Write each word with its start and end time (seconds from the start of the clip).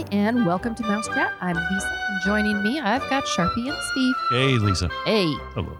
Hi, 0.00 0.06
and 0.12 0.46
welcome 0.46 0.74
to 0.76 0.82
Mouse 0.84 1.06
Chat. 1.08 1.30
I'm 1.42 1.54
Lisa, 1.56 2.00
and 2.08 2.22
joining 2.24 2.62
me, 2.62 2.80
I've 2.80 3.02
got 3.10 3.22
Sharpie 3.24 3.68
and 3.68 3.76
Steve. 3.90 4.14
Hey, 4.30 4.56
Lisa. 4.58 4.88
Hey, 5.04 5.26
Hello. 5.52 5.76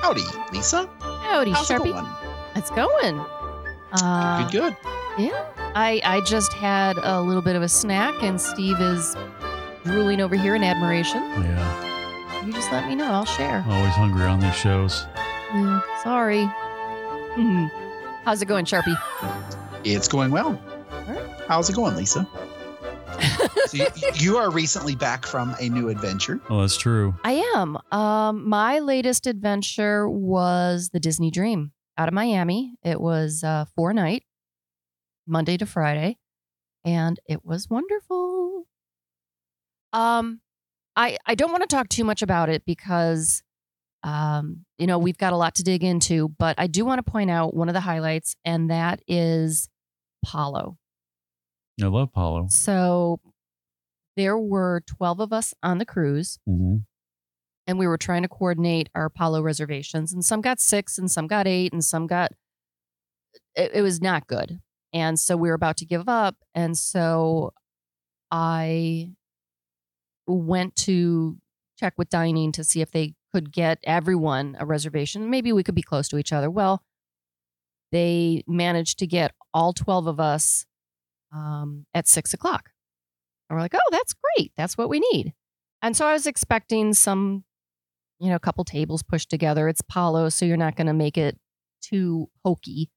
Howdy, 0.00 0.22
Lisa. 0.52 0.88
howdy, 1.00 1.50
How's 1.50 1.68
Sharpie. 1.68 1.88
it 1.88 1.92
going? 1.92 2.06
It's 2.54 2.70
going. 2.70 3.18
Uh, 3.92 4.48
good, 4.48 4.52
good. 4.62 4.76
Yeah, 5.18 5.44
I 5.74 6.00
I 6.02 6.20
just 6.22 6.54
had 6.54 6.96
a 7.02 7.20
little 7.20 7.42
bit 7.42 7.56
of 7.56 7.62
a 7.62 7.68
snack, 7.68 8.14
and 8.22 8.40
Steve 8.40 8.80
is 8.80 9.14
drooling 9.84 10.22
over 10.22 10.34
here 10.34 10.54
in 10.54 10.62
admiration. 10.64 11.22
Yeah, 11.42 12.46
You 12.46 12.54
just 12.54 12.72
let 12.72 12.88
me 12.88 12.94
know. 12.94 13.10
I'll 13.10 13.26
share. 13.26 13.62
always 13.68 13.92
hungry 13.94 14.24
on 14.24 14.40
these 14.40 14.54
shows. 14.56 15.04
Yeah, 15.52 15.80
sorry. 16.02 16.48
Mhm. 17.36 17.70
How's 18.24 18.40
it 18.40 18.46
going, 18.46 18.64
Sharpie? 18.64 18.96
It's 19.84 20.08
going 20.08 20.30
well. 20.30 20.58
How's 21.48 21.70
it 21.70 21.76
going, 21.76 21.94
Lisa? 21.94 22.26
So 23.76 23.84
you, 23.96 24.12
you 24.14 24.36
are 24.38 24.50
recently 24.50 24.96
back 24.96 25.26
from 25.26 25.54
a 25.60 25.68
new 25.68 25.88
adventure. 25.88 26.40
Oh, 26.48 26.60
that's 26.60 26.76
true. 26.76 27.14
I 27.24 27.32
am. 27.54 27.78
Um, 27.92 28.48
my 28.48 28.78
latest 28.78 29.26
adventure 29.26 30.08
was 30.08 30.90
the 30.90 31.00
Disney 31.00 31.30
Dream 31.30 31.72
out 31.98 32.08
of 32.08 32.14
Miami. 32.14 32.74
It 32.82 33.00
was 33.00 33.44
uh, 33.44 33.66
four 33.74 33.92
night, 33.92 34.24
Monday 35.26 35.56
to 35.56 35.66
Friday, 35.66 36.18
and 36.84 37.18
it 37.28 37.44
was 37.44 37.68
wonderful. 37.68 38.66
Um, 39.92 40.40
I 40.94 41.18
I 41.26 41.34
don't 41.34 41.50
want 41.50 41.62
to 41.62 41.74
talk 41.74 41.88
too 41.88 42.04
much 42.04 42.22
about 42.22 42.48
it 42.48 42.64
because, 42.64 43.42
um, 44.02 44.64
you 44.78 44.86
know, 44.86 44.98
we've 44.98 45.18
got 45.18 45.32
a 45.32 45.36
lot 45.36 45.54
to 45.56 45.62
dig 45.62 45.84
into. 45.84 46.28
But 46.38 46.56
I 46.58 46.66
do 46.66 46.84
want 46.84 47.04
to 47.04 47.10
point 47.10 47.30
out 47.30 47.54
one 47.54 47.68
of 47.68 47.74
the 47.74 47.80
highlights, 47.80 48.36
and 48.44 48.70
that 48.70 49.00
is 49.06 49.68
Palo. 50.24 50.76
I 51.82 51.86
love 51.86 52.12
Palo. 52.12 52.46
So 52.48 53.20
there 54.16 54.38
were 54.38 54.82
twelve 54.86 55.20
of 55.20 55.32
us 55.32 55.54
on 55.62 55.78
the 55.78 55.86
cruise 55.86 56.38
hmm 56.46 56.76
and 57.66 57.78
we 57.78 57.86
were 57.86 57.98
trying 57.98 58.22
to 58.22 58.28
coordinate 58.28 58.88
our 58.94 59.06
Apollo 59.06 59.42
reservations, 59.42 60.12
and 60.12 60.24
some 60.24 60.40
got 60.40 60.60
six, 60.60 60.98
and 60.98 61.10
some 61.10 61.26
got 61.26 61.46
eight, 61.46 61.72
and 61.72 61.84
some 61.84 62.06
got. 62.06 62.32
It, 63.54 63.72
it 63.74 63.82
was 63.82 64.00
not 64.00 64.26
good, 64.26 64.60
and 64.92 65.18
so 65.18 65.36
we 65.36 65.48
were 65.48 65.54
about 65.54 65.76
to 65.78 65.86
give 65.86 66.08
up, 66.08 66.36
and 66.54 66.76
so 66.78 67.52
I 68.30 69.10
went 70.26 70.76
to 70.76 71.38
check 71.78 71.94
with 71.98 72.08
dining 72.08 72.52
to 72.52 72.64
see 72.64 72.80
if 72.80 72.90
they 72.90 73.14
could 73.32 73.52
get 73.52 73.78
everyone 73.84 74.56
a 74.58 74.66
reservation. 74.66 75.28
Maybe 75.28 75.52
we 75.52 75.62
could 75.62 75.74
be 75.74 75.82
close 75.82 76.08
to 76.08 76.18
each 76.18 76.32
other. 76.32 76.50
Well, 76.50 76.82
they 77.92 78.42
managed 78.46 78.98
to 79.00 79.06
get 79.06 79.32
all 79.52 79.72
twelve 79.72 80.06
of 80.06 80.20
us 80.20 80.66
um, 81.34 81.86
at 81.92 82.06
six 82.06 82.32
o'clock. 82.32 82.70
And 83.48 83.56
we're 83.56 83.62
like, 83.62 83.74
oh, 83.74 83.90
that's 83.90 84.14
great. 84.36 84.52
That's 84.56 84.76
what 84.76 84.88
we 84.88 85.00
need. 85.12 85.32
And 85.82 85.96
so 85.96 86.06
I 86.06 86.12
was 86.12 86.26
expecting 86.26 86.94
some, 86.94 87.44
you 88.18 88.28
know, 88.30 88.36
a 88.36 88.40
couple 88.40 88.64
tables 88.64 89.02
pushed 89.02 89.30
together. 89.30 89.68
It's 89.68 89.82
Palo, 89.82 90.28
so 90.28 90.44
you're 90.44 90.56
not 90.56 90.76
going 90.76 90.86
to 90.88 90.92
make 90.94 91.16
it 91.18 91.38
too 91.82 92.28
hokey. 92.44 92.90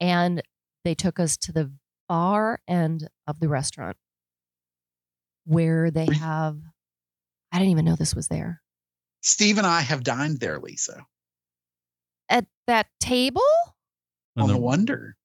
And 0.00 0.42
they 0.84 0.94
took 0.94 1.18
us 1.20 1.36
to 1.38 1.52
the 1.52 1.72
far 2.08 2.60
end 2.68 3.08
of 3.26 3.40
the 3.40 3.48
restaurant 3.48 3.96
where 5.44 5.90
they 5.90 6.06
have, 6.06 6.58
I 7.52 7.58
didn't 7.58 7.72
even 7.72 7.84
know 7.84 7.96
this 7.96 8.14
was 8.14 8.28
there. 8.28 8.62
Steve 9.20 9.58
and 9.58 9.66
I 9.66 9.80
have 9.80 10.02
dined 10.02 10.40
there, 10.40 10.58
Lisa. 10.58 11.06
At 12.28 12.46
that 12.66 12.86
table? 13.00 13.42
In 14.36 14.42
On 14.42 14.48
the, 14.48 14.54
the 14.54 14.60
wonder. 14.60 15.16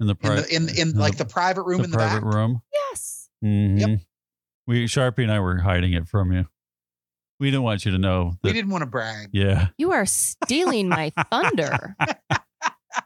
in 0.00 0.06
the 0.06 0.16
In, 0.22 0.36
the, 0.36 0.54
in, 0.54 0.88
in 0.90 0.98
like 0.98 1.16
the 1.16 1.24
private 1.24 1.62
room 1.64 1.78
the 1.78 1.84
in 1.84 1.90
the 1.90 1.96
private 1.96 2.24
back. 2.24 2.34
room. 2.34 2.62
Yes. 2.72 3.13
Hmm 3.44 3.94
We 4.66 4.86
Sharpie 4.86 5.22
and 5.22 5.30
I 5.32 5.38
were 5.40 5.58
hiding 5.58 5.92
it 5.92 6.08
from 6.08 6.32
you. 6.32 6.46
We 7.40 7.50
didn't 7.50 7.64
want 7.64 7.84
you 7.84 7.90
to 7.92 7.98
know 7.98 8.32
We 8.42 8.52
didn't 8.52 8.70
want 8.70 8.82
to 8.82 8.86
brag. 8.86 9.28
Yeah. 9.32 9.68
You 9.76 9.92
are 9.92 10.06
stealing 10.06 10.88
my 10.88 11.12
thunder. 11.30 11.94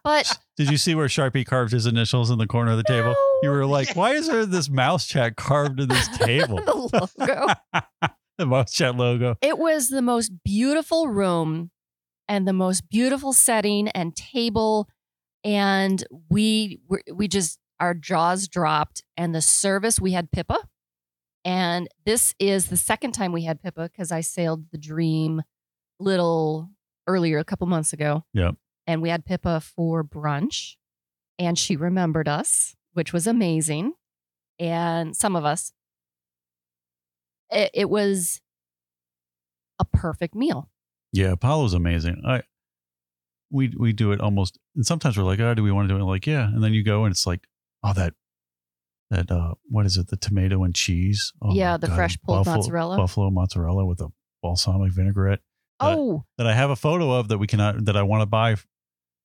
But 0.05 0.39
Did 0.57 0.71
you 0.71 0.77
see 0.77 0.95
where 0.95 1.07
Sharpie 1.09 1.47
carved 1.47 1.73
his 1.73 1.87
initials 1.87 2.31
in 2.31 2.39
the 2.39 2.47
corner 2.47 2.73
of 2.73 2.77
the 2.77 2.83
table? 2.85 3.15
You 3.43 3.51
were 3.51 3.65
like, 3.67 3.97
"Why 3.97 4.13
is 4.13 4.29
there 4.29 4.45
this 4.47 4.69
mouse 4.69 5.07
chat 5.07 5.37
carved 5.37 5.81
in 5.81 5.89
this 5.89 6.09
table?" 6.19 6.57
the 6.57 7.09
logo. 7.19 7.55
the 8.39 8.47
mouse 8.47 8.73
chat 8.73 8.97
logo. 8.97 9.37
It 9.41 9.59
was 9.59 9.89
the 9.89 10.03
most 10.03 10.31
beautiful 10.45 11.09
room 11.09 11.71
and 12.29 12.47
the 12.47 12.53
most 12.53 12.89
beautiful 12.91 13.33
setting 13.33 13.89
and 13.89 14.15
table. 14.15 14.89
And 15.43 16.05
we 16.31 16.81
were- 16.87 17.03
we 17.13 17.27
just 17.29 17.59
our 17.81 17.95
jaws 17.95 18.49
dropped. 18.49 19.03
And 19.17 19.35
the 19.35 19.43
service 19.43 20.01
we 20.01 20.13
had 20.13 20.31
Pippa, 20.31 20.59
and 21.45 21.89
this 22.05 22.35
is 22.39 22.67
the 22.67 22.77
second 22.77 23.13
time 23.13 23.33
we 23.33 23.45
had 23.45 23.63
Pippa 23.63 23.89
because 23.89 24.13
I 24.13 24.21
sailed 24.21 24.67
the 24.71 24.79
Dream 24.79 25.43
little 25.99 26.71
earlier 27.07 27.39
a 27.39 27.45
couple 27.45 27.67
months 27.67 27.93
ago. 27.93 28.25
Yep. 28.35 28.57
And 28.87 29.03
we 29.03 29.09
had 29.09 29.25
Pippa 29.25 29.61
for 29.61 30.03
brunch, 30.03 30.77
and 31.39 31.59
she 31.59 31.77
remembered 31.77 32.29
us, 32.29 32.75
which 32.93 33.13
was 33.13 33.27
amazing. 33.27 33.93
And 34.59 35.17
some 35.17 35.37
of 35.37 35.45
us, 35.45 35.73
it, 37.51 37.71
it 37.75 37.91
was 37.91 38.41
a 39.79 39.85
perfect 39.85 40.35
meal. 40.35 40.69
Yeah, 41.13 41.33
Apollo's 41.33 41.75
amazing. 41.75 42.23
I 42.27 42.43
we 43.51 43.73
we 43.79 43.93
do 43.93 44.13
it 44.13 44.21
almost 44.21 44.59
and 44.75 44.85
sometimes 44.85 45.17
we're 45.17 45.25
like, 45.25 45.41
oh, 45.41 45.55
do 45.55 45.63
we 45.63 45.73
want 45.73 45.89
to 45.89 45.95
do 45.95 46.01
it? 46.01 46.05
Like, 46.05 46.27
yeah. 46.27 46.47
And 46.47 46.63
then 46.63 46.75
you 46.75 46.83
go 46.83 47.05
and 47.05 47.13
it's 47.13 47.27
like, 47.27 47.47
oh, 47.83 47.93
that 47.95 48.15
that 49.11 49.31
uh 49.31 49.55
what 49.69 49.87
is 49.87 49.97
it? 49.97 50.09
The 50.09 50.17
tomato 50.17 50.65
and 50.65 50.75
cheese. 50.75 51.33
Oh, 51.43 51.55
Yeah, 51.55 51.77
the 51.77 51.87
God, 51.87 51.97
fresh 51.97 52.19
pulled 52.21 52.39
buffalo- 52.45 52.57
mozzarella. 52.57 52.97
Buffalo 52.97 53.31
mozzarella 53.31 53.87
with 53.87 54.01
a 54.01 54.09
balsamic 54.43 54.93
vinaigrette 54.93 55.41
Uh, 55.81 55.95
Oh, 55.97 56.25
that 56.37 56.47
I 56.47 56.55
have 56.55 56.71
a 56.71 56.77
photo 56.77 57.11
of 57.13 57.29
that 57.29 57.39
we 57.39 57.47
cannot 57.47 57.85
that 57.87 57.97
I 57.97 58.03
want 58.03 58.23
to 58.23 58.27
buy 58.27 58.57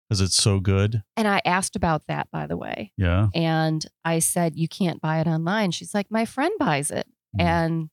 because 0.09 0.21
it's 0.21 0.35
so 0.35 0.59
good. 0.59 1.01
and 1.17 1.27
I 1.27 1.41
asked 1.45 1.75
about 1.75 2.07
that, 2.07 2.27
by 2.31 2.45
the 2.47 2.57
way. 2.57 2.91
Yeah. 2.97 3.27
And 3.33 3.85
I 4.05 4.19
said, 4.19 4.55
You 4.57 4.67
can't 4.67 5.01
buy 5.01 5.19
it 5.19 5.27
online. 5.27 5.71
She's 5.71 5.93
like, 5.93 6.07
My 6.09 6.25
friend 6.25 6.53
buys 6.59 6.91
it. 6.91 7.07
Mm. 7.37 7.41
And 7.43 7.89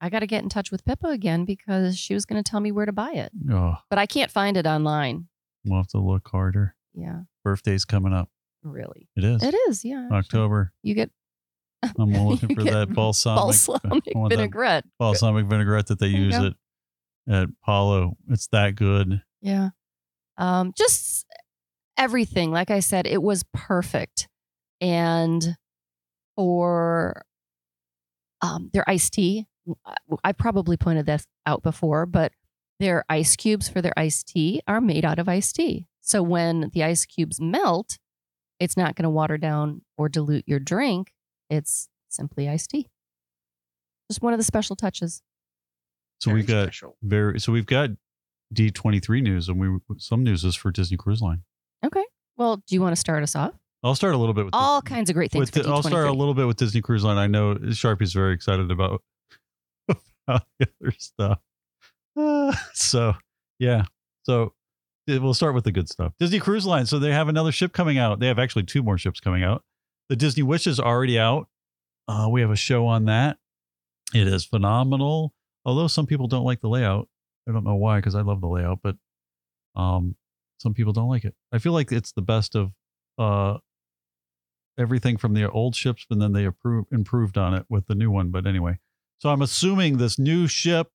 I 0.00 0.08
got 0.10 0.20
to 0.20 0.26
get 0.26 0.42
in 0.42 0.48
touch 0.50 0.70
with 0.70 0.84
Pippa 0.84 1.08
again 1.08 1.44
because 1.44 1.96
she 1.98 2.12
was 2.14 2.24
going 2.26 2.42
to 2.42 2.48
tell 2.48 2.60
me 2.60 2.70
where 2.72 2.84
to 2.86 2.92
buy 2.92 3.12
it. 3.12 3.32
Oh, 3.50 3.76
But 3.90 3.98
I 3.98 4.06
can't 4.06 4.30
find 4.30 4.56
it 4.56 4.66
online. 4.66 5.28
we'll 5.64 5.78
have 5.78 5.88
to 5.88 5.98
look 5.98 6.28
harder. 6.28 6.76
Yeah, 6.94 7.22
Birthday's 7.42 7.84
coming 7.84 8.12
up. 8.12 8.28
Really. 8.64 9.08
It 9.14 9.24
is. 9.24 9.42
It 9.42 9.54
is. 9.68 9.84
Yeah. 9.84 10.08
October. 10.10 10.72
You 10.82 10.94
get 10.94 11.10
I'm 11.98 12.12
looking 12.12 12.54
for 12.54 12.64
that 12.64 12.92
balsamic 12.92 13.40
balsamic 13.40 14.04
vinaigrette. 14.30 14.84
balsamic 14.98 15.46
vinaigrette 15.46 15.88
that 15.88 15.98
they 15.98 16.10
There 16.10 16.20
use 16.20 16.34
at 16.34 16.54
at 17.28 17.48
Palo. 17.64 18.16
It's 18.30 18.46
that 18.48 18.74
good. 18.74 19.22
Yeah. 19.40 19.70
Um, 20.38 20.72
just 20.76 21.26
everything. 21.96 22.50
Like 22.50 22.70
I 22.70 22.80
said, 22.80 23.06
it 23.06 23.22
was 23.22 23.44
perfect. 23.52 24.28
And 24.80 25.56
for 26.36 27.24
um, 28.42 28.70
their 28.72 28.88
iced 28.88 29.12
tea, 29.14 29.46
I 30.22 30.32
probably 30.32 30.76
pointed 30.76 31.06
this 31.06 31.26
out 31.46 31.62
before, 31.62 32.04
but 32.06 32.32
their 32.80 33.04
ice 33.08 33.36
cubes 33.36 33.68
for 33.68 33.80
their 33.80 33.94
iced 33.96 34.28
tea 34.28 34.60
are 34.66 34.80
made 34.80 35.04
out 35.04 35.18
of 35.18 35.28
iced 35.28 35.56
tea. 35.56 35.86
So 36.00 36.22
when 36.22 36.70
the 36.74 36.82
ice 36.84 37.06
cubes 37.06 37.40
melt, 37.40 37.98
it's 38.64 38.76
not 38.76 38.96
going 38.96 39.04
to 39.04 39.10
water 39.10 39.38
down 39.38 39.82
or 39.96 40.08
dilute 40.08 40.44
your 40.46 40.58
drink. 40.58 41.12
It's 41.50 41.88
simply 42.08 42.48
iced 42.48 42.70
tea. 42.70 42.88
Just 44.10 44.22
one 44.22 44.32
of 44.32 44.38
the 44.38 44.44
special 44.44 44.76
touches. 44.76 45.22
So 46.20 46.30
Very 46.30 46.40
we've 46.40 46.48
got 46.48 46.62
special. 46.64 46.96
very 47.02 47.38
so 47.40 47.52
we've 47.52 47.66
got 47.66 47.90
D23 48.54 49.22
news 49.22 49.48
and 49.48 49.58
we 49.60 49.78
some 49.98 50.22
news 50.24 50.44
is 50.44 50.54
for 50.54 50.70
Disney 50.70 50.96
Cruise 50.96 51.20
Line. 51.20 51.42
Okay. 51.84 52.04
Well, 52.36 52.56
do 52.66 52.74
you 52.74 52.80
want 52.80 52.92
to 52.92 53.00
start 53.00 53.22
us 53.22 53.36
off? 53.36 53.52
I'll 53.82 53.94
start 53.94 54.14
a 54.14 54.18
little 54.18 54.32
bit 54.34 54.46
with 54.46 54.54
All 54.54 54.80
the, 54.80 54.88
kinds 54.88 55.10
of 55.10 55.14
great 55.14 55.30
things. 55.30 55.40
with 55.40 55.54
for 55.54 55.62
the- 55.62 55.68
I'll 55.70 55.82
start 55.82 56.06
a 56.06 56.10
D23. 56.10 56.16
little 56.16 56.34
bit 56.34 56.46
with 56.46 56.56
Disney 56.56 56.80
Cruise 56.80 57.04
Line. 57.04 57.18
I 57.18 57.26
know 57.26 57.58
Sharpie's 57.72 58.12
very 58.14 58.32
excited 58.32 58.70
about, 58.70 59.02
about 60.26 60.44
the 60.58 60.68
other 60.80 60.94
stuff. 60.98 61.38
Uh, 62.16 62.54
so 62.72 63.14
yeah. 63.58 63.84
So 64.22 64.42
yeah, 64.44 64.48
we'll 65.06 65.34
start 65.34 65.54
with 65.54 65.64
the 65.64 65.72
good 65.72 65.88
stuff. 65.88 66.12
Disney 66.18 66.38
Cruise 66.38 66.66
Line. 66.66 66.86
So 66.86 66.98
they 66.98 67.12
have 67.12 67.28
another 67.28 67.52
ship 67.52 67.72
coming 67.72 67.98
out. 67.98 68.20
They 68.20 68.28
have 68.28 68.38
actually 68.38 68.64
two 68.64 68.82
more 68.82 68.98
ships 68.98 69.20
coming 69.20 69.42
out. 69.42 69.62
The 70.08 70.16
Disney 70.16 70.42
Wish 70.42 70.66
is 70.66 70.80
already 70.80 71.18
out. 71.18 71.48
Uh, 72.08 72.28
we 72.30 72.40
have 72.40 72.50
a 72.50 72.56
show 72.56 72.86
on 72.86 73.06
that. 73.06 73.38
It 74.14 74.26
is 74.26 74.44
phenomenal. 74.44 75.32
Although 75.64 75.86
some 75.86 76.06
people 76.06 76.26
don't 76.26 76.44
like 76.44 76.60
the 76.60 76.68
layout. 76.68 77.08
I 77.48 77.52
don't 77.52 77.64
know 77.64 77.74
why, 77.74 77.98
because 77.98 78.14
I 78.14 78.22
love 78.22 78.40
the 78.40 78.46
layout, 78.46 78.80
but 78.82 78.96
um, 79.76 80.16
some 80.58 80.74
people 80.74 80.92
don't 80.92 81.08
like 81.08 81.24
it. 81.24 81.34
I 81.52 81.58
feel 81.58 81.72
like 81.72 81.92
it's 81.92 82.12
the 82.12 82.22
best 82.22 82.54
of 82.54 82.72
uh, 83.18 83.58
everything 84.78 85.16
from 85.16 85.34
the 85.34 85.50
old 85.50 85.74
ships, 85.74 86.06
and 86.10 86.20
then 86.20 86.32
they 86.32 86.44
improved 86.44 87.38
on 87.38 87.54
it 87.54 87.66
with 87.68 87.86
the 87.86 87.94
new 87.94 88.10
one. 88.10 88.30
But 88.30 88.46
anyway, 88.46 88.78
so 89.18 89.30
I'm 89.30 89.42
assuming 89.42 89.98
this 89.98 90.18
new 90.18 90.46
ship, 90.46 90.88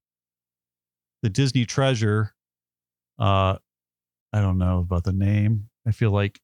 the 1.21 1.29
Disney 1.29 1.65
Treasure, 1.65 2.33
uh, 3.19 3.57
I 4.33 4.41
don't 4.41 4.57
know 4.57 4.79
about 4.79 5.03
the 5.03 5.13
name. 5.13 5.69
I 5.87 5.91
feel 5.91 6.11
like 6.11 6.39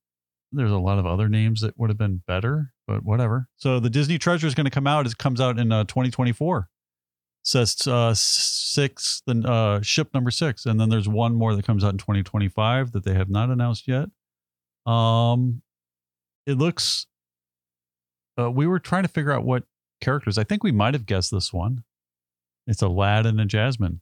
there's 0.52 0.72
a 0.72 0.78
lot 0.78 1.00
of 1.00 1.06
other 1.06 1.28
names 1.28 1.62
that 1.62 1.78
would 1.78 1.90
have 1.90 1.98
been 1.98 2.24
better. 2.28 2.72
but 2.88 3.04
whatever. 3.04 3.48
So 3.58 3.80
the 3.80 3.90
Disney 3.90 4.18
Treasure 4.18 4.48
is 4.48 4.56
going 4.56 4.66
to 4.66 4.72
come 4.72 4.88
out. 4.88 5.06
It 5.06 5.18
comes 5.18 5.42
out 5.42 5.60
in 5.60 5.72
uh, 5.72 5.84
2024. 5.86 6.70
Says 7.44 7.88
uh, 7.88 8.14
six, 8.16 9.22
the 9.28 9.40
uh, 9.48 9.82
ship 9.82 10.10
number 10.16 10.32
six, 10.32 10.66
and 10.66 10.80
then 10.80 10.90
there's 10.90 11.08
one 11.08 11.36
more 11.36 11.56
that 11.56 11.66
comes 11.66 11.84
out 11.84 11.92
in 11.92 12.00
2025 12.00 12.92
that 12.92 13.04
they 13.04 13.14
have 13.14 13.30
not 13.30 13.50
announced 13.52 13.88
yet. 13.88 14.10
Um, 14.92 15.62
it 16.48 16.58
looks. 16.58 17.06
Uh, 18.40 18.50
we 18.50 18.66
were 18.66 18.80
trying 18.80 19.04
to 19.04 19.10
figure 19.10 19.32
out 19.32 19.46
what 19.46 19.64
characters. 20.02 20.40
I 20.40 20.44
think 20.44 20.64
we 20.64 20.72
might 20.72 20.96
have 20.96 21.06
guessed 21.06 21.30
this 21.30 21.54
one. 21.54 21.84
It's 22.66 22.82
Aladdin 22.82 23.40
and 23.40 23.42
a 23.42 23.46
Jasmine. 23.46 24.02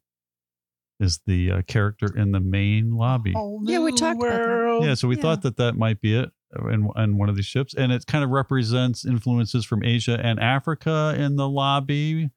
Is 1.04 1.20
the 1.26 1.52
uh, 1.52 1.62
character 1.64 2.16
in 2.16 2.32
the 2.32 2.40
main 2.40 2.96
lobby? 2.96 3.34
Whole 3.34 3.60
Yeah, 3.66 3.80
we 3.80 3.92
new 3.92 3.98
talked 3.98 4.22
about 4.24 4.42
that. 4.42 4.78
Yeah, 4.88 4.94
so 4.94 5.08
we 5.08 5.16
Yeah. 5.16 5.22
thought 5.22 5.42
that 5.42 5.58
that 5.58 5.76
might 5.76 6.00
be 6.00 6.16
it 6.16 6.32
in, 6.72 6.88
in 6.96 7.18
one 7.18 7.30
of 7.30 7.36
these 7.36 7.46
ships, 7.46 7.74
and 7.74 7.92
it 7.92 8.06
kind 8.06 8.24
of 8.24 8.30
represents 8.30 9.06
influences 9.06 9.66
from 9.66 9.84
Asia 9.84 10.20
and 10.24 10.40
Africa 10.40 11.14
in 11.18 11.36
the 11.36 11.50
lobby. 11.50 12.30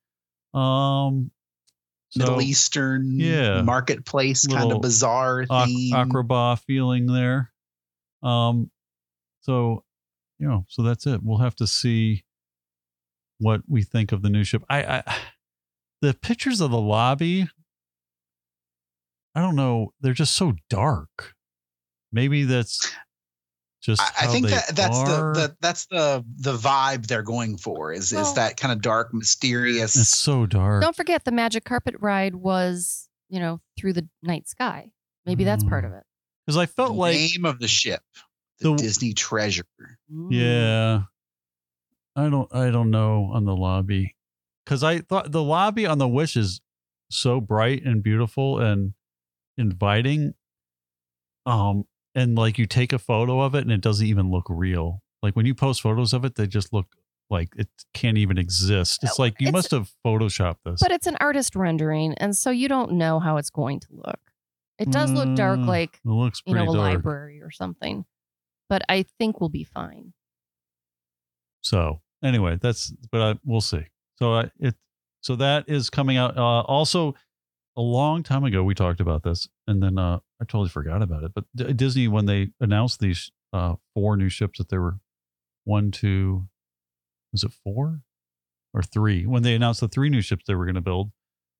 Um, 0.52 1.30
so 2.10 2.18
Middle 2.18 2.40
Eastern 2.40 3.18
Yeah. 3.18 3.62
marketplace 3.62 4.46
kind 4.46 4.72
of 4.72 4.80
bazaar 4.80 5.42
ac- 5.42 5.66
theme. 5.66 5.94
Agrabah 5.94 6.58
feeling 6.60 7.06
there. 7.06 7.52
Um, 8.22 8.70
so 9.42 9.84
you 10.38 10.48
know, 10.48 10.64
so 10.68 10.82
that's 10.82 11.06
it. 11.06 11.20
We'll 11.22 11.38
have 11.38 11.56
to 11.56 11.66
see 11.66 12.24
what 13.38 13.62
we 13.68 13.82
think 13.82 14.12
of 14.12 14.22
the 14.22 14.30
new 14.30 14.44
ship. 14.44 14.62
I, 14.68 14.82
I 15.06 15.16
the 16.02 16.14
pictures 16.14 16.60
of 16.60 16.70
the 16.70 16.80
lobby. 16.80 17.48
I 19.36 19.40
don't 19.42 19.54
know. 19.54 19.92
They're 20.00 20.14
just 20.14 20.34
so 20.34 20.54
dark. 20.70 21.34
Maybe 22.10 22.44
that's 22.44 22.90
just. 23.82 24.00
I, 24.00 24.24
I 24.24 24.26
think 24.28 24.46
they 24.46 24.52
that 24.54 24.74
that's 24.74 24.98
are. 24.98 25.34
the, 25.34 25.40
the 25.40 25.56
that's 25.60 25.86
the 25.86 26.24
the 26.38 26.54
vibe 26.56 27.06
they're 27.06 27.22
going 27.22 27.58
for 27.58 27.92
is 27.92 28.12
Well- 28.12 28.22
is 28.22 28.34
that 28.34 28.56
kind 28.56 28.72
of 28.72 28.80
dark, 28.80 29.12
mysterious. 29.12 29.94
It's 29.94 30.08
so 30.16 30.46
dark. 30.46 30.82
Don't 30.82 30.96
forget 30.96 31.24
the 31.24 31.32
magic 31.32 31.64
carpet 31.64 31.94
ride 32.00 32.34
was, 32.34 33.08
you 33.28 33.38
know, 33.38 33.60
through 33.78 33.92
the 33.92 34.08
night 34.22 34.48
sky. 34.48 34.90
Maybe 35.26 35.44
that's 35.44 35.64
part 35.64 35.84
Mm. 35.84 35.88
of 35.88 35.92
it. 35.94 36.04
Because 36.46 36.56
I 36.56 36.64
the 36.64 36.72
felt 36.72 36.94
like 36.96 37.16
name 37.16 37.44
of 37.44 37.58
the 37.58 37.68
ship, 37.68 38.00
the, 38.60 38.70
The- 38.70 38.76
Disney 38.76 39.12
Treasure. 39.12 39.66
Mm. 40.10 40.28
Yeah. 40.30 41.02
I 42.14 42.30
don't 42.30 42.52
I 42.54 42.70
don't 42.70 42.90
know 42.90 43.30
on 43.34 43.44
the 43.44 43.54
lobby. 43.54 44.14
Cuz 44.64 44.82
I 44.82 45.00
thought 45.00 45.30
the 45.32 45.42
lobby 45.42 45.84
on 45.84 45.98
the 45.98 46.08
Wish 46.08 46.36
is 46.36 46.62
so 47.10 47.40
bright 47.40 47.84
and 47.84 48.02
beautiful 48.02 48.58
and 48.58 48.94
inviting. 49.58 50.34
Um 51.44 51.84
and 52.14 52.34
like 52.36 52.58
you 52.58 52.66
take 52.66 52.92
a 52.92 52.98
photo 52.98 53.40
of 53.40 53.54
it 53.54 53.62
and 53.62 53.70
it 53.72 53.80
doesn't 53.80 54.06
even 54.06 54.30
look 54.30 54.46
real. 54.48 55.02
Like 55.22 55.36
when 55.36 55.46
you 55.46 55.54
post 55.54 55.82
photos 55.82 56.12
of 56.12 56.24
it 56.24 56.34
they 56.34 56.46
just 56.46 56.72
look 56.72 56.86
like 57.30 57.48
it 57.56 57.68
can't 57.94 58.18
even 58.18 58.38
exist. 58.38 59.02
It's 59.02 59.18
Uh, 59.18 59.22
like 59.24 59.40
you 59.40 59.48
it's- 59.48 59.52
must 59.52 59.70
have 59.72 59.90
photoshopped 60.06 60.58
this. 60.64 60.80
But 60.80 60.92
it's 60.92 61.06
an 61.08 61.16
artist 61.20 61.56
rendering, 61.56 62.14
and 62.14 62.36
so 62.36 62.50
you 62.50 62.68
don't 62.68 62.92
know 62.92 63.18
how 63.18 63.36
it's 63.36 63.50
going 63.50 63.80
to 63.80 63.88
look. 63.90 64.20
It 64.78 64.90
does 64.92 65.10
look 65.10 65.34
dark, 65.36 65.58
Mm, 65.58 65.66
like 65.66 65.94
it 66.04 66.08
looks 66.08 66.40
you 66.46 66.54
know, 66.54 66.62
a 66.62 66.66
dark. 66.66 66.76
library 66.76 67.40
or 67.42 67.50
something. 67.50 68.04
But 68.68 68.82
I 68.88 69.04
think 69.18 69.40
we'll 69.40 69.48
be 69.50 69.64
fine. 69.64 70.12
So 71.62 72.00
anyway, 72.22 72.58
that's 72.60 72.92
but 73.10 73.20
I, 73.20 73.38
we'll 73.44 73.60
see. 73.60 73.86
So 74.18 74.34
I, 74.34 74.50
it 74.60 74.74
so 75.20 75.34
that 75.36 75.68
is 75.68 75.90
coming 75.90 76.16
out. 76.16 76.36
Uh, 76.36 76.60
also, 76.62 77.14
a 77.76 77.82
long 77.82 78.22
time 78.22 78.44
ago 78.44 78.62
we 78.62 78.74
talked 78.74 79.00
about 79.00 79.22
this, 79.22 79.48
and 79.66 79.82
then 79.82 79.98
uh, 79.98 80.18
I 80.40 80.44
totally 80.44 80.70
forgot 80.70 81.02
about 81.02 81.24
it. 81.24 81.32
But 81.34 81.44
D- 81.54 81.72
Disney 81.72 82.08
when 82.08 82.26
they 82.26 82.48
announced 82.60 83.00
these 83.00 83.30
uh, 83.52 83.74
four 83.94 84.16
new 84.16 84.28
ships 84.28 84.58
that 84.58 84.68
there 84.68 84.80
were 84.80 84.98
one, 85.64 85.90
two, 85.90 86.48
was 87.32 87.44
it 87.44 87.52
four 87.64 88.00
or 88.72 88.82
three? 88.82 89.26
When 89.26 89.42
they 89.42 89.54
announced 89.54 89.80
the 89.80 89.88
three 89.88 90.08
new 90.08 90.22
ships 90.22 90.44
they 90.46 90.54
were 90.54 90.64
going 90.64 90.76
to 90.76 90.80
build, 90.80 91.10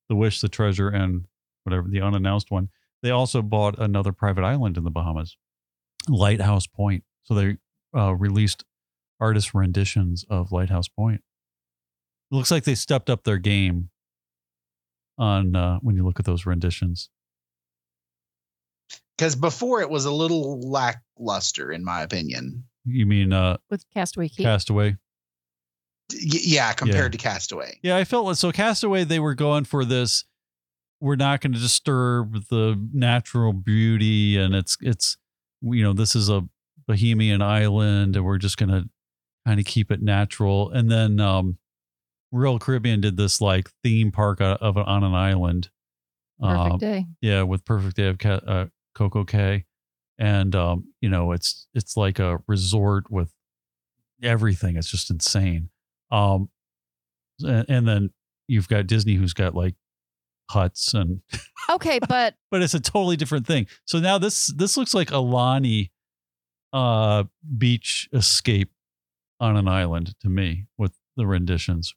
the 0.09 0.15
Wish, 0.15 0.41
the 0.41 0.49
Treasure, 0.49 0.89
and 0.89 1.25
whatever 1.63 1.87
the 1.87 2.01
unannounced 2.01 2.49
one, 2.49 2.69
they 3.03 3.11
also 3.11 3.41
bought 3.41 3.77
another 3.77 4.11
private 4.11 4.43
island 4.43 4.77
in 4.77 4.83
the 4.83 4.89
Bahamas, 4.91 5.37
Lighthouse 6.09 6.65
Point. 6.67 7.03
So 7.23 7.33
they 7.33 7.57
uh, 7.95 8.15
released 8.15 8.63
artist 9.19 9.53
renditions 9.53 10.25
of 10.29 10.51
Lighthouse 10.51 10.87
Point. 10.87 11.21
It 12.31 12.35
looks 12.35 12.51
like 12.51 12.63
they 12.63 12.75
stepped 12.75 13.09
up 13.09 13.23
their 13.23 13.37
game 13.37 13.89
on 15.17 15.55
uh, 15.55 15.79
when 15.81 15.95
you 15.95 16.05
look 16.05 16.19
at 16.19 16.25
those 16.25 16.45
renditions. 16.45 17.09
Because 19.17 19.35
before 19.35 19.81
it 19.81 19.89
was 19.89 20.05
a 20.05 20.11
little 20.11 20.61
lackluster, 20.61 21.71
in 21.71 21.83
my 21.83 22.01
opinion. 22.03 22.65
You 22.85 23.05
mean 23.05 23.33
uh, 23.33 23.57
With 23.69 23.83
Castaway 23.93 24.29
Cay. 24.29 24.43
Castaway? 24.43 24.97
Y- 26.13 26.39
yeah, 26.43 26.71
compared 26.73 27.11
to 27.13 27.17
Castaway. 27.17 27.79
Yeah, 27.81 27.97
I 27.97 28.03
felt 28.03 28.25
like 28.25 28.37
so 28.37 28.51
Castaway 28.51 29.03
they 29.03 29.19
were 29.19 29.35
going 29.35 29.65
for 29.65 29.83
this 29.83 30.23
we're 30.99 31.15
not 31.15 31.41
going 31.41 31.53
to 31.53 31.59
disturb 31.59 32.47
the 32.49 32.79
natural 32.93 33.53
beauty 33.53 34.37
and 34.37 34.55
it's 34.55 34.77
it's 34.81 35.17
you 35.61 35.83
know 35.83 35.93
this 35.93 36.15
is 36.15 36.29
a 36.29 36.43
bohemian 36.87 37.41
island 37.41 38.15
and 38.15 38.25
we're 38.25 38.37
just 38.37 38.57
going 38.57 38.69
to 38.69 38.89
kind 39.45 39.59
of 39.59 39.65
keep 39.65 39.91
it 39.91 40.01
natural 40.01 40.69
and 40.71 40.89
then 40.89 41.19
um 41.19 41.57
Royal 42.31 42.59
Caribbean 42.59 43.01
did 43.01 43.17
this 43.17 43.39
like 43.41 43.69
theme 43.83 44.11
park 44.11 44.41
o- 44.41 44.57
of 44.59 44.77
on 44.77 45.03
an 45.03 45.13
island. 45.13 45.69
Perfect 46.41 46.71
Um, 46.73 46.77
day. 46.79 47.05
yeah, 47.21 47.41
with 47.43 47.65
Perfect 47.65 47.95
Day 47.95 48.07
of 48.07 48.17
Ca- 48.19 48.41
uh, 48.45 48.65
CocoCay, 48.95 49.63
and 50.19 50.55
um, 50.55 50.93
you 51.01 51.09
know 51.09 51.31
it's 51.31 51.67
it's 51.73 51.97
like 51.97 52.19
a 52.19 52.39
resort 52.47 53.09
with 53.09 53.31
everything. 54.21 54.75
It's 54.77 54.89
just 54.91 55.09
insane. 55.09 55.69
Um, 56.11 56.49
and, 57.43 57.65
and 57.69 57.87
then 57.87 58.09
you've 58.47 58.67
got 58.67 58.87
Disney, 58.87 59.15
who's 59.15 59.33
got 59.33 59.55
like 59.55 59.75
huts 60.49 60.93
and, 60.93 61.21
Okay, 61.69 61.99
but 62.07 62.35
but 62.51 62.61
it's 62.61 62.73
a 62.73 62.79
totally 62.79 63.15
different 63.17 63.47
thing. 63.47 63.65
So 63.85 63.99
now 63.99 64.17
this 64.17 64.47
this 64.55 64.77
looks 64.77 64.93
like 64.93 65.09
Aulani, 65.09 65.89
uh, 66.73 67.23
beach 67.57 68.07
escape 68.13 68.69
on 69.39 69.57
an 69.57 69.67
island 69.67 70.13
to 70.21 70.29
me 70.29 70.65
with 70.77 70.93
the 71.15 71.25
renditions. 71.27 71.95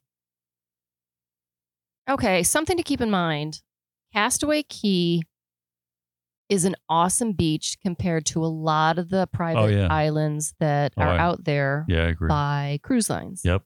Okay, 2.11 2.43
something 2.43 2.77
to 2.77 2.83
keep 2.83 2.99
in 3.01 3.09
mind. 3.09 3.61
Castaway 4.13 4.63
Cay 4.63 5.21
is 6.49 6.65
an 6.65 6.75
awesome 6.89 7.31
beach 7.31 7.77
compared 7.81 8.25
to 8.25 8.43
a 8.43 8.47
lot 8.47 8.99
of 8.99 9.09
the 9.09 9.27
private 9.31 9.73
yeah. 9.73 9.87
islands 9.89 10.53
that 10.59 10.91
Oh, 10.97 11.01
are 11.03 11.07
I- 11.09 11.17
out 11.19 11.45
there 11.45 11.85
Yeah, 11.87 12.03
I 12.03 12.07
agree. 12.09 12.27
by 12.27 12.79
cruise 12.83 13.09
lines. 13.09 13.41
Yep. 13.45 13.63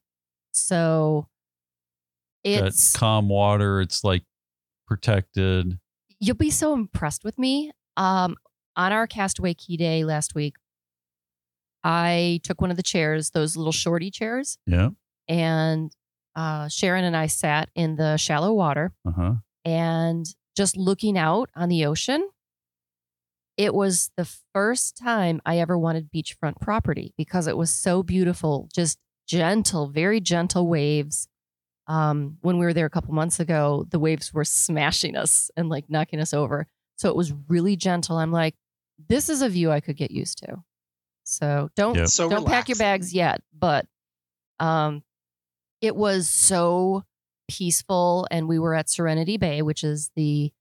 So 0.52 1.28
it's 2.44 2.94
Got 2.94 3.00
calm 3.00 3.30
water. 3.30 3.82
It's 3.82 4.04
like 4.04 4.24
protected. 4.86 5.80
you'll 6.20 6.36
be 6.36 6.52
so 6.52 6.74
impressed 6.74 7.24
with 7.24 7.40
me. 7.40 7.72
Um, 7.98 8.36
on 8.76 8.92
our 8.92 9.08
Castaway 9.08 9.56
Cay 9.56 9.78
Day 9.78 10.04
last 10.06 10.36
week, 10.36 10.56
I 11.84 12.40
took 12.44 12.62
one 12.62 12.70
of 12.70 12.78
the 12.78 12.84
chairs, 12.84 13.32
those 13.32 13.56
little 13.58 13.72
shorty 13.72 14.12
chairs, 14.12 14.58
Yeah. 14.68 14.90
and 15.28 15.92
uh, 16.36 16.68
Sharon 16.68 17.04
and 17.06 17.16
I 17.16 17.28
sat 17.28 17.70
in 17.76 17.96
the 17.96 18.18
shallow 18.18 18.54
water 18.54 18.94
Uh 19.08 19.12
huh. 19.12 19.34
and 19.64 20.26
just 20.58 20.78
looking 20.78 21.18
out 21.18 21.50
on 21.56 21.70
the 21.70 21.86
ocean. 21.86 22.28
It 23.58 23.74
was 23.74 24.12
the 24.18 24.26
first 24.54 24.98
time 24.98 25.42
I 25.46 25.60
ever 25.60 25.78
wanted 25.78 26.10
beachfront 26.14 26.60
property 26.60 27.14
because 27.18 27.48
it 27.48 27.56
was 27.56 27.72
so 27.72 28.04
beautiful, 28.04 28.68
just 28.74 28.98
gentle, 29.28 29.88
very 29.88 30.20
gentle 30.20 30.68
waves. 30.68 31.28
Um, 31.88 32.38
when 32.42 32.58
we 32.58 32.66
were 32.66 32.74
there 32.74 32.86
a 32.86 32.90
couple 32.90 33.14
months 33.14 33.40
ago, 33.40 33.86
the 33.90 34.00
waves 34.00 34.34
were 34.34 34.44
smashing 34.44 35.16
us 35.16 35.50
and 35.56 35.70
like 35.70 35.86
knocking 35.90 36.20
us 36.20 36.34
over. 36.34 36.68
So 36.98 37.10
it 37.10 37.16
was 37.16 37.34
really 37.48 37.78
gentle. 37.78 38.18
I'm 38.18 38.32
like, 38.32 38.56
this 39.08 39.30
is 39.30 39.42
a 39.42 39.48
view 39.50 39.72
I 39.72 39.80
could 39.80 39.96
get 39.96 40.12
used 40.12 40.40
to. 40.40 40.64
So 41.24 41.70
don't 41.76 41.96
Yep. 41.96 42.08
So 42.10 42.30
don't 42.30 42.46
pack 42.48 42.68
your 42.70 42.78
bags 42.78 43.14
yet, 43.14 43.42
but 43.58 43.86
um, 44.60 45.02
it 45.86 45.96
was 45.96 46.30
so 46.30 47.04
peaceful. 47.48 48.28
And 48.32 48.48
we 48.48 48.60
were 48.60 48.74
at 48.74 48.90
Serenity 48.90 49.38
Bay, 49.38 49.62
which 49.62 49.84
is 49.84 50.12
the 50.16 50.52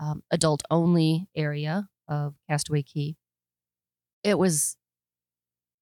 um, 0.00 0.22
adult 0.30 0.62
only 0.70 1.28
area 1.36 1.88
of 2.08 2.34
Castaway 2.48 2.82
Cay. 2.82 3.16
It 4.24 4.38
was 4.38 4.76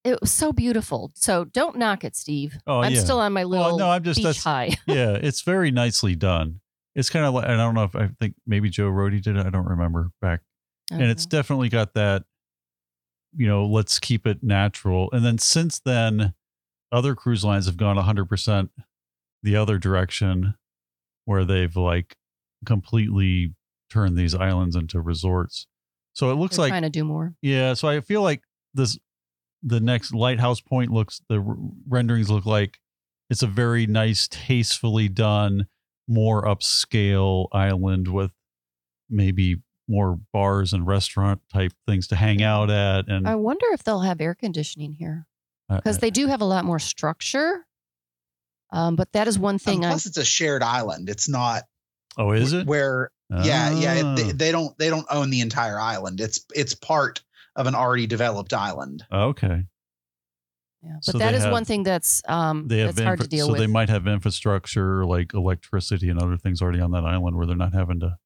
it 0.05 0.21
was 0.21 0.31
so 0.31 0.53
beautiful. 0.53 1.11
So 1.15 1.45
don't 1.45 1.77
knock 1.77 2.05
it, 2.05 2.15
Steve. 2.15 2.57
Oh, 2.67 2.81
I'm 2.81 2.93
yeah. 2.93 3.01
still 3.01 3.19
on 3.19 3.33
my 3.33 3.43
little 3.43 3.77
no, 3.77 3.91
I'm 3.91 4.03
just- 4.05 4.23
beach 4.23 4.43
high. 4.43 4.77
yeah, 4.87 5.13
it's 5.21 5.43
very 5.43 5.71
nicely 5.71 6.15
done. 6.15 6.61
It's 6.95 7.11
kind 7.11 7.27
of 7.27 7.35
like 7.35 7.47
I 7.47 7.57
don't 7.57 7.75
know 7.75 7.85
if 7.85 7.95
I 7.95 8.09
think 8.19 8.35
maybe 8.47 8.71
Joe 8.71 8.91
Rohde 8.91 9.21
did 9.21 9.37
it. 9.37 9.45
I 9.45 9.51
don't 9.51 9.67
remember 9.67 10.11
back, 10.23 10.41
and 10.91 11.03
it's 11.03 11.27
definitely 11.27 11.69
got 11.69 11.93
that. 11.93 12.23
You 13.37 13.47
know, 13.47 13.67
let's 13.67 13.99
keep 13.99 14.27
it 14.27 14.43
natural. 14.43 15.11
And 15.13 15.23
then 15.23 15.37
since 15.37 15.79
then, 15.79 16.33
other 16.91 17.15
cruise 17.15 17.45
lines 17.45 17.67
have 17.67 17.77
gone 17.77 17.97
100 17.97 18.25
percent 18.31 18.71
the 19.47 19.57
other 19.57 19.79
direction, 19.79 20.55
where 21.25 21.45
they've 21.45 21.75
like 21.77 22.17
completely 22.67 23.55
turned 23.91 24.17
these 24.19 24.35
islands 24.35 24.75
into 24.75 25.01
resorts. 25.01 25.69
So 26.13 26.31
it 26.31 26.35
looks 26.35 26.57
They're 26.57 26.65
like 26.65 26.71
trying 26.73 26.83
to 26.83 26.91
do 26.91 27.05
more. 27.05 27.35
yeah, 27.41 27.75
so 27.75 27.89
I 27.89 28.01
feel 28.01 28.23
like 28.23 28.43
this 28.75 28.99
the 29.63 29.81
next 29.81 30.13
lighthouse 30.13 30.61
point 30.61 30.91
looks 30.91 31.23
the 31.29 31.41
r- 31.41 31.57
renderings 31.89 32.29
look 32.29 32.45
like 32.45 32.79
it's 33.31 33.43
a 33.43 33.47
very 33.47 33.87
nice 33.87 34.29
tastefully 34.29 35.09
done 35.09 35.67
more 36.09 36.43
upscale 36.45 37.47
island 37.53 38.09
with 38.09 38.33
maybe 39.09 39.57
more 39.89 40.19
bars 40.33 40.73
and 40.73 40.87
restaurant 40.87 41.41
type 41.53 41.73
things 41.87 42.09
to 42.09 42.17
hang 42.17 42.43
out 42.43 42.71
at 42.71 43.09
and 43.09 43.27
I 43.29 43.37
wonder 43.37 43.67
if 43.73 43.85
they'll 43.85 44.01
have 44.01 44.21
air 44.21 44.35
conditioning 44.35 44.93
here 44.93 45.27
because 45.69 45.99
they 45.99 46.11
do 46.11 46.27
have 46.27 46.41
a 46.41 46.45
lot 46.45 46.65
more 46.65 46.79
structure. 46.79 47.66
Um, 48.73 48.97
but 48.97 49.13
that 49.13 49.29
is 49.29 49.39
one 49.39 49.55
And 49.55 49.63
thing 49.63 49.85
I 49.85 49.91
plus, 49.91 50.07
it's 50.07 50.17
a 50.19 50.25
shared 50.25 50.63
island. 50.63 51.09
It's 51.09 51.29
not 51.29 51.63
oh 52.19 52.33
is 52.33 52.53
it 52.53 52.67
where 52.67 53.11
yeah 53.31 53.71
yeah 53.73 54.03
Ah, 54.05 54.15
they, 54.17 54.33
they 54.33 54.53
don't 54.53 54.77
they 54.79 54.89
don't 54.91 55.07
own 55.11 55.31
the 55.31 55.41
entire 55.41 55.79
island. 55.79 56.21
It's 56.21 56.45
it's 56.55 56.75
part 56.75 57.23
of 57.55 57.67
an 57.67 57.75
already 57.75 58.07
developed 58.07 58.53
island. 58.53 59.05
okay 59.13 59.65
Yeah, 60.83 60.97
but 61.07 61.19
that 61.19 61.31
they 61.33 61.37
is 61.37 61.45
have- 61.45 61.53
one 61.53 61.65
thing 61.65 61.83
that's 61.83 62.23
um 62.29 62.69
they 62.69 62.79
have 62.81 62.95
that's 62.97 63.05
hard 63.07 63.21
to 63.21 63.29
deal 63.29 63.47
so 63.47 63.53
with. 63.53 63.59
So 63.61 63.67
they 63.67 63.73
might 63.73 63.89
have 63.89 64.07
infrastructure 64.07 65.05
like 65.07 65.33
electricity 65.35 66.09
and 66.11 66.21
other 66.21 66.37
things 66.37 66.61
already 66.63 66.81
on 66.81 66.91
that 66.93 67.05
island 67.05 67.37
where 67.37 67.47
they're 67.47 67.57
not 67.57 67.73
having 67.75 68.01
to 68.01 68.17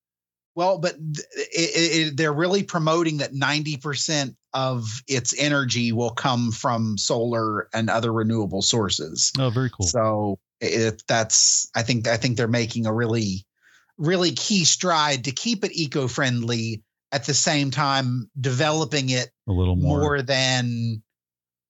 Well, 0.54 0.78
but 0.78 0.96
th- 0.96 1.26
it, 1.34 2.08
it, 2.08 2.16
they're 2.16 2.32
really 2.32 2.62
promoting 2.62 3.18
that 3.18 3.32
90% 3.32 4.34
of 4.52 4.84
its 5.06 5.34
energy 5.38 5.92
will 5.92 6.10
come 6.10 6.50
from 6.50 6.98
solar 6.98 7.68
and 7.72 7.88
other 7.88 8.12
renewable 8.12 8.62
sources. 8.62 9.32
oh 9.38 9.50
very 9.50 9.70
cool 9.70 9.86
So 9.86 10.38
it, 10.60 11.02
that's 11.06 11.70
I 11.74 11.82
think 11.82 12.08
I 12.08 12.16
think 12.16 12.36
they're 12.36 12.48
making 12.48 12.86
a 12.86 12.92
really 12.92 13.46
really 13.96 14.32
key 14.32 14.64
stride 14.64 15.24
to 15.24 15.30
keep 15.30 15.64
it 15.64 15.72
eco-friendly 15.74 16.82
at 17.12 17.26
the 17.26 17.34
same 17.34 17.70
time 17.70 18.30
developing 18.40 19.10
it 19.10 19.30
a 19.48 19.52
little 19.52 19.76
more, 19.76 19.98
more 19.98 20.22
than 20.22 21.02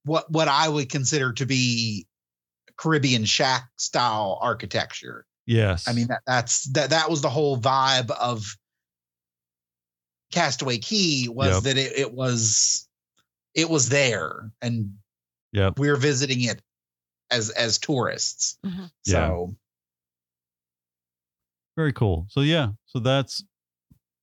what 0.05 0.31
what 0.31 0.49
I 0.49 0.69
would 0.69 0.89
consider 0.89 1.33
to 1.35 1.47
be 1.47 2.07
Caribbean 2.77 3.25
shack 3.27 3.69
style 3.77 4.39
architecture. 4.41 5.27
yes 5.45 5.87
I 5.87 5.93
mean 5.93 6.09
that 6.09 6.23
that's 6.27 6.71
that 6.73 6.91
that 6.91 7.11
was 7.11 7.21
the 7.21 7.31
whole 7.31 7.59
vibe 7.59 8.11
of 8.11 8.57
Castaway 10.33 10.79
Cay 10.79 11.27
was 11.29 11.55
Yep. 11.55 11.63
that 11.65 11.77
it, 11.79 11.99
it 11.99 12.13
was 12.13 12.89
it 13.55 13.69
was 13.69 13.89
there 13.89 14.51
and 14.63 14.97
Yep. 15.53 15.79
we're 15.79 15.97
visiting 15.97 16.43
it 16.43 16.63
as 17.31 17.51
as 17.51 17.79
tourists. 17.79 18.59
Mhm. 18.65 18.91
Yeah. 19.07 19.13
So 19.29 19.57
Very 21.77 21.93
cool. 21.93 22.27
So 22.29 22.41
yeah, 22.43 22.69
so 22.87 22.99
that's 22.99 23.43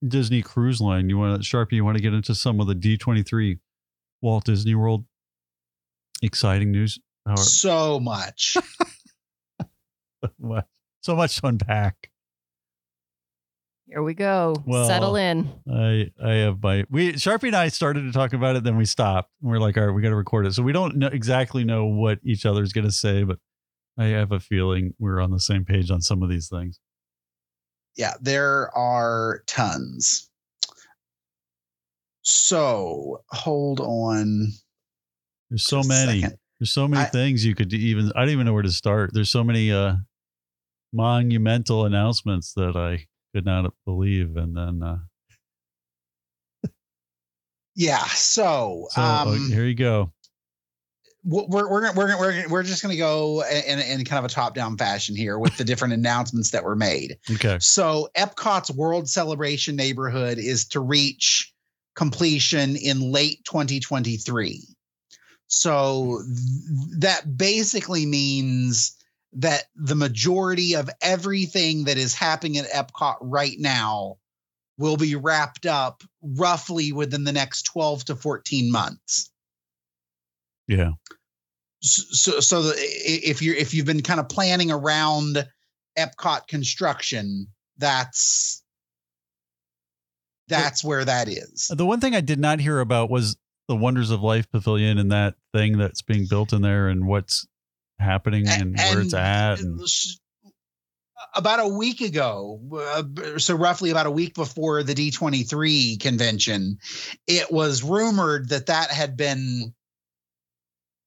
Disney 0.07 0.41
Cruise 0.41 0.79
Line. 0.79 1.09
You 1.09 1.17
want 1.17 1.41
to 1.41 1.47
Sharpie? 1.47 1.73
You 1.73 1.83
want 1.85 1.97
to 1.97 2.03
get 2.03 2.13
into 2.13 2.35
some 2.35 2.59
of 2.59 2.67
the 2.67 2.75
D 2.75 2.97
twenty 2.97 3.23
three 3.23 3.57
Walt 4.21 4.45
Disney 4.45 4.75
World 4.75 5.05
exciting 6.21 6.71
news? 6.71 6.99
How- 7.25 7.35
so 7.35 7.99
much. 7.99 8.57
what- 10.37 10.67
so 11.01 11.15
much 11.15 11.39
to 11.41 11.47
unpack. 11.47 12.11
Here 13.87 14.03
we 14.03 14.13
go. 14.13 14.53
Well, 14.65 14.85
Settle 14.87 15.15
in. 15.15 15.49
I 15.71 16.11
I 16.21 16.31
have 16.33 16.61
my 16.61 16.83
we 16.89 17.13
Sharpie 17.13 17.47
and 17.47 17.55
I 17.55 17.69
started 17.69 18.01
to 18.03 18.11
talk 18.11 18.33
about 18.33 18.55
it, 18.57 18.63
then 18.63 18.75
we 18.75 18.83
stopped. 18.85 19.31
We're 19.41 19.59
like, 19.59 19.77
all 19.77 19.85
right, 19.87 19.93
we 19.95 20.01
got 20.01 20.09
to 20.09 20.15
record 20.15 20.45
it. 20.45 20.53
So 20.53 20.61
we 20.63 20.73
don't 20.73 20.97
know 20.97 21.07
exactly 21.07 21.63
know 21.63 21.85
what 21.85 22.19
each 22.23 22.45
other's 22.45 22.73
going 22.73 22.85
to 22.85 22.91
say, 22.91 23.23
but 23.23 23.39
I 23.97 24.05
have 24.07 24.31
a 24.33 24.39
feeling 24.41 24.93
we're 24.99 25.21
on 25.21 25.31
the 25.31 25.39
same 25.39 25.63
page 25.63 25.89
on 25.89 26.01
some 26.01 26.21
of 26.21 26.29
these 26.29 26.49
things. 26.49 26.79
yeah, 27.95 28.13
there 28.21 28.75
are 28.77 29.43
tons. 29.47 30.29
So 32.21 33.23
hold 33.31 33.79
on. 33.79 34.47
There's 35.49 35.65
so 35.65 35.81
many. 35.83 36.21
second. 36.21 36.37
There's 36.59 36.73
so 36.73 36.87
many 36.87 37.03
I- 37.03 37.09
things 37.09 37.45
you 37.45 37.55
could 37.55 37.71
even. 37.73 38.11
I 38.15 38.21
don't 38.21 38.29
even 38.31 38.45
know 38.45 38.53
where 38.53 38.63
to 38.63 38.71
start. 38.71 39.11
There's 39.13 39.31
so 39.31 39.43
many 39.45 39.71
uh 39.71 39.95
monumental 40.93 41.85
announcements 41.85 42.53
that 42.53 42.75
I 42.75 43.07
could 43.33 43.45
not 43.45 43.73
believe, 43.85 44.37
and 44.37 44.55
then 44.55 44.81
uh, 44.83 44.97
Yeah. 47.77 48.03
So, 48.05 48.87
so 48.89 49.01
uh, 49.01 49.25
um, 49.27 49.51
here 49.51 49.65
you 49.65 49.75
go. 49.75 50.11
we're 51.23 51.45
we're 51.47 51.69
we're 51.69 51.93
we're 51.93 52.19
we're 52.19 52.49
we're 52.49 52.63
just 52.63 52.81
going 52.81 52.91
to 52.91 52.97
go 52.97 53.43
in, 53.43 53.79
in 53.79 54.03
kind 54.03 54.17
of 54.17 54.25
a 54.25 54.33
top 54.33 54.55
down 54.55 54.77
fashion 54.77 55.15
here 55.15 55.37
with 55.37 55.55
the 55.57 55.63
different 55.63 55.93
announcements 55.93 56.51
that 56.51 56.63
were 56.63 56.75
made. 56.75 57.19
Okay. 57.31 57.59
So 57.61 58.09
Epcot's 58.17 58.71
World 58.71 59.07
Celebration 59.07 59.75
neighborhood 59.75 60.39
is 60.39 60.69
to 60.69 60.79
reach 60.79 61.53
completion 61.95 62.75
in 62.75 63.11
late 63.11 63.45
2023. 63.45 64.63
So 65.45 66.19
th- 66.25 66.99
that 67.01 67.37
basically 67.37 68.07
means 68.07 68.96
that 69.37 69.65
the 69.75 69.95
majority 69.95 70.75
of 70.75 70.89
everything 71.01 71.85
that 71.85 71.97
is 71.97 72.13
happening 72.13 72.57
at 72.57 72.69
Epcot 72.71 73.17
right 73.21 73.55
now 73.57 74.17
will 74.77 74.97
be 74.97 75.15
wrapped 75.15 75.65
up 75.65 76.03
roughly 76.21 76.91
within 76.91 77.23
the 77.23 77.31
next 77.31 77.63
12 77.63 78.05
to 78.05 78.15
14 78.15 78.71
months 78.71 79.31
Yeah. 80.67 80.91
so 81.81 82.39
so 82.39 82.61
the, 82.63 82.73
if 82.77 83.41
you're 83.41 83.55
if 83.55 83.73
you've 83.73 83.85
been 83.85 84.03
kind 84.03 84.19
of 84.19 84.27
planning 84.29 84.71
around 84.71 85.47
Epcot 85.97 86.47
construction, 86.47 87.47
that's 87.77 88.63
that's 90.47 90.83
where 90.83 91.03
that 91.03 91.27
is. 91.27 91.69
The 91.73 91.85
one 91.85 91.99
thing 91.99 92.15
I 92.15 92.21
did 92.21 92.39
not 92.39 92.59
hear 92.59 92.79
about 92.79 93.09
was 93.09 93.35
the 93.67 93.75
Wonders 93.75 94.11
of 94.11 94.21
Life 94.21 94.49
Pavilion 94.49 94.97
and 94.97 95.11
that 95.11 95.35
thing 95.53 95.77
that's 95.77 96.01
being 96.01 96.25
built 96.29 96.53
in 96.53 96.61
there 96.61 96.87
and 96.87 97.05
what's 97.05 97.47
happening 97.99 98.47
A- 98.47 98.51
and, 98.51 98.75
where 98.77 99.01
it's 99.01 99.13
at. 99.13 99.59
And, 99.59 99.79
About 101.35 101.59
a 101.59 101.67
week 101.67 102.01
ago, 102.01 102.59
uh, 102.73 103.37
so 103.39 103.55
roughly 103.55 103.89
about 103.89 104.05
a 104.05 104.11
week 104.11 104.33
before 104.35 104.83
the 104.83 104.93
D23 104.93 105.99
convention, 105.99 106.77
it 107.27 107.51
was 107.51 107.83
rumored 107.83 108.49
that 108.49 108.67
that 108.67 108.91
had 108.91 109.17
been 109.17 109.73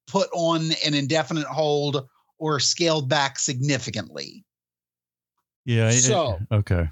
put 0.08 0.28
on 0.32 0.70
an 0.84 0.94
indefinite 0.94 1.46
hold 1.46 2.08
or 2.38 2.58
scaled 2.60 3.08
back 3.08 3.38
significantly. 3.38 4.44
yeah. 5.64 5.88
it- 5.90 6.00
So- 6.02 6.38
okay. 6.50 6.88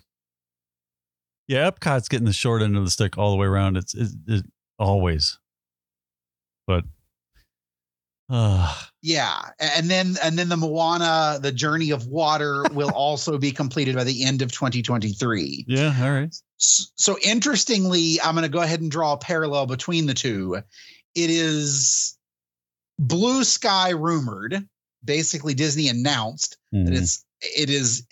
Yeah, 1.48 1.70
Epcot's 1.70 2.08
getting 2.08 2.26
the 2.26 2.32
short 2.34 2.60
end 2.60 2.76
of 2.76 2.84
the 2.84 2.90
stick 2.90 3.16
all 3.16 3.30
the 3.30 3.36
way 3.38 3.46
around. 3.46 3.76
It's 3.78 3.94
it, 3.94 4.10
it 4.26 4.44
always, 4.78 5.38
but 6.66 6.84
Yeah, 8.30 9.38
and 9.58 9.88
then 9.88 10.16
and 10.22 10.38
then 10.38 10.48
the 10.48 10.56
Moana, 10.56 11.38
the 11.40 11.52
Journey 11.52 11.90
of 11.90 12.06
Water, 12.06 12.64
will 12.72 12.90
also 12.90 13.38
be 13.38 13.52
completed 13.52 13.94
by 13.96 14.04
the 14.04 14.24
end 14.24 14.42
of 14.42 14.52
2023. 14.52 15.64
yeah. 15.68 15.94
All 16.00 16.10
right. 16.10 16.34
S- 16.60 16.92
So 16.96 17.16
interestingly, 17.22 18.20
I'm 18.20 18.34
going 18.34 18.42
to 18.42 18.48
go 18.48 18.60
ahead 18.60 18.80
and 18.80 18.90
draw 18.90 19.12
a 19.14 19.18
parallel 19.18 19.66
between 19.66 20.06
the 20.06 20.14
two. 20.14 20.56
It 21.14 21.30
is 21.30 22.16
Blue 22.98 23.44
Sky 23.44 23.90
rumored, 23.90 24.66
basically 25.04 25.54
Disney 25.54 25.88
announced 25.88 26.58
that 26.72 26.92
Mhm. 26.92 26.96
it's 27.00 27.24
it 27.40 27.70
is 27.70 28.04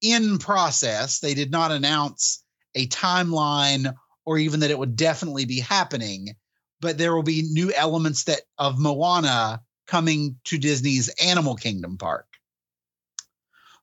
in 0.00 0.38
process. 0.38 1.18
They 1.20 1.34
did 1.34 1.50
not 1.50 1.70
announce 1.70 2.42
a 2.74 2.86
timeline 2.86 3.92
or 4.24 4.38
even 4.38 4.60
that 4.60 4.70
it 4.70 4.78
would 4.78 4.96
definitely 4.96 5.44
be 5.44 5.60
happening, 5.60 6.34
but 6.80 6.98
there 6.98 7.14
will 7.14 7.22
be 7.22 7.42
new 7.42 7.72
elements 7.72 8.24
that 8.24 8.40
of 8.58 8.78
Moana 8.78 9.62
coming 9.86 10.36
to 10.44 10.58
Disney's 10.58 11.08
Animal 11.22 11.56
Kingdom 11.56 11.98
park. 11.98 12.26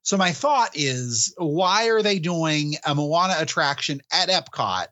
So 0.04 0.16
my 0.18 0.32
thought 0.32 0.72
is, 0.74 1.34
why 1.38 1.90
are 1.90 2.02
they 2.02 2.20
doing 2.20 2.76
a 2.86 2.96
Moana 2.96 3.36
attraction 3.40 4.02
at 4.12 4.30
Epcot 4.30 4.88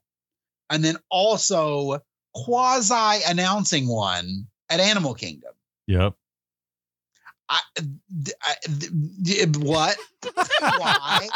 and 0.70 0.84
then 0.84 0.98
also 1.10 2.00
quasi 2.34 3.24
announcing 3.26 3.88
one 3.88 4.48
at 4.70 4.82
Animal 4.82 5.14
Kingdom? 5.14 5.54
Yep. 5.88 6.16
I, 7.48 7.60
I- 8.42 9.46
what? 9.60 9.98
Why? 10.60 11.30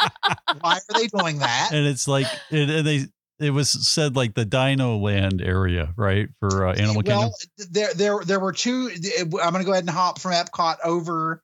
Why 0.59 0.73
are 0.89 0.93
they 0.99 1.07
doing 1.07 1.39
that? 1.39 1.69
And 1.71 1.85
it's 1.85 2.07
like 2.07 2.25
and 2.49 2.85
they 2.85 3.05
it 3.39 3.51
was 3.51 3.69
said 3.89 4.15
like 4.15 4.33
the 4.35 4.45
Dino 4.45 4.97
Land 4.97 5.41
area, 5.41 5.93
right, 5.97 6.29
for 6.39 6.67
uh, 6.67 6.73
Animal 6.73 7.03
Kingdom. 7.03 7.17
well, 7.17 7.33
there, 7.71 7.93
there, 7.93 8.19
there 8.25 8.39
were 8.39 8.51
two. 8.53 8.89
I'm 9.19 9.29
going 9.29 9.53
to 9.55 9.63
go 9.63 9.71
ahead 9.71 9.83
and 9.83 9.89
hop 9.89 10.19
from 10.19 10.33
Epcot 10.33 10.77
over, 10.83 11.41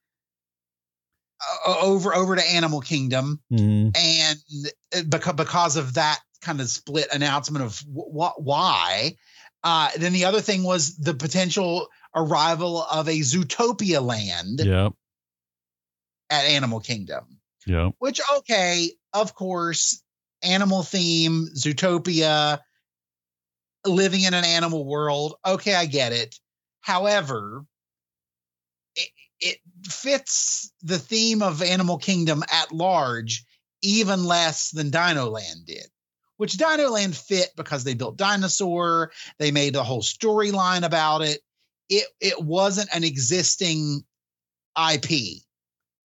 uh, 1.67 1.75
over, 1.81 2.13
over 2.13 2.35
to 2.35 2.43
Animal 2.51 2.81
Kingdom, 2.81 3.41
Mhm. 3.51 3.95
and 3.97 5.09
because 5.09 5.33
because 5.33 5.77
of 5.77 5.93
that 5.95 6.19
kind 6.41 6.59
of 6.61 6.69
split 6.69 7.07
announcement 7.13 7.65
of 7.65 7.79
what 7.87 8.41
why. 8.41 9.15
Uh, 9.63 9.89
then 9.97 10.13
the 10.13 10.25
other 10.25 10.41
thing 10.41 10.63
was 10.63 10.95
the 10.97 11.15
potential 11.15 11.87
arrival 12.15 12.83
of 12.83 13.07
a 13.07 13.19
Zootopia 13.21 13.99
land 14.05 14.59
Yep. 14.59 14.93
at 16.29 16.45
Animal 16.45 16.79
Kingdom. 16.81 17.39
Yep. 17.67 17.93
which 17.97 18.21
okay 18.37 18.91
of 19.11 19.33
course 19.33 20.03
animal 20.45 20.83
theme 20.83 21.47
zootopia 21.55 22.59
living 23.85 24.21
in 24.21 24.33
an 24.33 24.45
animal 24.45 24.85
world 24.85 25.35
okay 25.45 25.75
i 25.75 25.85
get 25.85 26.11
it 26.11 26.39
However, 26.85 27.65
it, 28.95 29.09
it 29.39 29.57
fits 29.85 30.71
the 30.83 30.99
theme 30.99 31.41
of 31.41 31.63
Animal 31.63 31.97
Kingdom 31.97 32.43
at 32.51 32.71
large 32.71 33.43
even 33.81 34.23
less 34.23 34.69
than 34.69 34.91
Dino 34.91 35.31
Land 35.31 35.65
did. 35.65 35.87
Which 36.37 36.53
Dino 36.53 36.91
Land 36.91 37.17
fit 37.17 37.49
because 37.57 37.83
they 37.83 37.95
built 37.95 38.17
dinosaur, 38.17 39.11
they 39.39 39.49
made 39.49 39.75
a 39.75 39.83
whole 39.83 40.03
storyline 40.03 40.83
about 40.83 41.23
it. 41.23 41.41
It 41.89 42.05
it 42.21 42.39
wasn't 42.39 42.93
an 42.93 43.03
existing 43.03 44.03
IP. 44.77 45.41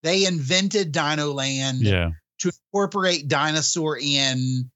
They 0.03 0.25
invented 0.25 0.93
Dino 0.93 1.35
Land 1.35 1.83
Yeah. 1.83 2.13
To 2.41 2.51
incorporate 2.73 3.29
dinosaur 3.29 3.99
in. 4.01 4.71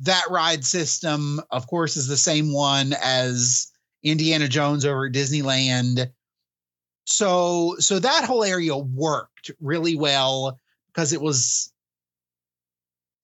That 0.00 0.26
ride 0.30 0.64
system, 0.64 1.40
of 1.50 1.66
course, 1.66 1.96
is 1.96 2.06
the 2.06 2.16
same 2.16 2.52
one 2.52 2.94
as 3.02 3.72
Indiana 4.04 4.46
Jones 4.46 4.84
over 4.84 5.06
at 5.06 5.12
Disneyland. 5.12 6.12
So 7.04 7.76
so 7.80 7.98
that 7.98 8.24
whole 8.24 8.44
area 8.44 8.76
worked 8.76 9.50
really 9.60 9.96
well 9.96 10.60
because 10.86 11.12
it 11.12 11.20
was 11.20 11.72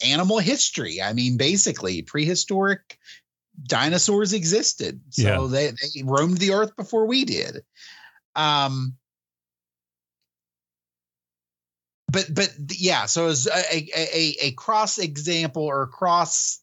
animal 0.05 0.39
history. 0.39 1.01
I 1.01 1.13
mean, 1.13 1.37
basically 1.37 2.03
prehistoric 2.03 2.99
dinosaurs 3.63 4.33
existed. 4.33 5.01
So 5.11 5.23
Yeah. 5.45 5.47
they, 5.49 5.71
they 5.71 6.03
roamed 6.03 6.39
the 6.39 6.55
earth 6.55 6.75
before 6.77 7.07
we 7.07 7.25
did. 7.25 7.63
Um 8.35 8.97
but 12.15 12.35
but 12.35 12.51
yeah, 12.71 13.07
so 13.07 13.27
as 13.29 13.47
a, 13.47 13.77
a 13.95 14.37
a 14.43 14.51
cross 14.53 14.99
example 14.99 15.65
or 15.65 15.87
cross 15.89 16.61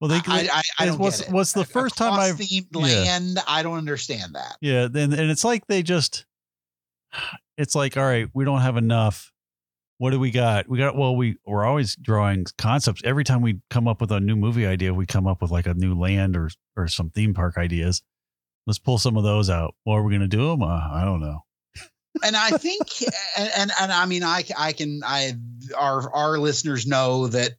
Well, 0.00 0.08
they, 0.08 0.16
I, 0.26 0.48
I, 0.52 0.62
I 0.80 0.86
don't 0.86 0.98
what's 0.98 1.20
get 1.20 1.28
it. 1.28 1.32
what's 1.32 1.52
the 1.52 1.60
A- 1.60 1.62
a 1.62 1.66
first 1.66 1.96
time 1.96 2.14
I've 2.14 2.40
yeah. 2.40 2.60
land. 2.74 3.38
I 3.46 3.62
don't 3.62 3.78
understand 3.78 4.34
that. 4.34 4.56
Yeah, 4.60 4.88
then 4.90 5.12
and 5.12 5.30
it's 5.30 5.44
like 5.44 5.66
they 5.68 5.82
just 5.84 6.26
it's 7.56 7.74
like, 7.74 7.96
all 7.96 8.02
right, 8.04 8.28
we 8.34 8.44
don't 8.44 8.62
have 8.62 8.76
enough. 8.76 9.30
What 9.98 10.10
do 10.10 10.18
we 10.18 10.32
got? 10.32 10.68
We 10.68 10.78
got 10.78 10.96
well, 10.96 11.14
we 11.14 11.36
we're 11.46 11.64
always 11.64 11.94
drawing 11.94 12.46
concepts. 12.58 13.02
Every 13.04 13.22
time 13.22 13.42
we 13.42 13.60
come 13.70 13.86
up 13.86 14.00
with 14.00 14.10
a 14.10 14.18
new 14.18 14.34
movie 14.34 14.66
idea, 14.66 14.92
we 14.92 15.06
come 15.06 15.28
up 15.28 15.40
with 15.40 15.52
like 15.52 15.66
a 15.66 15.74
new 15.74 15.94
land 15.94 16.36
or 16.36 16.50
or 16.76 16.88
some 16.88 17.10
theme 17.10 17.32
park 17.34 17.56
ideas. 17.56 18.02
Let's 18.66 18.80
pull 18.80 18.98
some 18.98 19.16
of 19.16 19.22
those 19.22 19.48
out. 19.50 19.76
What 19.84 19.96
are 19.96 20.02
we 20.02 20.12
gonna 20.12 20.26
do 20.26 20.48
them? 20.50 20.62
Uh, 20.62 20.80
I 20.92 21.04
don't 21.04 21.20
know. 21.20 21.44
And 22.22 22.36
I 22.36 22.50
think, 22.50 22.82
and, 23.36 23.50
and 23.56 23.72
and 23.80 23.92
I 23.92 24.06
mean, 24.06 24.22
I 24.22 24.44
I 24.56 24.72
can 24.72 25.00
I 25.04 25.32
our 25.76 26.14
our 26.14 26.38
listeners 26.38 26.86
know 26.86 27.28
that 27.28 27.52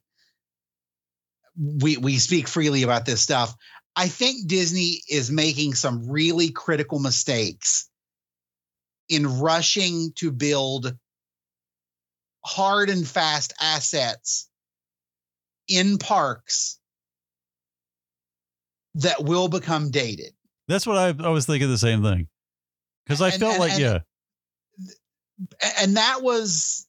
we 1.56 1.96
we 1.96 2.18
speak 2.18 2.48
freely 2.48 2.82
about 2.82 3.06
this 3.06 3.20
stuff. 3.22 3.54
I 3.96 4.08
think 4.08 4.48
Disney 4.48 5.00
is 5.08 5.30
making 5.30 5.74
some 5.74 6.08
really 6.10 6.50
critical 6.50 6.98
mistakes 6.98 7.88
in 9.08 9.38
rushing 9.40 10.12
to 10.16 10.32
build 10.32 10.96
hard 12.44 12.90
and 12.90 13.06
fast 13.06 13.52
assets 13.60 14.48
in 15.68 15.98
parks 15.98 16.78
that 18.96 19.22
will 19.24 19.48
become 19.48 19.90
dated. 19.90 20.32
That's 20.68 20.86
what 20.86 20.96
I 20.96 21.08
I 21.26 21.30
was 21.30 21.46
thinking 21.46 21.68
the 21.68 21.78
same 21.78 22.02
thing. 22.02 22.28
Because 23.04 23.20
I 23.20 23.30
And- 23.30 23.40
felt 23.40 23.52
and- 23.52 23.60
like 23.60 23.72
and- 23.72 23.80
yeah, 23.80 23.98
and 25.80 25.96
that 25.96 26.22
was 26.22 26.86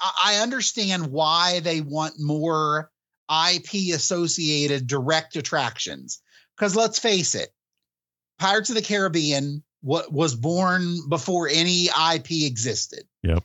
I 0.00 0.40
understand 0.42 1.08
why 1.08 1.60
they 1.60 1.80
want 1.80 2.14
more 2.18 2.90
IP 3.30 3.94
associated 3.94 4.86
direct 4.86 5.36
attractions. 5.36 6.22
Because 6.56 6.74
let's 6.74 6.98
face 6.98 7.34
it, 7.34 7.50
Pirates 8.38 8.70
of 8.70 8.76
the 8.76 8.82
Caribbean 8.82 9.62
what 9.82 10.12
was 10.12 10.34
born 10.34 11.08
before 11.08 11.48
any 11.48 11.86
IP 11.86 12.30
existed. 12.46 13.04
Yep. 13.22 13.44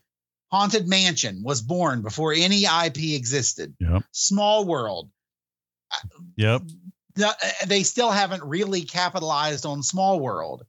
Haunted 0.51 0.88
Mansion 0.88 1.41
was 1.43 1.61
born 1.61 2.01
before 2.01 2.33
any 2.33 2.63
IP 2.65 3.15
existed. 3.15 3.75
Yep. 3.79 4.03
Small 4.11 4.65
World, 4.65 5.09
uh, 5.91 6.07
yep, 6.35 6.61
uh, 7.23 7.33
they 7.67 7.83
still 7.83 8.11
haven't 8.11 8.43
really 8.43 8.83
capitalized 8.83 9.65
on 9.65 9.83
Small 9.83 10.19
World. 10.19 10.63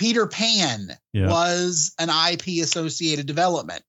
Peter 0.00 0.26
Pan 0.26 0.96
Yeah. 1.12 1.28
was 1.28 1.92
an 1.98 2.08
IP 2.08 2.62
associated 2.62 3.26
development. 3.26 3.82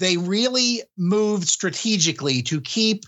They 0.00 0.16
really 0.16 0.82
moved 0.96 1.46
strategically 1.46 2.42
to 2.42 2.60
keep 2.60 3.04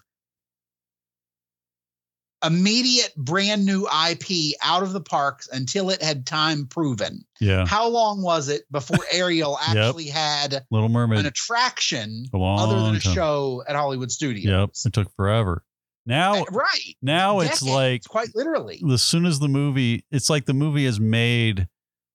immediate 2.44 3.12
brand 3.16 3.66
new 3.66 3.86
IP 3.86 4.54
out 4.62 4.82
of 4.84 4.92
the 4.92 5.00
parks 5.00 5.48
until 5.52 5.90
it 5.90 6.00
had 6.02 6.24
time 6.26 6.66
proven. 6.68 7.24
yeah. 7.40 7.66
How 7.66 7.88
long 7.88 8.22
was 8.22 8.48
it 8.48 8.62
before 8.70 9.04
Ariel 9.12 9.58
actually 9.60 10.06
had 10.06 10.64
Little 10.70 10.88
Mermaid 10.88 11.18
an 11.18 11.26
attraction 11.26 12.26
other 12.32 12.80
than 12.82 12.94
a 12.96 13.00
time. 13.00 13.14
show 13.14 13.62
at 13.68 13.74
Hollywood 13.76 14.10
Studios? 14.12 14.46
Yep. 14.46 14.70
It 14.86 14.92
took 14.94 15.14
forever. 15.16 15.64
Now 16.06 16.40
Uh, 16.40 16.44
right. 16.50 16.94
now 17.02 17.40
it's 17.40 17.62
like 17.62 18.04
quite 18.08 18.34
literally. 18.34 18.82
as 18.90 19.02
soon 19.02 19.26
as 19.26 19.38
the 19.38 19.48
movie 19.48 20.06
it's 20.10 20.30
like 20.30 20.46
the 20.46 20.54
movie 20.54 20.86
is 20.86 20.98
made 20.98 21.68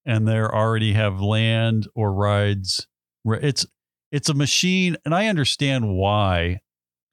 and 0.06 0.28
they 0.28 0.40
already 0.40 0.94
have 0.94 1.22
land 1.22 1.88
or 1.96 2.14
rides 2.14 2.88
where 3.24 3.40
it's 3.40 3.66
it's 4.12 4.30
a 4.30 4.34
machine 4.34 4.96
and 5.06 5.14
i 5.14 5.28
understand 5.28 5.96
why 5.96 6.60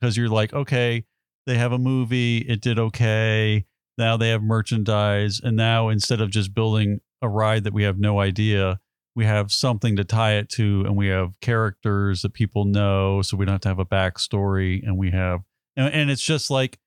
because 0.01 0.17
you're 0.17 0.29
like 0.29 0.53
okay 0.53 1.05
they 1.47 1.57
have 1.57 1.73
a 1.73 1.79
movie 1.79 2.39
it 2.39 2.61
did 2.61 2.79
okay 2.79 3.65
now 3.99 4.17
they 4.17 4.31
have 4.31 4.43
merchandise 4.43 5.41
and 5.43 5.57
now 5.57 5.89
instead 5.89 6.21
of 6.21 6.31
just 6.31 6.55
building 6.55 7.01
a 7.21 7.29
ride 7.29 7.65
that 7.65 7.73
we 7.73 7.83
have 7.83 7.99
no 7.99 8.21
idea 8.21 8.79
we 9.15 9.25
have 9.27 9.53
something 9.53 9.97
to 9.97 10.05
tie 10.05 10.35
it 10.35 10.49
to 10.49 10.83
and 10.87 10.97
we 10.97 11.09
have 11.09 11.39
characters 11.41 12.23
that 12.23 12.33
people 12.33 12.65
know 12.65 13.23
so 13.23 13.37
we 13.37 13.45
don't 13.45 13.55
have 13.55 13.61
to 13.61 13.69
have 13.69 13.79
a 13.79 13.87
backstory 13.87 14.83
and 14.83 14.97
we 14.97 15.11
have 15.11 15.41
and, 15.77 15.93
and 15.93 16.11
it's 16.11 16.25
just 16.25 16.51
like 16.51 16.79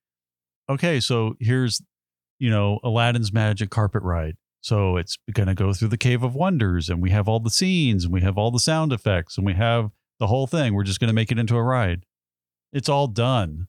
okay 0.69 0.99
so 0.99 1.35
here's 1.39 1.81
you 2.39 2.49
know, 2.49 2.79
Aladdin's 2.83 3.33
Magic 3.33 3.69
Carpet 3.69 4.03
Ride. 4.03 4.35
So 4.65 4.97
it's 4.97 5.19
going 5.31 5.45
to 5.45 5.53
go 5.53 5.73
through 5.73 5.89
the 5.89 5.95
Cave 5.97 6.23
of 6.23 6.33
Wonders, 6.33 6.89
and 6.89 6.99
we 6.99 7.11
have 7.11 7.27
all 7.27 7.39
the 7.39 7.51
scenes, 7.51 8.03
and 8.03 8.11
we 8.11 8.21
have 8.21 8.35
all 8.35 8.49
the 8.49 8.57
sound 8.57 8.91
effects, 8.91 9.37
and 9.37 9.45
we 9.45 9.53
have 9.53 9.91
the 10.19 10.25
whole 10.25 10.47
thing. 10.47 10.73
We're 10.73 10.81
just 10.81 10.99
going 10.99 11.09
to 11.09 11.13
make 11.13 11.31
it 11.31 11.37
into 11.37 11.55
a 11.55 11.61
ride. 11.61 12.07
It's 12.73 12.89
all 12.89 13.05
done. 13.05 13.67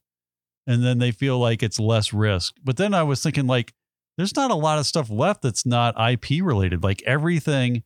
And 0.65 0.83
then 0.83 0.97
they 0.97 1.11
feel 1.11 1.37
like 1.37 1.61
it's 1.61 1.79
less 1.79 2.13
risk. 2.13 2.55
But 2.63 2.77
then 2.77 2.95
I 2.95 3.03
was 3.03 3.21
thinking, 3.21 3.45
like, 3.45 3.75
there's 4.17 4.35
not 4.35 4.49
a 4.49 4.55
lot 4.55 4.79
of 4.79 4.87
stuff 4.87 5.11
left 5.11 5.43
that's 5.43 5.67
not 5.67 5.93
IP 5.99 6.43
related, 6.43 6.81
like 6.81 7.03
everything. 7.03 7.83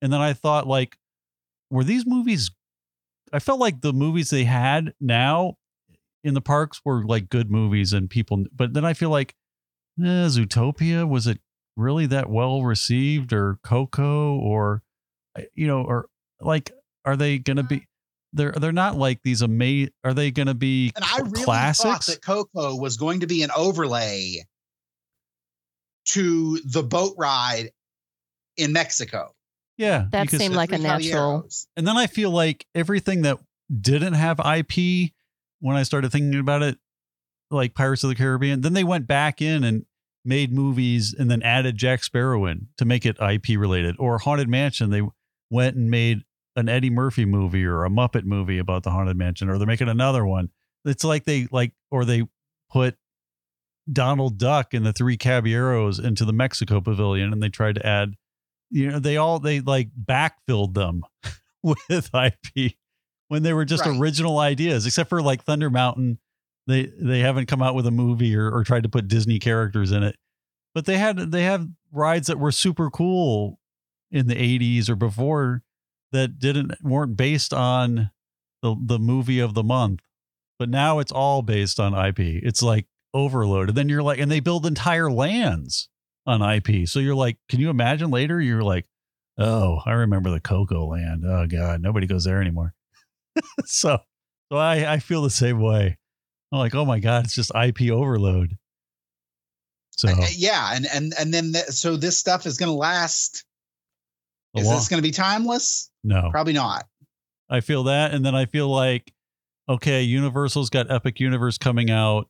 And 0.00 0.12
then 0.12 0.20
I 0.20 0.32
thought, 0.32 0.66
like, 0.66 0.96
were 1.70 1.84
these 1.84 2.04
movies? 2.04 2.50
I 3.32 3.38
felt 3.38 3.60
like 3.60 3.82
the 3.82 3.92
movies 3.92 4.30
they 4.30 4.42
had 4.42 4.94
now 5.00 5.58
in 6.24 6.34
the 6.34 6.40
parks 6.40 6.80
were 6.84 7.04
like 7.04 7.28
good 7.28 7.52
movies 7.52 7.92
and 7.92 8.10
people, 8.10 8.46
but 8.52 8.74
then 8.74 8.84
I 8.84 8.94
feel 8.94 9.10
like 9.10 9.36
eh, 10.00 10.26
Zootopia 10.26 11.08
was 11.08 11.28
it 11.28 11.38
really 11.76 12.06
that 12.06 12.28
well 12.28 12.62
received 12.62 13.32
or 13.32 13.58
Coco 13.62 14.36
or 14.36 14.82
uh, 15.36 15.42
you 15.54 15.66
know 15.66 15.82
or 15.82 16.06
like 16.40 16.70
are 17.04 17.16
they 17.16 17.38
gonna 17.38 17.62
be 17.62 17.86
they're 18.32 18.52
they're 18.52 18.72
not 18.72 18.96
like 18.96 19.22
these 19.22 19.42
amazing 19.42 19.92
are 20.04 20.14
they 20.14 20.30
gonna 20.30 20.54
be 20.54 20.92
And 20.94 21.04
I 21.04 21.18
really 21.20 21.44
thought 21.44 22.06
that 22.06 22.20
Coco 22.24 22.76
was 22.76 22.96
going 22.96 23.20
to 23.20 23.26
be 23.26 23.42
an 23.42 23.50
overlay 23.56 24.44
to 26.06 26.58
the 26.64 26.82
boat 26.82 27.14
ride 27.16 27.70
in 28.56 28.72
Mexico. 28.72 29.34
yeah 29.76 30.06
That 30.10 30.30
seemed 30.30 30.54
like 30.54 30.72
a 30.72 30.78
natural. 30.78 31.48
And 31.76 31.86
then 31.86 31.96
I 31.96 32.06
feel 32.06 32.30
like 32.30 32.66
everything 32.74 33.22
that 33.22 33.38
didn't 33.80 34.14
have 34.14 34.40
IP 34.40 35.12
when 35.60 35.76
I 35.76 35.84
started 35.84 36.10
thinking 36.10 36.38
about 36.38 36.62
it 36.62 36.78
like 37.50 37.74
Pirates 37.74 38.02
of 38.02 38.08
the 38.08 38.16
Caribbean 38.16 38.62
then 38.62 38.72
they 38.72 38.84
went 38.84 39.06
back 39.06 39.40
in 39.40 39.64
and 39.64 39.84
made 40.24 40.52
movies 40.52 41.14
and 41.18 41.30
then 41.30 41.42
added 41.42 41.76
Jack 41.76 42.04
Sparrow 42.04 42.46
in 42.46 42.68
to 42.78 42.84
make 42.84 43.04
it 43.04 43.16
IP 43.20 43.58
related 43.58 43.96
or 43.98 44.18
Haunted 44.18 44.48
Mansion 44.48 44.90
they 44.90 45.02
went 45.50 45.76
and 45.76 45.90
made 45.90 46.22
an 46.56 46.68
Eddie 46.68 46.90
Murphy 46.90 47.24
movie 47.24 47.64
or 47.64 47.84
a 47.84 47.90
Muppet 47.90 48.24
movie 48.24 48.58
about 48.58 48.82
the 48.84 48.90
Haunted 48.90 49.16
Mansion 49.16 49.48
or 49.48 49.58
they're 49.58 49.66
making 49.66 49.88
another 49.88 50.24
one 50.24 50.50
it's 50.84 51.04
like 51.04 51.24
they 51.24 51.48
like 51.50 51.72
or 51.90 52.04
they 52.04 52.22
put 52.70 52.96
Donald 53.92 54.38
Duck 54.38 54.74
and 54.74 54.86
the 54.86 54.92
three 54.92 55.16
Caballeros 55.16 55.98
into 55.98 56.24
the 56.24 56.32
Mexico 56.32 56.80
pavilion 56.80 57.32
and 57.32 57.42
they 57.42 57.48
tried 57.48 57.74
to 57.76 57.86
add 57.86 58.14
you 58.70 58.90
know 58.90 58.98
they 59.00 59.16
all 59.16 59.38
they 59.40 59.60
like 59.60 59.88
backfilled 60.00 60.74
them 60.74 61.02
with 61.62 62.10
IP 62.14 62.74
when 63.28 63.42
they 63.42 63.52
were 63.52 63.64
just 63.64 63.84
Right. 63.84 63.98
original 63.98 64.38
ideas 64.38 64.86
except 64.86 65.08
for 65.10 65.20
like 65.20 65.42
Thunder 65.42 65.68
Mountain 65.70 66.18
they 66.66 66.90
they 67.00 67.20
haven't 67.20 67.46
come 67.46 67.62
out 67.62 67.74
with 67.74 67.86
a 67.86 67.90
movie 67.90 68.36
or, 68.36 68.50
or 68.50 68.64
tried 68.64 68.82
to 68.82 68.88
put 68.88 69.08
Disney 69.08 69.38
characters 69.38 69.92
in 69.92 70.02
it 70.02 70.16
but 70.74 70.86
they 70.86 70.98
had 70.98 71.18
they 71.32 71.44
have 71.44 71.68
rides 71.92 72.28
that 72.28 72.38
were 72.38 72.52
super 72.52 72.90
cool 72.90 73.58
in 74.10 74.26
the 74.26 74.34
80s 74.34 74.88
or 74.88 74.96
before 74.96 75.62
that 76.12 76.38
didn't 76.38 76.72
weren't 76.82 77.16
based 77.16 77.52
on 77.52 78.10
the 78.62 78.76
the 78.80 78.98
movie 78.98 79.40
of 79.40 79.54
the 79.54 79.62
month 79.62 80.00
but 80.58 80.68
now 80.68 80.98
it's 80.98 81.12
all 81.12 81.42
based 81.42 81.80
on 81.80 81.94
IP 81.94 82.20
it's 82.20 82.62
like 82.62 82.86
overload. 83.14 83.68
And 83.68 83.76
then 83.76 83.88
you're 83.88 84.02
like, 84.02 84.18
and 84.18 84.30
they 84.30 84.40
build 84.40 84.66
entire 84.66 85.10
lands 85.10 85.88
on 86.26 86.42
IP. 86.42 86.88
So 86.88 86.98
you're 86.98 87.14
like, 87.14 87.38
can 87.48 87.60
you 87.60 87.70
imagine 87.70 88.10
later? 88.10 88.40
You're 88.40 88.62
like, 88.62 88.86
oh, 89.38 89.80
I 89.84 89.92
remember 89.92 90.30
the 90.30 90.40
Coco 90.40 90.86
land. 90.86 91.24
Oh 91.26 91.46
God, 91.46 91.82
nobody 91.82 92.06
goes 92.06 92.24
there 92.24 92.40
anymore. 92.40 92.74
so, 93.64 93.98
so 94.50 94.58
I, 94.58 94.94
I 94.94 94.98
feel 94.98 95.22
the 95.22 95.30
same 95.30 95.60
way. 95.60 95.98
I'm 96.52 96.58
like, 96.58 96.74
oh 96.74 96.84
my 96.84 96.98
God, 97.00 97.24
it's 97.24 97.34
just 97.34 97.50
IP 97.54 97.90
overload. 97.90 98.56
So 99.92 100.08
Uh, 100.08 100.26
yeah, 100.34 100.72
and 100.74 100.86
and 100.92 101.14
and 101.18 101.32
then 101.32 101.52
th- 101.52 101.66
so 101.66 101.96
this 101.96 102.18
stuff 102.18 102.46
is 102.46 102.58
going 102.58 102.70
to 102.70 102.76
last. 102.76 103.44
Is 104.54 104.66
long- 104.66 104.74
this 104.76 104.88
going 104.88 104.98
to 105.02 105.06
be 105.06 105.12
timeless? 105.12 105.90
no, 106.04 106.28
Probably 106.30 106.52
not. 106.52 106.86
I 107.48 107.60
feel 107.60 107.84
that. 107.84 108.12
And 108.12 108.24
then 108.24 108.34
I 108.34 108.46
feel 108.46 108.68
like, 108.68 109.12
okay, 109.68 110.02
Universal's 110.02 110.70
got 110.70 110.90
Epic 110.90 111.20
Universe 111.20 111.58
coming 111.58 111.90
out. 111.90 112.28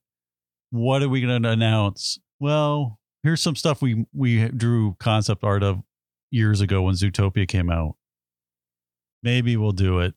What 0.70 1.02
are 1.02 1.08
we 1.08 1.20
going 1.20 1.42
to 1.42 1.48
announce? 1.48 2.18
Well, 2.40 2.98
here's 3.22 3.40
some 3.42 3.56
stuff 3.56 3.82
we 3.82 4.06
we 4.12 4.48
drew 4.48 4.96
concept 5.00 5.42
art 5.44 5.62
of 5.62 5.82
years 6.30 6.61
ago 6.61 6.82
when 6.82 6.94
Zootopia 6.94 7.46
came 7.48 7.70
out. 7.70 7.96
Maybe 9.22 9.56
we'll 9.56 9.72
do 9.72 10.00
it. 10.00 10.14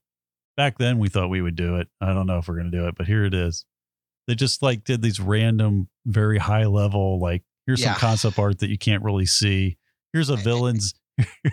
Back 0.57 0.77
then 0.77 0.97
we 0.99 1.09
thought 1.09 1.29
we 1.29 1.41
would 1.41 1.55
do 1.55 1.77
it. 1.77 1.87
I 2.01 2.13
don't 2.13 2.25
know 2.27 2.37
if 2.39 2.47
we're 2.47 2.55
going 2.55 2.71
to 2.71 2.77
do 2.77 2.87
it, 2.87 2.95
but 2.95 3.07
here 3.07 3.25
it 3.25 3.33
is. 3.33 3.65
They 4.27 4.35
just 4.35 4.61
like 4.63 4.83
did 4.83 5.01
these 5.01 5.19
random 5.19 5.87
very 6.05 6.37
high 6.37 6.65
level 6.65 7.19
like 7.19 7.43
here's 7.67 7.81
Yeah. 7.81 7.93
some 7.93 7.99
concept 7.99 8.39
art 8.39 8.59
that 8.59 8.69
you 8.69 8.77
can't 8.77 9.03
really 9.03 9.25
see. 9.25 9.77
Here's 10.13 10.29
a 10.29 10.35
villain's 10.35 10.93
thing. 11.17 11.49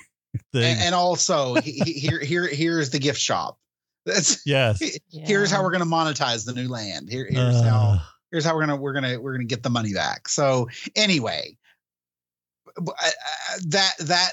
And, 0.55 0.81
and 0.81 0.95
also, 0.95 1.55
he- 1.57 1.81
he- 1.85 1.93
here 2.01 2.19
here 2.21 2.47
here's 2.47 2.91
the 2.91 2.99
gift 2.99 3.21
shop. 3.21 3.59
That's 4.07 4.41
yes. 4.47 4.81
here's 5.11 5.51
how 5.51 5.63
we're 5.63 5.71
going 5.71 5.81
to 5.85 5.87
monetize 5.87 6.45
the 6.45 6.53
new 6.55 6.69
land. 6.69 7.09
Here, 7.09 7.27
here's 7.31 7.61
how 7.63 7.81
Uh, 7.81 7.99
here's 8.31 8.45
how 8.45 8.55
we're 8.55 8.63
gonna 8.67 8.77
we're 8.77 8.93
gonna 8.95 9.21
we're 9.21 9.33
gonna 9.35 9.45
get 9.45 9.63
the 9.63 9.71
money 9.71 9.93
back. 9.95 10.29
So 10.29 10.69
anyway, 10.97 11.57
b- 12.77 12.83
uh, 12.89 13.07
uh, 13.07 13.59
that 13.69 13.93
that 14.01 14.33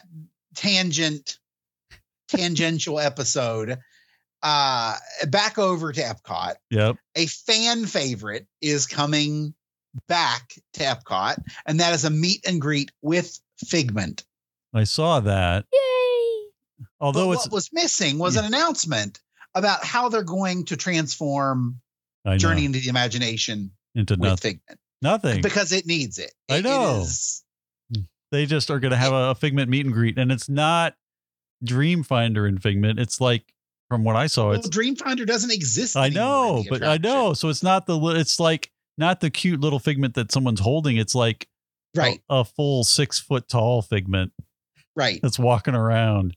tangent 0.56 1.38
tangential 2.30 2.99
episode. 2.99 3.78
Uh, 4.41 4.95
back 5.28 5.58
over 5.58 5.91
to 5.91 6.02
Epcot. 6.02 6.56
yep. 6.69 6.95
A 7.15 7.25
fan 7.25 7.86
favorite 7.86 8.47
is 8.62 8.88
coming 8.88 9.54
back 10.08 10.54
to 10.73 10.84
Epcot, 10.84 11.41
and 11.65 11.80
that 11.80 11.93
is 11.93 12.06
a 12.06 12.10
meet 12.10 12.45
and 12.47 12.62
greet 12.62 12.91
with 13.02 13.39
Figment. 13.67 14.23
I 14.73 14.86
saw 14.86 15.19
that. 15.19 15.65
Yay! 15.73 16.86
Although 17.02 17.34
it's 17.34 17.45
what 17.47 17.52
was 17.52 17.69
missing 17.73 18.17
was 18.19 18.36
Yeah. 18.36 18.41
an 18.41 18.47
announcement 18.47 19.19
about 19.56 19.84
how 19.84 20.08
they're 20.08 20.23
going 20.23 20.63
to 20.65 20.78
transform 20.78 21.82
I 22.25 22.32
know, 22.32 22.38
Journey 22.38 22.63
into 22.65 22.80
the 22.80 22.88
Imagination 22.89 23.71
into 23.95 24.13
with 24.13 24.21
nothing. 24.21 24.54
Figment 24.60 24.80
Nothing. 25.02 25.41
because 25.41 25.71
it 25.73 25.86
needs 25.86 26.19
it. 26.19 26.32
I 26.49 26.56
It- 26.56 26.60
it 26.60 26.63
know. 26.63 27.02
is- 27.02 27.43
They 28.32 28.45
just 28.45 28.69
are 28.69 28.80
going 28.80 28.91
to 28.91 28.97
have 28.97 29.12
a, 29.12 29.32
a 29.32 29.36
Figment 29.36 29.69
meet 29.69 29.86
and 29.86 29.93
greet, 29.93 30.17
and 30.19 30.32
it's 30.32 30.47
not 30.47 30.95
Dreamfinder 31.65 32.47
and 32.47 32.62
Figment. 32.62 32.99
It's 32.99 33.19
like 33.19 33.54
from 33.89 34.04
what 34.04 34.15
I 34.15 34.28
saw, 34.28 34.49
well, 34.49 34.60
it's 34.60 34.69
Dreamfinder 34.69 35.25
doesn't 35.25 35.52
exist. 35.52 35.97
I 35.97 36.10
know, 36.10 36.63
but 36.69 36.84
I 36.84 36.97
know. 36.97 37.34
So 37.34 37.49
it's 37.49 37.63
not 37.63 37.86
the 37.86 37.99
it's 38.15 38.39
like 38.39 38.71
not 38.97 39.19
the 39.19 39.30
cute 39.30 39.60
little 39.60 39.80
Figment 39.80 40.13
that 40.15 40.32
someone's 40.32 40.60
holding. 40.60 40.97
It's 40.97 41.15
like 41.15 41.47
Right, 41.95 42.21
a, 42.30 42.45
full 42.45 42.84
six 42.84 43.19
foot 43.19 43.49
tall 43.49 43.82
Figment 43.82 44.32
right. 44.95 45.19
that's 45.23 45.39
walking 45.39 45.73
around. 45.73 46.36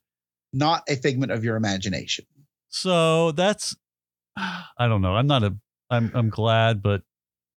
Not 0.54 0.82
a 0.88 0.96
figment 0.96 1.30
of 1.30 1.44
your 1.44 1.56
imagination. 1.56 2.24
So 2.70 3.32
that's 3.32 3.76
I 4.36 4.88
don't 4.88 5.02
know. 5.02 5.14
I'm 5.14 5.26
not 5.26 5.42
a 5.42 5.54
I'm 5.90 6.10
I'm 6.14 6.30
glad, 6.30 6.82
but 6.82 7.02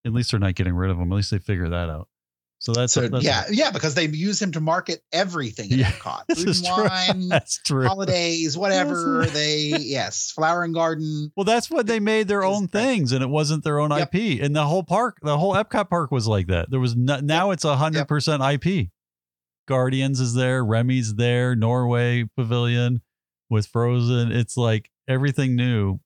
at 0.05 0.13
least 0.13 0.33
they're 0.33 0.41
not 0.41 0.57
getting 0.57 0.75
rid 0.75 0.91
of 0.91 0.99
them. 0.99 1.13
At 1.13 1.17
least 1.17 1.31
they 1.31 1.39
figure 1.39 1.69
that 1.69 1.89
out. 1.89 2.09
So 2.65 2.73
that's, 2.73 2.95
So 2.95 3.07
that's 3.09 3.23
yeah, 3.23 3.45
yeah, 3.51 3.71
because 3.73 3.95
they 3.95 4.07
use 4.09 4.41
him 4.41 4.53
to 4.53 4.61
market 4.61 5.03
everything 5.13 5.71
in 5.71 5.81
Yeah, 5.81 5.91
Epcot. 5.93 6.23
Food 6.35 6.49
is 6.49 6.63
and 6.65 6.75
true. 6.75 6.85
wine, 6.89 7.29
That's 7.29 7.59
true. 7.63 7.87
holidays, 7.87 8.57
whatever. 8.57 9.27
They 9.27 9.75
yes, 9.79 10.31
flower 10.31 10.65
and 10.65 10.73
garden. 10.73 11.31
Well, 11.37 11.45
that's 11.45 11.71
what 11.71 11.87
they 11.87 12.01
made 12.01 12.27
their 12.27 12.43
own 12.43 12.69
things, 12.69 13.13
and 13.13 13.23
it 13.23 13.29
wasn't 13.29 13.65
their 13.65 13.81
own 13.81 13.91
Yep. 13.91 14.15
IP. 14.15 14.43
And 14.43 14.57
the 14.57 14.65
whole 14.65 14.83
park, 14.83 15.19
the 15.21 15.37
whole 15.37 15.53
Epcot 15.53 15.91
park 15.91 16.11
was 16.11 16.27
like 16.27 16.47
that. 16.47 16.71
There 16.71 16.81
was 16.81 16.97
no, 16.97 17.21
now 17.21 17.51
it's 17.51 17.65
a 17.67 17.77
hundred 17.77 18.09
percent 18.09 18.43
IP. 18.43 18.89
Guardians 19.69 20.19
is 20.21 20.33
there, 20.33 20.65
Remy's 20.65 21.17
there, 21.17 21.55
Norway 21.55 22.25
Pavilion 22.35 23.03
with 23.51 23.67
Frozen. 23.67 24.33
It's 24.33 24.57
like 24.57 24.91
everything 25.07 25.55
new 25.55 26.01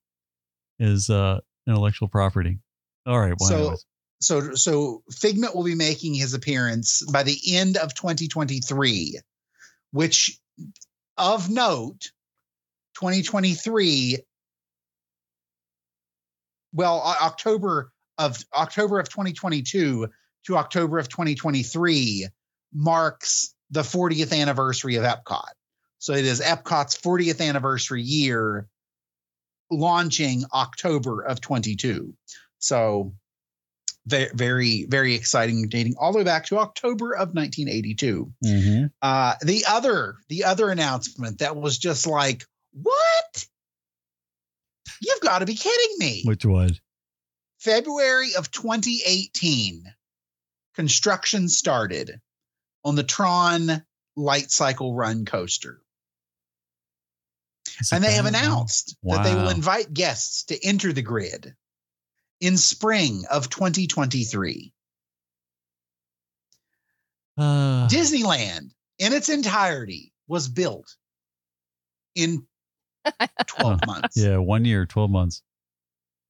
is 0.77 1.09
uh 1.09 1.39
intellectual 1.67 2.09
property. 2.09 2.59
All 3.05 3.17
right. 3.17 3.33
Well, 3.39 3.49
So- 3.49 3.57
anyways. 3.59 3.85
So 4.21 4.55
so 4.55 5.03
Figment 5.11 5.55
will 5.55 5.63
be 5.63 5.75
making 5.75 6.13
his 6.13 6.33
appearance 6.33 7.03
by 7.11 7.23
the 7.23 7.37
end 7.55 7.77
of 7.77 7.93
2023, 7.93 9.19
which 9.91 10.39
of 11.17 11.49
note, 11.49 12.11
2023 12.95 14.19
well, 16.73 17.01
October 17.21 17.91
of 18.17 18.37
October 18.53 18.99
of 18.99 19.09
2022 19.09 20.07
to 20.45 20.57
October 20.57 20.99
of 20.99 21.09
2023 21.09 22.27
marks 22.73 23.53
the 23.71 23.81
40th 23.81 24.37
anniversary 24.39 24.95
of 24.95 25.03
Epcot. 25.03 25.49
So 25.99 26.13
it 26.13 26.25
is 26.25 26.41
Epcot's 26.41 26.97
40th 26.97 27.45
anniversary 27.45 28.01
year 28.01 28.67
launching 29.71 30.43
October 30.53 31.21
of 31.23 31.41
22. 31.41 32.13
So 32.59 33.13
very, 34.09 34.29
very, 34.33 34.85
very 34.85 35.15
exciting, 35.15 35.67
dating 35.69 35.95
all 35.97 36.11
the 36.11 36.17
way 36.17 36.23
back 36.23 36.45
to 36.47 36.57
October 36.59 37.15
of 37.15 37.33
1982. 37.33 38.33
Mhm. 38.43 38.91
Uh, 39.01 39.35
the 39.41 39.65
other, 39.67 40.17
the 40.27 40.43
other 40.45 40.69
announcement 40.69 41.39
that 41.39 41.55
was 41.55 41.77
just 41.77 42.07
like, 42.07 42.45
what? 42.73 43.45
You've 45.01 45.21
got 45.21 45.39
to 45.39 45.45
be 45.45 45.55
kidding 45.55 45.95
me! 45.99 46.23
which 46.25 46.45
one? 46.45 46.77
February 47.59 48.35
of 48.37 48.51
2018, 48.51 49.83
construction 50.75 51.49
started 51.49 52.19
on 52.85 52.95
the 52.95 53.03
Tron 53.03 53.83
Light 54.15 54.49
Cycle 54.51 54.93
Run 54.95 55.25
coaster, 55.25 55.81
and 57.91 58.03
they 58.03 58.13
have 58.13 58.25
announced 58.25 58.97
that 59.03 59.23
they 59.23 59.35
will 59.35 59.49
invite 59.49 59.93
guests 59.93 60.43
to 60.45 60.65
enter 60.65 60.91
the 60.93 61.01
grid 61.01 61.55
in 62.39 62.57
spring 62.57 63.25
of 63.29 63.49
2023. 63.49 64.73
Uh, 67.37 67.87
Disneyland 67.87 68.71
in 68.97 69.13
its 69.13 69.29
entirety 69.29 70.11
was 70.27 70.47
built 70.49 70.95
in 72.15 72.45
12 73.47 73.79
months. 73.85 74.17
yeah, 74.17 74.37
one 74.37 74.65
year, 74.65 74.85
twelve 74.85 75.09
months. 75.09 75.41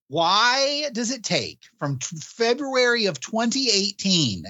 Why 0.07 0.89
does 0.91 1.11
it 1.11 1.23
take 1.23 1.59
from 1.77 1.99
t- 1.99 2.17
February 2.19 3.05
of 3.05 3.19
2018, 3.19 4.43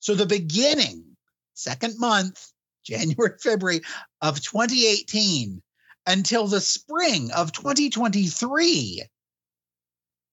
so 0.00 0.14
the 0.14 0.26
beginning, 0.26 1.16
second 1.54 1.98
month, 1.98 2.50
January, 2.84 3.32
February 3.42 3.80
of 4.20 4.40
2018, 4.42 5.62
until 6.06 6.46
the 6.46 6.60
spring 6.60 7.30
of 7.32 7.52
2023 7.52 9.02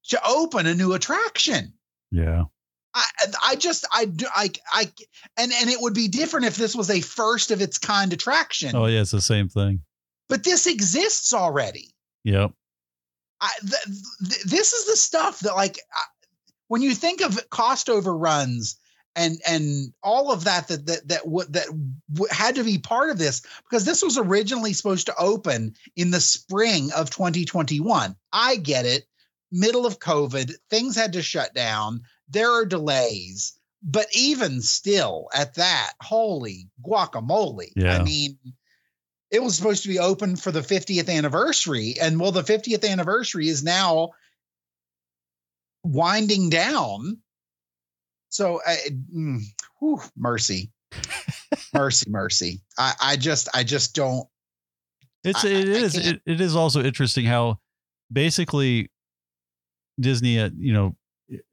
to 0.09 0.21
open 0.27 0.67
a 0.67 0.75
new 0.75 0.93
attraction? 0.93 1.73
Yeah. 2.11 2.43
I, 2.93 3.05
I 3.43 3.55
just 3.55 3.87
I 3.91 4.05
do 4.05 4.27
I 4.35 4.51
I 4.71 4.91
and 5.37 5.51
and 5.51 5.69
it 5.69 5.81
would 5.81 5.95
be 5.95 6.07
different 6.07 6.45
if 6.45 6.55
this 6.55 6.75
was 6.75 6.89
a 6.89 7.01
first 7.01 7.49
of 7.51 7.61
its 7.61 7.79
kind 7.79 8.13
attraction. 8.13 8.75
Oh 8.75 8.85
yeah, 8.85 9.01
it's 9.01 9.11
the 9.11 9.21
same 9.21 9.49
thing. 9.49 9.81
But 10.29 10.43
this 10.43 10.67
exists 10.67 11.33
already. 11.33 11.93
Yep. 12.23 12.51
I, 13.41 13.49
th- 13.61 13.97
th- 14.29 14.43
this 14.43 14.73
is 14.73 14.85
the 14.85 14.95
stuff 14.95 15.39
that 15.41 15.55
like 15.55 15.79
I, 15.91 16.03
when 16.67 16.81
you 16.81 16.93
think 16.93 17.21
of 17.21 17.49
cost 17.49 17.89
overruns 17.89 18.77
and 19.15 19.39
and 19.47 19.93
all 20.01 20.31
of 20.31 20.45
that 20.45 20.67
that 20.67 20.85
that 20.85 21.07
that 21.07 21.23
w- 21.23 21.47
that 21.49 21.67
w- 22.13 22.31
had 22.31 22.55
to 22.55 22.63
be 22.63 22.77
part 22.77 23.09
of 23.09 23.17
this 23.17 23.41
because 23.63 23.85
this 23.85 24.01
was 24.01 24.17
originally 24.17 24.73
supposed 24.73 25.07
to 25.07 25.15
open 25.17 25.75
in 25.95 26.11
the 26.11 26.21
spring 26.21 26.91
of 26.93 27.09
2021. 27.09 28.15
I 28.31 28.55
get 28.57 28.85
it. 28.85 29.05
Middle 29.53 29.85
of 29.85 29.99
COVID, 29.99 30.51
things 30.69 30.95
had 30.95 31.13
to 31.13 31.21
shut 31.21 31.53
down. 31.53 32.01
There 32.27 32.51
are 32.51 32.65
delays, 32.65 33.53
but 33.83 34.07
even 34.15 34.61
still 34.61 35.27
at 35.33 35.53
that, 35.55 35.93
holy 36.01 36.69
guacamole. 36.83 37.69
Yeah. 37.75 37.97
I 37.99 38.03
mean, 38.03 38.39
it 39.29 39.41
was 39.43 39.55
supposed 39.55 39.83
to 39.83 39.89
be 39.89 39.99
open 39.99 40.35
for 40.35 40.51
the 40.51 40.61
50th 40.61 41.07
anniversary 41.09 41.95
and 42.01 42.19
well 42.19 42.31
the 42.31 42.43
50th 42.43 42.87
anniversary 42.87 43.47
is 43.47 43.63
now 43.63 44.11
winding 45.83 46.49
down 46.49 47.17
so 48.29 48.61
I, 48.65 48.77
mm, 49.13 49.41
whew, 49.79 49.99
mercy 50.15 50.71
mercy 51.73 52.09
mercy 52.09 52.61
I, 52.77 52.93
I 53.01 53.15
just 53.17 53.49
i 53.53 53.63
just 53.63 53.95
don't 53.95 54.27
It's 55.23 55.43
I- 55.43 55.49
it 55.49 55.67
is 55.67 55.95
it, 55.97 56.21
it 56.25 56.39
is 56.39 56.55
also 56.55 56.83
interesting 56.83 57.25
how 57.25 57.59
basically 58.11 58.89
Disney 59.99 60.39
uh, 60.39 60.49
you 60.57 60.73
know 60.73 60.95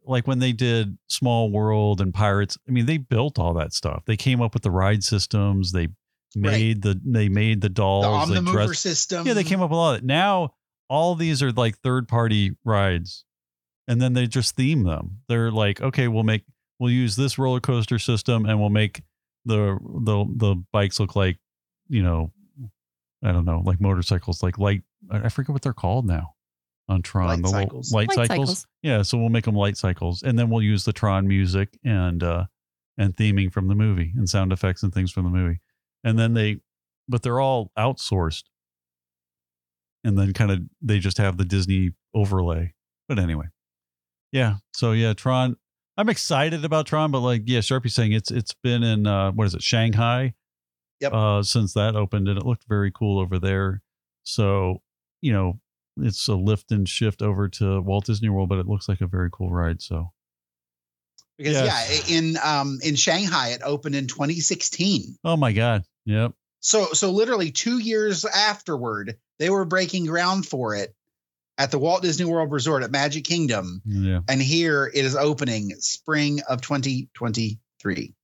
like 0.05 0.27
when 0.27 0.39
they 0.39 0.53
did 0.53 0.99
Small 1.09 1.51
World 1.51 2.01
and 2.01 2.13
Pirates. 2.13 2.59
I 2.69 2.73
mean, 2.73 2.87
they 2.87 2.99
built 2.99 3.39
all 3.39 3.55
that 3.55 3.73
stuff. 3.73 4.03
They 4.07 4.17
came 4.17 4.41
up 4.43 4.55
with 4.55 4.63
the 4.63 4.71
ride 4.71 5.05
systems. 5.05 5.73
They 5.73 5.89
made 6.35 6.83
the 6.83 7.01
they 7.05 7.29
made 7.29 7.61
the 7.61 7.69
dolls. 7.69 8.29
the 8.29 8.37
Omnimover 8.37 8.53
dressed- 8.53 8.83
system. 8.83 9.27
yeah, 9.27 9.35
they 9.35 9.45
came 9.45 9.61
up 9.61 9.71
with 9.71 9.79
all 9.79 9.93
that. 9.93 10.05
Now 10.05 10.55
all 10.89 11.15
these 11.15 11.43
are 11.43 11.53
like 11.53 11.79
third 11.79 12.09
party 12.09 12.57
rides, 12.65 13.25
and 13.89 14.01
then 14.01 14.13
they 14.13 14.27
just 14.27 14.57
theme 14.57 14.85
them. 14.85 15.19
They're 15.29 15.51
like, 15.51 15.81
okay, 15.81 16.09
we'll 16.09 16.25
make 16.25 16.45
we'll 16.79 16.91
use 16.93 17.17
this 17.17 17.39
roller 17.39 17.61
coaster 17.61 17.99
system, 17.99 18.47
and 18.47 18.61
we'll 18.61 18.71
make 18.71 19.03
the 19.45 19.79
the 20.05 20.25
the 20.37 20.65
bikes 20.73 21.01
look 21.01 21.17
like, 21.17 21.39
you 21.89 22.03
know, 22.03 22.33
I 23.25 23.33
don't 23.33 23.45
know, 23.45 23.63
like 23.65 23.81
motorcycles, 23.81 24.43
like 24.43 24.59
light. 24.59 24.83
I 25.11 25.29
forget 25.29 25.51
what 25.53 25.63
they're 25.63 25.73
called 25.73 26.07
now 26.07 26.35
on 26.91 27.01
Tron. 27.03 27.29
Light 27.29 27.37
the 27.43 27.49
little 27.49 27.61
cycles. 27.83 27.93
light, 27.93 28.09
Light 28.09 28.29
cycles. 28.29 28.49
cycles. 28.49 28.67
Yeah, 28.83 29.03
so 29.03 29.17
we'll 29.17 29.29
make 29.31 29.45
them 29.47 29.55
light 29.55 29.77
cycles, 29.79 30.23
and 30.23 30.39
then 30.39 30.51
we'll 30.51 30.63
use 30.63 30.85
the 30.85 30.93
Tron 30.93 31.27
music 31.27 31.79
and 31.85 32.23
uh 32.23 32.45
and 32.99 33.17
theming 33.17 33.51
from 33.51 33.69
the 33.69 33.75
movie 33.75 34.13
and 34.17 34.29
sound 34.29 34.53
effects 34.53 34.83
and 34.83 34.93
things 34.93 35.11
from 35.11 35.25
the 35.25 35.31
movie, 35.31 35.61
and 36.05 36.19
then 36.19 36.35
they, 36.35 36.59
but 37.09 37.23
they're 37.23 37.41
all 37.41 37.71
outsourced, 37.79 38.43
and 40.05 40.19
then 40.19 40.33
kind 40.33 40.51
of 40.51 40.61
they 40.83 40.99
just 40.99 41.19
have 41.19 41.37
the 41.37 41.45
Disney 41.45 41.93
overlay. 42.15 42.75
But 43.09 43.19
anyway, 43.19 43.47
yeah. 44.33 44.57
So 44.75 44.93
yeah, 44.93 45.13
Tron. 45.15 45.57
I'm 45.97 46.09
excited 46.09 46.65
about 46.65 46.87
Tron, 46.87 47.11
but 47.11 47.21
like 47.21 47.43
yeah, 47.47 47.61
Sharpie's 47.61 47.95
saying 47.95 48.13
it's 48.13 48.31
it's 48.31 48.55
been 48.63 48.83
in 48.83 49.07
uh 49.07 49.33
what 49.33 49.47
is 49.47 49.55
it 49.55 49.63
Shanghai, 49.63 50.35
Yep. 51.01 51.13
uh 51.13 51.43
since 51.43 51.75
that 51.75 51.95
opened, 51.95 52.27
and 52.29 52.39
it 52.39 52.47
looked 52.47 52.65
very 52.69 52.91
cool 52.91 53.19
over 53.21 53.39
there. 53.39 53.83
So 54.23 54.81
you 55.21 55.33
know 55.33 55.61
it's 55.99 56.29
a 56.29 56.35
lift 56.35 56.71
and 56.73 56.89
shift 56.89 57.23
over 57.23 57.49
to 57.49 57.81
Walt 57.81 58.07
Disney 58.07 58.29
World, 58.29 58.49
but 58.49 58.59
it 58.59 58.67
looks 58.67 58.89
like 58.89 59.01
a 59.01 59.07
very 59.07 59.29
cool 59.33 59.51
ride. 59.51 59.81
So 59.83 60.13
because 61.39 61.55
Yes. 61.55 62.11
yeah, 62.11 62.17
in 62.19 62.37
um 62.43 62.79
in 62.83 62.95
Shanghai 62.97 63.49
it 63.51 63.63
opened 63.65 63.95
in 63.95 64.07
2016. 64.07 65.19
oh 65.25 65.37
my 65.37 65.53
god, 65.53 65.85
yep, 66.05 66.33
So 66.61 66.87
so 66.93 67.11
literally 67.11 67.51
2 67.51 67.79
years 67.79 68.25
afterward, 68.25 69.17
they 69.39 69.51
were 69.51 69.65
breaking 69.65 70.07
ground 70.07 70.47
for 70.47 70.75
it 70.75 70.95
at 71.59 71.71
the 71.71 71.79
Walt 71.79 72.03
Disney 72.03 72.25
World 72.27 72.51
Resort 72.53 72.83
at 72.83 72.91
Magic 72.91 73.25
Kingdom 73.25 73.83
yeah, 73.85 74.21
and 74.29 74.41
here 74.41 74.91
it 74.95 75.05
is 75.05 75.17
opening 75.17 75.71
spring 75.81 76.41
of 76.49 76.61
2023. 76.63 78.15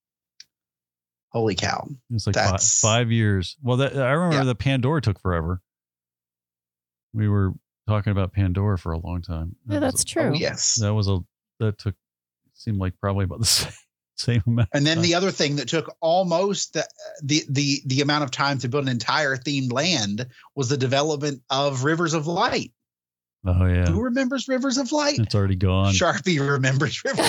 Holy 1.31 1.55
cow. 1.55 1.87
it's 2.11 2.27
like 2.27 2.35
five, 2.37 2.63
five 2.63 3.13
years. 3.13 3.57
Well, 3.63 3.79
that 3.79 3.95
I 3.97 4.13
remember 4.13 4.37
Yeah. 4.39 4.45
the 4.45 4.55
Pandora 4.55 5.03
took 5.03 5.21
forever. 5.21 5.61
We 7.17 7.29
were 7.29 7.53
talking 7.89 8.11
about 8.11 8.33
Pandora 8.33 8.79
for 8.79 8.93
a 8.93 8.99
long 8.99 9.23
time. 9.23 9.57
That 9.67 9.81
was 9.81 9.93
that's 9.93 10.03
a- 10.03 10.07
true. 10.07 10.31
Oh, 10.31 10.35
yes. 10.35 10.75
That 10.81 10.95
was 10.95 11.09
a 11.09 11.21
that 11.61 11.79
took 11.79 11.95
seemed 12.55 12.79
like 12.79 12.95
probably 13.01 13.25
about 13.25 13.41
the 13.41 13.47
same, 13.47 13.73
same 14.17 14.43
amount. 14.47 14.69
And 14.75 14.87
then 14.87 15.01
the 15.03 15.15
other 15.15 15.31
thing 15.31 15.57
that 15.57 15.69
took 15.69 15.95
almost 16.01 16.75
the, 16.75 16.87
the 17.23 17.43
the 17.49 17.83
the 17.87 18.01
amount 18.03 18.25
of 18.25 18.31
time 18.31 18.59
to 18.59 18.69
build 18.69 18.85
an 18.85 18.91
entire 18.91 19.37
themed 19.37 19.73
land 19.73 20.27
was 20.55 20.69
the 20.69 20.77
development 20.77 21.43
of 21.51 21.85
Rivers 21.85 22.15
of 22.15 22.27
Light. 22.27 22.73
Oh 23.47 23.65
yeah, 23.67 23.87
Who 23.87 24.03
remembers 24.03 24.49
Rivers 24.49 24.79
of 24.79 24.93
Light? 24.93 25.19
it's 25.19 25.35
already 25.35 25.57
gone. 25.57 25.93
Sharpie 25.93 26.39
remembers 26.39 27.03
Rivers 27.05 27.29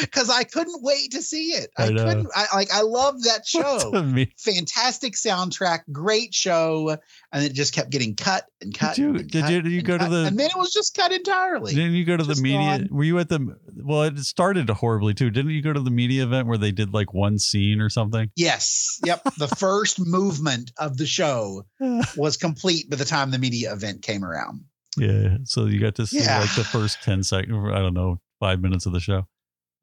because 0.00 0.30
I 0.30 0.44
couldn't 0.44 0.82
wait 0.82 1.12
to 1.12 1.22
see 1.22 1.48
it. 1.52 1.70
I, 1.76 1.86
I 1.86 1.88
know. 1.90 2.04
couldn't. 2.04 2.28
I 2.34 2.46
like. 2.54 2.72
I 2.72 2.82
love 2.82 3.22
that 3.24 3.46
show. 3.46 3.90
Fantastic 4.38 5.14
soundtrack, 5.14 5.80
great 5.92 6.34
show, 6.34 6.96
and 7.32 7.44
it 7.44 7.52
just 7.52 7.74
kept 7.74 7.90
getting 7.90 8.16
cut 8.16 8.44
and 8.64 8.74
cut. 8.76 8.96
Did 8.96 9.02
you 9.02 9.12
did 9.22 9.42
cut 9.42 9.52
you 9.52 9.62
did 9.62 9.72
you 9.72 9.82
go 9.82 9.96
to 9.96 10.04
the 10.08 10.24
And 10.26 10.38
then 10.38 10.50
it 10.50 10.56
was 10.56 10.72
just 10.72 10.96
cut 10.96 11.12
entirely. 11.12 11.74
Didn't 11.74 11.92
you 11.92 12.04
go 12.04 12.16
to 12.16 12.24
the 12.24 12.40
media? 12.42 12.78
gone. 12.80 12.88
Were 12.90 13.04
you 13.04 13.18
at 13.20 13.28
the? 13.28 13.56
Well, 13.76 14.02
it 14.04 14.18
started 14.18 14.68
horribly 14.70 15.14
too. 15.14 15.30
Didn't 15.30 15.52
you 15.52 15.62
go 15.62 15.72
to 15.72 15.80
the 15.80 15.90
media 15.90 16.24
event 16.24 16.48
where 16.48 16.58
they 16.58 16.72
did 16.72 16.92
like 16.92 17.14
one 17.14 17.38
scene 17.38 17.80
or 17.80 17.88
something? 17.90 18.30
Yes. 18.36 18.98
Yep. 19.04 19.22
The 19.38 19.48
first 19.58 20.00
movement 20.00 20.72
of 20.78 20.96
the 20.96 21.06
show 21.06 21.64
was 22.16 22.36
complete 22.36 22.90
by 22.90 22.96
the 22.96 23.04
time 23.04 23.30
the 23.30 23.38
media 23.38 23.72
event 23.72 24.02
came 24.02 24.24
around. 24.24 24.64
Yeah. 24.96 25.36
So 25.44 25.66
you 25.66 25.80
got 25.80 25.94
to 25.96 26.06
see 26.06 26.18
Yeah. 26.20 26.40
like 26.40 26.54
the 26.56 26.64
first 26.64 27.02
ten 27.02 27.22
seconds. 27.22 27.70
I 27.72 27.78
don't 27.80 27.94
know, 27.94 28.20
five 28.40 28.60
minutes 28.60 28.86
of 28.86 28.92
the 28.92 29.00
show. 29.00 29.26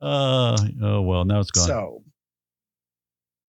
Uh 0.01 0.57
oh 0.81 1.01
well, 1.01 1.25
now 1.25 1.39
it's 1.39 1.51
gone. 1.51 1.67
So 1.67 2.03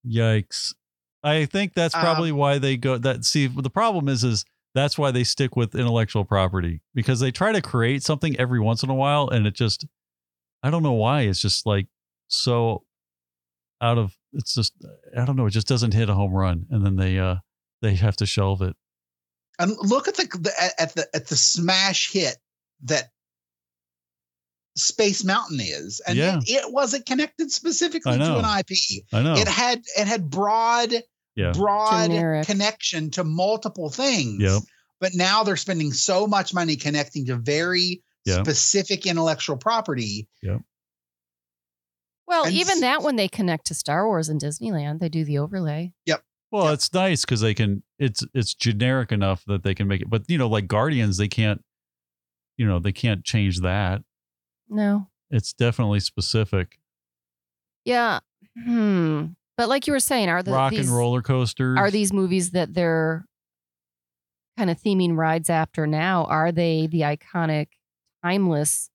Yikes! 0.06 0.74
I 1.22 1.44
think 1.46 1.74
that's 1.74 1.94
probably 1.94 2.30
Um, 2.30 2.36
why 2.36 2.58
they 2.58 2.76
go. 2.76 2.98
That 2.98 3.24
see, 3.24 3.46
the 3.46 3.70
problem 3.70 4.08
is, 4.08 4.24
is 4.24 4.44
that's 4.74 4.96
why 4.98 5.10
they 5.10 5.24
stick 5.24 5.54
with 5.56 5.74
intellectual 5.74 6.24
property 6.24 6.80
because 6.94 7.20
they 7.20 7.30
try 7.30 7.52
to 7.52 7.60
create 7.62 8.02
something 8.02 8.38
every 8.38 8.60
once 8.60 8.82
in 8.82 8.90
a 8.90 8.94
while, 8.94 9.28
and 9.28 9.46
it 9.46 9.54
just, 9.54 9.86
I 10.62 10.70
don't 10.70 10.82
know 10.82 10.92
why. 10.92 11.22
It's 11.22 11.40
just 11.40 11.66
like 11.66 11.88
so 12.28 12.84
out 13.80 13.98
of. 13.98 14.16
It's 14.32 14.54
just 14.54 14.72
I 15.18 15.24
don't 15.26 15.36
know. 15.36 15.46
It 15.46 15.50
just 15.50 15.66
doesn't 15.68 15.92
hit 15.92 16.08
a 16.08 16.14
home 16.14 16.32
run, 16.32 16.66
and 16.70 16.84
then 16.86 16.96
they 16.96 17.18
uh 17.18 17.36
they 17.82 17.94
have 17.96 18.16
to 18.16 18.26
shelve 18.26 18.62
it. 18.62 18.74
and 19.58 19.72
look 19.82 20.08
at 20.08 20.14
the, 20.16 20.24
the 20.24 20.72
at- 20.80 20.94
the 20.94 21.06
at 21.14 21.26
the 21.26 21.36
smash 21.36 22.10
hit 22.12 22.36
that 22.84 23.10
Space 24.74 25.22
Mountain 25.22 25.60
is, 25.60 26.00
and 26.06 26.16
Yeah. 26.16 26.38
it, 26.38 26.64
it 26.64 26.72
wasn't 26.72 27.04
connected 27.04 27.52
specifically 27.52 28.16
to 28.16 28.38
an 28.38 28.58
IP. 28.60 29.04
I 29.12 29.22
know. 29.22 29.34
It 29.34 29.46
had 29.48 29.82
it 29.98 30.06
had 30.06 30.30
broad 30.30 30.94
Yeah. 31.36 31.52
broad 31.52 32.08
Generic. 32.10 32.46
connection 32.46 33.10
to 33.12 33.24
multiple 33.24 33.88
things. 33.90 34.40
Yep. 34.42 34.62
But 35.00 35.12
now 35.14 35.42
they're 35.42 35.56
spending 35.56 35.92
so 35.92 36.26
much 36.26 36.52
money 36.54 36.76
connecting 36.76 37.26
to 37.26 37.36
very 37.36 38.02
Yeah. 38.24 38.42
specific 38.42 39.06
intellectual 39.06 39.56
property. 39.56 40.28
Well, 42.26 42.44
And 42.44 42.54
even 42.54 42.74
s- 42.74 42.80
that 42.80 43.02
when 43.02 43.16
they 43.16 43.28
connect 43.28 43.66
to 43.66 43.74
Star 43.74 44.06
Wars 44.06 44.28
and 44.28 44.40
Disneyland, 44.40 45.00
they 45.00 45.08
do 45.08 45.24
the 45.24 45.38
overlay. 45.38 45.92
Yep. 46.06 46.24
Well, 46.50 46.66
Yep. 46.66 46.74
it's 46.74 46.92
nice 46.92 47.22
because 47.22 47.40
they 47.40 47.54
can. 47.54 47.82
It's 47.98 48.24
it's 48.34 48.54
generic 48.54 49.10
enough 49.10 49.42
that 49.46 49.62
they 49.62 49.74
can 49.74 49.88
make 49.88 50.02
it. 50.02 50.10
But 50.10 50.28
you 50.28 50.38
know, 50.38 50.48
like 50.48 50.66
Guardians, 50.68 51.16
they 51.16 51.28
can't. 51.28 51.64
You 52.58 52.66
know, 52.66 52.78
they 52.78 52.92
can't 52.92 53.24
change 53.24 53.60
that. 53.60 54.02
No. 54.68 55.08
It's 55.30 55.52
definitely 55.52 56.00
specific. 56.00 56.78
Yeah. 57.84 58.20
Hmm. 58.64 59.28
But 59.56 59.68
like 59.68 59.86
you 59.86 59.92
were 59.92 60.00
saying, 60.00 60.28
are 60.28 60.42
the 60.42 60.52
Rock 60.52 60.70
these, 60.72 60.88
and 60.88 60.96
roller 60.96 61.22
coasters. 61.22 61.78
are 61.78 61.90
these 61.90 62.12
movies 62.12 62.50
that 62.52 62.74
they're 62.74 63.26
kind 64.56 64.70
of 64.70 64.78
theming 64.80 65.16
rides 65.16 65.50
after 65.50 65.86
now? 65.86 66.24
Are 66.24 66.52
they 66.52 66.86
the 66.86 67.02
iconic, 67.02 67.68
timeless 68.24 68.90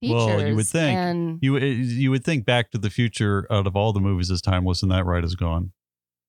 features? 0.00 0.14
Well, 0.14 0.46
you 0.46 0.56
would 0.56 0.66
think. 0.66 0.96
And 0.96 1.38
You 1.40 1.56
eh, 1.58 1.64
you 1.64 2.10
would 2.10 2.24
think 2.24 2.44
Back 2.44 2.70
to 2.72 2.78
the 2.78 2.90
Future 2.90 3.46
out 3.50 3.66
of 3.66 3.76
all 3.76 3.92
the 3.92 4.00
movies 4.00 4.30
is 4.30 4.40
timeless, 4.42 4.82
and 4.82 4.90
that 4.90 5.06
ride 5.06 5.24
is 5.24 5.36
gone 5.36 5.72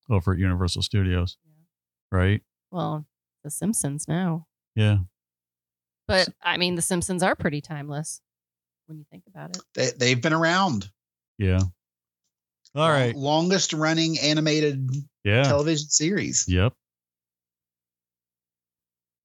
over 0.10 0.34
at 0.34 0.40
Universal 0.40 0.82
Studios, 0.84 1.38
right? 2.12 2.42
well, 2.72 3.06
The 3.44 3.50
Simpsons 3.50 4.08
now. 4.08 4.46
Yeah. 4.76 4.98
But 6.08 6.30
I 6.44 6.58
mean, 6.58 6.76
The 6.76 6.82
Simpsons 6.82 7.24
are 7.24 7.36
pretty 7.36 7.62
timeless 7.62 8.22
when 8.88 8.98
you 8.98 9.06
think 9.10 9.24
about 9.28 9.56
it. 9.56 9.62
They, 9.74 9.90
they've 9.98 10.22
been 10.22 10.34
around. 10.34 10.92
Yeah. 11.38 11.62
All 12.76 12.90
right. 12.90 13.16
Longest 13.16 13.74
running 13.74 14.18
animated 14.20 14.90
Yeah. 15.24 15.44
television 15.44 15.90
series. 15.90 16.46
Yep. 16.48 16.74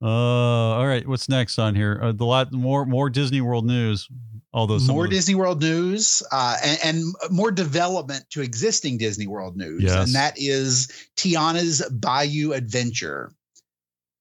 Uh, 0.03 0.07
all 0.09 0.87
right. 0.87 1.07
What's 1.09 1.29
next 1.29 1.59
on 1.59 1.75
here? 1.75 1.99
Uh, 2.03 2.13
the 2.13 2.25
lot 2.27 2.53
more 2.53 2.85
more 2.85 3.09
Disney 3.09 3.41
World 3.41 3.65
news. 3.65 4.09
Although 4.53 4.79
some 4.79 4.95
more 4.95 5.05
the- 5.05 5.11
Disney 5.15 5.35
World 5.35 5.61
news 5.61 6.23
uh, 6.33 6.57
and, 6.63 6.79
and 6.85 7.15
more 7.31 7.51
development 7.51 8.25
to 8.31 8.43
existing 8.43 8.99
Disney 8.99 9.27
World 9.27 9.57
news. 9.57 9.83
Yes. 9.83 10.07
And 10.07 10.15
that 10.15 10.35
is 10.37 10.89
Tiana's 11.17 11.83
Bayou 11.91 12.53
Adventure, 12.53 13.33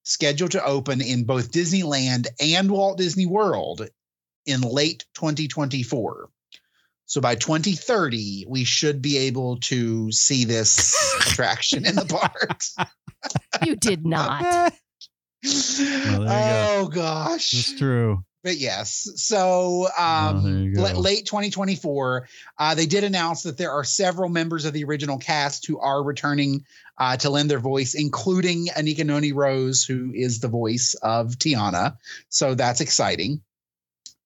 scheduled 0.03 0.51
to 0.51 0.63
open 0.63 1.01
in 1.01 1.23
both 1.25 1.51
Disneyland 1.51 2.27
and 2.39 2.69
Walt 2.71 2.97
Disney 2.97 3.25
World 3.25 3.88
in 4.45 4.61
late 4.61 5.05
2024. 5.15 6.29
So 7.07 7.21
by 7.21 7.35
2030, 7.35 8.45
we 8.49 8.63
should 8.63 9.01
be 9.01 9.17
able 9.17 9.57
to 9.61 10.11
see 10.11 10.45
this 10.45 10.93
attraction 11.27 11.85
in 11.85 11.95
the 11.95 12.05
parks. 12.05 12.75
You 13.63 13.75
did 13.75 14.05
not. 14.05 14.41
there 14.41 14.73
you 15.43 16.25
go. 16.27 16.67
oh 16.69 16.87
gosh 16.91 17.51
That's 17.51 17.77
true. 17.77 18.23
but 18.43 18.57
yes 18.57 19.07
so 19.15 19.87
Oh, 19.97 20.41
there 20.43 20.53
you 20.57 20.67
um 20.69 20.73
go. 20.73 20.81
la- 20.81 20.99
late 20.99 21.25
2024 21.27 22.27
uh 22.57 22.73
they 22.75 22.87
did 22.87 23.03
announce 23.03 23.43
that 23.43 23.55
there 23.57 23.71
are 23.71 23.83
several 23.83 24.29
members 24.29 24.65
of 24.65 24.73
the 24.73 24.83
original 24.85 25.19
cast 25.19 25.67
who 25.67 25.77
are 25.79 26.01
returning 26.03 26.65
uh 26.97 27.15
to 27.17 27.29
lend 27.29 27.51
their 27.51 27.59
voice 27.59 27.93
including 27.93 28.67
anika 28.75 29.05
noni 29.05 29.33
rose 29.33 29.83
who 29.83 30.11
is 30.15 30.39
the 30.39 30.47
voice 30.47 30.95
of 31.03 31.33
tiana 31.33 31.97
so 32.29 32.55
that's 32.55 32.81
exciting 32.81 33.41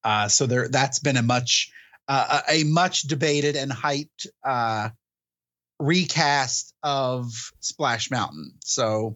uh 0.05 0.29
so 0.29 0.45
there 0.45 0.69
that's 0.69 0.99
been 0.99 1.17
a 1.17 1.21
much 1.23 1.71
uh, 2.09 2.41
a 2.49 2.61
a 2.61 2.63
much 2.65 3.03
debated 3.03 3.55
and 3.55 3.71
hyped 3.71 4.27
uh 4.43 4.89
recast 5.79 6.73
of 6.83 7.31
splash 7.61 8.11
mountain 8.11 8.53
so 8.59 9.15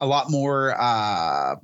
a 0.00 0.06
lot 0.06 0.30
more 0.30 0.74
uh 0.76 1.54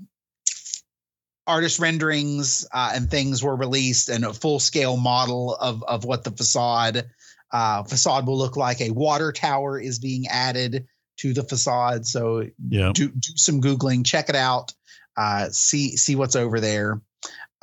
artist 1.46 1.78
renderings 1.78 2.66
uh, 2.72 2.92
and 2.94 3.10
things 3.10 3.42
were 3.42 3.56
released, 3.56 4.08
and 4.08 4.24
a 4.24 4.32
full 4.32 4.58
scale 4.58 4.96
model 4.96 5.54
of 5.54 5.82
of 5.84 6.04
what 6.04 6.24
the 6.24 6.30
facade 6.30 7.04
uh, 7.52 7.82
facade 7.82 8.26
will 8.26 8.38
look 8.38 8.56
like. 8.56 8.80
A 8.80 8.90
water 8.90 9.30
tower 9.30 9.78
is 9.78 9.98
being 9.98 10.26
added 10.28 10.86
to 11.18 11.32
the 11.34 11.42
facade, 11.44 12.06
so 12.06 12.48
Yeah. 12.68 12.92
do 12.94 13.08
do 13.08 13.32
some 13.36 13.60
googling, 13.60 14.06
check 14.06 14.28
it 14.28 14.36
out, 14.36 14.72
uh, 15.16 15.50
see 15.50 15.96
see 15.96 16.16
what's 16.16 16.36
over 16.36 16.60
there, 16.60 17.00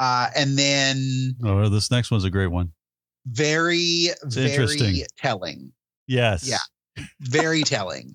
uh, 0.01 0.27
and 0.35 0.57
then 0.57 1.35
Oh, 1.45 1.69
this 1.69 1.91
next 1.91 2.09
one's 2.11 2.23
a 2.25 2.29
great 2.31 2.47
one. 2.51 2.71
very 3.25 4.09
very 4.23 4.49
interesting. 4.51 5.05
telling. 5.17 5.71
Yes. 6.07 6.47
Yeah. 6.47 7.03
very 7.21 7.61
telling. 7.75 8.11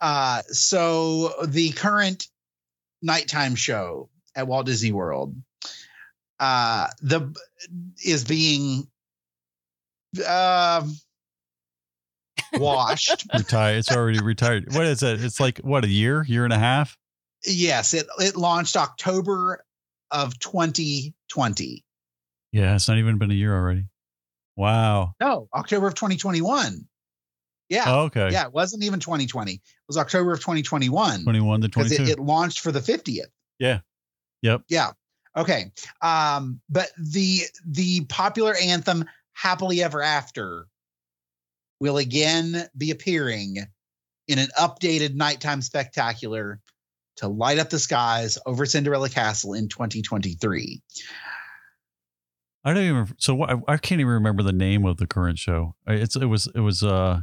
Uh, 0.00 0.42
so 0.48 1.32
the 1.46 1.70
current 1.72 2.28
nighttime 3.02 3.54
show 3.56 4.10
at 4.36 4.46
Walt 4.46 4.66
Disney 4.66 4.92
World, 4.92 5.34
uh, 6.40 6.88
the 7.00 7.34
is 8.04 8.24
being 8.24 8.86
um 10.28 10.94
washed. 12.54 13.24
Retired. 13.34 13.78
It's 13.78 13.90
already 13.90 14.20
retired. 14.20 14.72
What 14.74 14.86
is 14.86 15.02
it? 15.02 15.24
It's 15.24 15.40
like 15.40 15.58
what 15.60 15.84
a 15.84 15.88
year, 15.88 16.24
year 16.28 16.44
and 16.44 16.52
a 16.52 16.58
half. 16.58 16.96
yes, 17.46 17.94
it 17.94 18.06
it 18.18 18.36
launched 18.36 18.76
October 18.76 19.63
of 20.14 20.38
2020. 20.38 21.84
Yeah, 22.52 22.74
it's 22.74 22.88
not 22.88 22.98
even 22.98 23.18
been 23.18 23.30
a 23.30 23.34
year 23.34 23.54
already. 23.54 23.86
Wow. 24.56 25.14
No, 25.20 25.48
October 25.52 25.88
of 25.88 25.94
2021. 25.94 26.86
Yeah. 27.68 27.84
Oh, 27.86 28.02
okay. 28.04 28.30
Yeah, 28.30 28.46
it 28.46 28.52
wasn't 28.52 28.84
even 28.84 29.00
2020. 29.00 29.52
It 29.52 29.60
was 29.88 29.96
October 29.96 30.32
of 30.32 30.40
2021. 30.40 31.24
21 31.24 31.60
to 31.60 31.68
because 31.68 31.88
22. 31.88 32.02
it, 32.02 32.08
it 32.10 32.18
launched 32.20 32.60
for 32.60 32.70
the 32.70 32.80
50th. 32.80 33.22
Yeah. 33.58 33.80
Yep. 34.42 34.62
Yeah. 34.68 34.92
Okay. 35.36 35.72
Um, 36.00 36.60
but 36.68 36.90
the 36.96 37.40
the 37.66 38.04
popular 38.04 38.54
anthem 38.62 39.04
Happily 39.32 39.82
Ever 39.82 40.00
After 40.02 40.68
will 41.80 41.96
again 41.96 42.68
be 42.76 42.92
appearing 42.92 43.56
in 44.28 44.38
an 44.38 44.48
updated 44.58 45.14
nighttime 45.14 45.60
spectacular 45.60 46.60
to 47.16 47.28
light 47.28 47.58
up 47.58 47.70
the 47.70 47.78
skies 47.78 48.38
over 48.46 48.66
Cinderella 48.66 49.08
Castle 49.08 49.54
in 49.54 49.68
2023. 49.68 50.82
I 52.66 52.72
don't 52.72 52.82
even. 52.82 53.14
So 53.18 53.34
what, 53.34 53.50
I 53.68 53.76
can't 53.76 54.00
even 54.00 54.12
remember 54.14 54.42
the 54.42 54.52
name 54.52 54.84
of 54.86 54.96
the 54.96 55.06
current 55.06 55.38
show. 55.38 55.74
I- 55.86 55.94
It's 55.94 56.16
it 56.16 56.24
was 56.26 56.48
it 56.54 56.60
was 56.60 56.82
uh, 56.82 57.20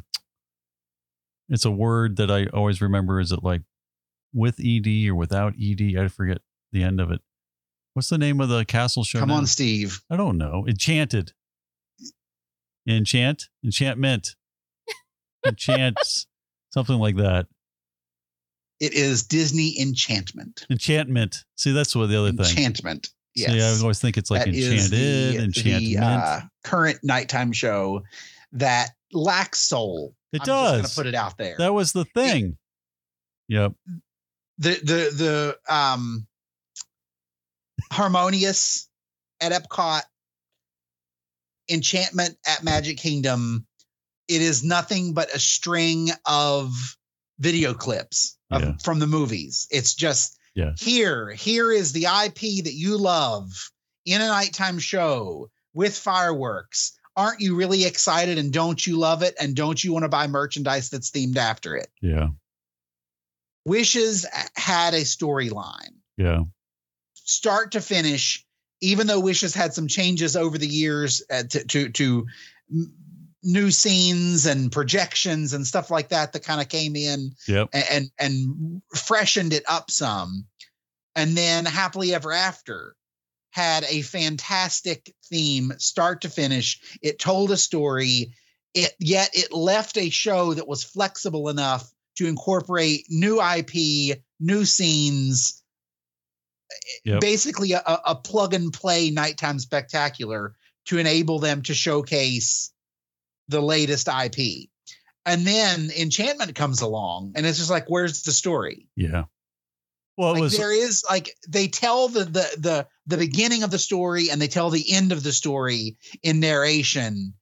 it's 1.49 1.65
a 1.65 1.71
word 1.71 2.17
that 2.17 2.29
I 2.29 2.45
always 2.47 2.79
remember. 2.81 3.19
Is 3.19 3.31
it 3.31 3.43
like 3.43 3.61
with 4.33 4.59
ed 4.59 4.87
or 5.09 5.15
without 5.15 5.53
ed? 5.59 5.81
I 5.97 6.07
forget 6.07 6.37
the 6.71 6.83
end 6.83 7.01
of 7.01 7.11
it. 7.11 7.21
What's 7.93 8.09
the 8.09 8.17
name 8.17 8.39
of 8.39 8.49
the 8.49 8.63
castle 8.65 9.03
show? 9.03 9.19
Come 9.19 9.29
now? 9.29 9.35
on, 9.35 9.47
Steve. 9.47 10.01
I 10.09 10.15
don't 10.15 10.37
know. 10.37 10.63
Enchanted. 10.67 11.33
Enchant. 12.87 13.49
Enchantment. 13.65 14.35
Enchants. 15.45 16.27
Something 16.69 16.99
like 16.99 17.17
that. 17.17 17.47
It 18.81 18.93
is 18.93 19.23
Disney 19.23 19.79
Enchantment. 19.79 20.65
Enchantment. 20.69 21.45
See, 21.55 21.71
that's 21.71 21.95
what 21.95 22.07
the 22.09 22.19
other 22.19 22.31
thing. 22.31 22.39
Enchantment. 22.39 23.09
Yes. 23.35 23.51
See, 23.51 23.61
I 23.61 23.83
always 23.83 23.99
think 23.99 24.17
it's 24.17 24.31
like 24.31 24.41
That 24.45 24.47
enchanted, 24.49 24.89
the- 24.91 25.43
enchantment. 25.43 25.93
the, 25.93 25.97
uh, 26.03 26.41
current 26.63 26.99
nighttime 27.03 27.53
show 27.53 28.01
that 28.53 28.89
lacks 29.13 29.59
soul. 29.59 30.15
it 30.33 30.41
I'm 30.41 30.45
does. 30.47 30.81
Just 30.81 30.95
gonna 30.95 31.05
put 31.05 31.13
it 31.13 31.15
out 31.15 31.37
there. 31.37 31.55
That 31.59 31.73
was 31.73 31.91
the 31.93 32.05
thing. 32.05 32.57
yep. 33.47 33.73
the 34.57 34.71
the 34.83 35.57
the 35.67 35.73
um 35.73 36.25
harmonious 37.91 38.89
at 39.39 39.51
Epcot, 39.51 40.01
enchantment 41.69 42.35
at 42.47 42.63
Magic 42.63 42.97
Kingdom. 42.97 43.65
It 44.27 44.41
is 44.41 44.63
nothing 44.63 45.13
but 45.13 45.33
a 45.35 45.39
string 45.39 46.09
of 46.25 46.71
video 47.41 47.73
clips 47.73 48.37
of, 48.51 48.61
Yeah. 48.61 48.73
from 48.83 48.99
the 48.99 49.07
movies. 49.07 49.67
It's 49.71 49.93
just 49.95 50.37
Yeah. 50.55 50.73
here, 50.77 51.31
here 51.31 51.71
is 51.71 51.91
the 51.91 52.05
IP 52.05 52.61
that 52.63 52.73
you 52.73 52.97
love 52.97 53.71
in 54.05 54.21
a 54.21 54.27
nighttime 54.27 54.79
show 54.79 55.49
with 55.73 55.97
fireworks. 55.97 56.93
Aren't 57.17 57.41
you 57.41 57.55
really 57.55 57.83
excited 57.83 58.37
and 58.37 58.53
don't 58.53 58.85
you 58.85 58.97
love 58.97 59.23
it? 59.23 59.35
And 59.39 59.55
don't 59.55 59.83
you 59.83 59.91
want 59.91 60.03
to 60.03 60.09
buy 60.09 60.27
merchandise 60.27 60.89
that's 60.89 61.11
themed 61.11 61.35
after 61.37 61.75
it? 61.75 61.89
Yeah. 62.01 62.29
Wishes 63.65 64.25
had 64.55 64.93
a 64.93 65.01
storyline 65.01 65.95
Yeah. 66.17 66.43
start 67.13 67.73
to 67.73 67.81
finish, 67.81 68.45
even 68.81 69.07
though 69.07 69.19
Wishes 69.19 69.53
had 69.53 69.73
some 69.73 69.87
changes 69.87 70.35
over 70.35 70.57
the 70.57 70.67
years 70.67 71.21
uh, 71.29 71.43
to, 71.43 71.63
to, 71.65 71.89
to 71.89 72.27
new 73.43 73.71
scenes 73.71 74.45
and 74.45 74.71
projections 74.71 75.53
and 75.53 75.65
stuff 75.65 75.89
like 75.89 76.09
that 76.09 76.33
that 76.33 76.43
kind 76.43 76.61
of 76.61 76.69
came 76.69 76.95
in 76.95 77.31
Yep. 77.47 77.69
and, 77.73 78.11
and 78.19 78.81
freshened 78.95 79.53
it 79.53 79.63
up 79.67 79.89
some. 79.89 80.45
And 81.15 81.35
then 81.35 81.65
Happily 81.65 82.13
Ever 82.13 82.31
After 82.31 82.95
had 83.51 83.83
a 83.89 84.01
fantastic 84.01 85.13
theme 85.25 85.73
start 85.77 86.21
to 86.21 86.29
finish. 86.29 86.97
It 87.01 87.19
told 87.19 87.51
a 87.51 87.57
story. 87.57 88.33
It 88.73 88.93
yet 88.99 89.31
it 89.33 89.51
left 89.51 89.97
a 89.97 90.09
show 90.09 90.53
that 90.53 90.67
was 90.67 90.83
flexible 90.83 91.49
enough 91.49 91.91
to 92.17 92.27
incorporate 92.27 93.07
new 93.09 93.41
IP, 93.41 94.19
new 94.39 94.63
scenes, 94.65 95.61
eh, 96.71 96.75
Yep. 97.03 97.19
basically 97.21 97.73
a, 97.73 97.81
a 97.85 98.15
plug 98.15 98.53
and 98.53 98.71
play 98.71 99.09
nighttime 99.09 99.59
spectacular 99.59 100.55
to 100.85 100.97
enable 100.97 101.39
them 101.39 101.61
to 101.63 101.73
showcase 101.73 102.71
the 103.51 103.61
latest 103.61 104.07
IP. 104.07 104.69
And 105.25 105.45
then 105.45 105.91
Enchantment 105.95 106.55
comes 106.55 106.81
along, 106.81 107.33
and 107.35 107.45
it's 107.45 107.59
just 107.59 107.69
like, 107.69 107.85
where's 107.87 108.23
the 108.23 108.31
story? 108.31 108.87
Yeah. 108.95 109.25
Well, 110.17 110.33
Like 110.33 110.41
was. 110.41 110.57
there 110.57 110.73
is 110.73 111.03
like 111.09 111.35
they 111.47 111.67
tell 111.67 112.07
the 112.07 112.25
the 112.25 112.55
the 112.57 112.87
the 113.07 113.17
beginning 113.17 113.63
of 113.63 113.71
the 113.71 113.79
story 113.79 114.29
and 114.29 114.41
they 114.41 114.47
tell 114.47 114.69
the 114.69 114.91
end 114.91 115.11
of 115.11 115.23
the 115.23 115.31
story 115.31 115.97
in 116.21 116.39
narration, 116.39 117.33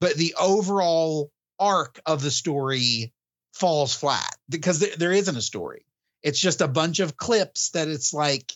but 0.00 0.14
the 0.14 0.34
overall 0.38 1.30
arc 1.58 2.00
of 2.04 2.22
the 2.22 2.30
story 2.30 3.12
falls 3.54 3.94
flat 3.94 4.36
because 4.48 4.80
there, 4.80 4.96
there 4.96 5.12
isn't 5.12 5.36
a 5.36 5.42
story. 5.42 5.86
It's 6.22 6.40
just 6.40 6.60
a 6.60 6.68
bunch 6.68 7.00
of 7.00 7.16
clips 7.16 7.70
that 7.70 7.88
it's 7.88 8.12
like, 8.12 8.52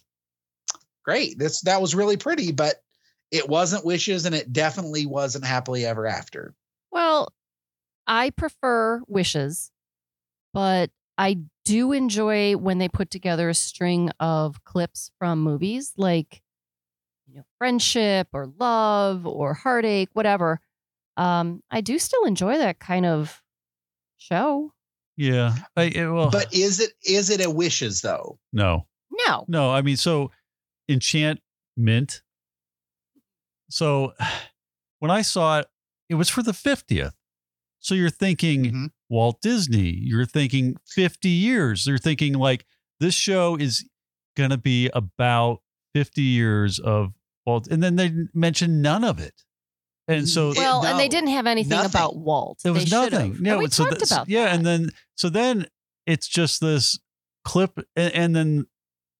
great, 1.04 1.38
this 1.38 1.60
that 1.62 1.80
was 1.80 1.94
really 1.94 2.16
pretty, 2.16 2.52
but 2.52 2.74
it 3.30 3.48
wasn't 3.48 3.86
wishes 3.86 4.26
and 4.26 4.34
it 4.34 4.52
definitely 4.52 5.06
wasn't 5.06 5.44
happily 5.44 5.86
ever 5.86 6.06
after. 6.06 6.54
Well, 7.00 7.32
I 8.06 8.28
prefer 8.28 9.00
wishes, 9.06 9.70
but 10.52 10.90
I 11.16 11.38
do 11.64 11.92
enjoy 11.92 12.58
when 12.58 12.76
they 12.76 12.88
put 12.90 13.10
together 13.10 13.48
a 13.48 13.54
string 13.54 14.10
of 14.20 14.62
clips 14.64 15.10
from 15.18 15.40
movies 15.42 15.94
like 15.96 16.42
you 17.26 17.36
know, 17.38 17.44
friendship 17.56 18.28
or 18.34 18.52
love 18.58 19.26
or 19.26 19.54
heartache, 19.54 20.10
whatever. 20.12 20.60
Um, 21.16 21.62
I 21.70 21.80
do 21.80 21.98
still 21.98 22.24
enjoy 22.24 22.58
that 22.58 22.80
kind 22.80 23.06
of 23.06 23.40
show. 24.18 24.74
yeah. 25.16 25.54
I, 25.74 25.84
it, 25.84 26.06
well, 26.06 26.28
But 26.28 26.52
is 26.52 26.80
it 26.80 26.90
is 27.02 27.30
it 27.30 27.42
a 27.42 27.50
wishes 27.50 28.02
though? 28.02 28.38
no. 28.52 28.86
No. 29.26 29.46
No, 29.48 29.70
I 29.72 29.80
mean, 29.80 29.96
so 29.96 30.32
enchantment. 30.86 32.20
So 33.70 34.12
when 34.98 35.10
I 35.10 35.22
saw 35.22 35.60
it, 35.60 35.66
it 36.10 36.16
was 36.16 36.28
for 36.28 36.42
the 36.42 36.52
50th. 36.52 37.14
So 37.78 37.94
you're 37.94 38.10
thinking 38.10 38.64
Mhm. 38.66 38.90
Walt 39.08 39.40
Disney, 39.40 39.90
you're 40.02 40.26
thinking 40.26 40.76
50 40.86 41.30
years. 41.30 41.86
You're 41.86 41.96
thinking 41.96 42.34
like 42.34 42.66
this 42.98 43.14
show 43.14 43.56
is 43.56 43.88
going 44.36 44.50
to 44.50 44.58
be 44.58 44.90
about 44.92 45.62
50 45.94 46.20
years 46.22 46.78
of 46.78 47.14
Walt. 47.46 47.66
And 47.68 47.82
then 47.82 47.96
they 47.96 48.12
mentioned 48.34 48.82
none 48.82 49.02
of 49.04 49.18
it. 49.18 49.44
And 50.06 50.28
so 50.28 50.50
It- 50.50 50.58
Well, 50.58 50.84
and 50.84 50.98
they 51.00 51.08
didn't 51.08 51.30
have 51.30 51.46
anything 51.46 51.70
nothing. 51.70 51.90
about 51.90 52.16
Walt. 52.16 52.58
there 52.62 52.72
was 52.74 52.84
They 52.84 52.90
nothing. 52.90 53.32
And 53.36 53.40
No, 53.40 53.58
we 53.58 53.68
so 53.70 53.84
talked 53.84 53.92
that's- 54.00 54.10
about 54.10 54.28
yeah, 54.28 54.44
that. 54.44 54.54
and 54.56 54.66
then 54.66 54.90
so 55.14 55.30
then 55.30 55.66
it's 56.06 56.26
just 56.28 56.60
this 56.60 56.98
clip, 57.44 57.78
and, 57.96 58.12
and 58.12 58.36
then 58.36 58.66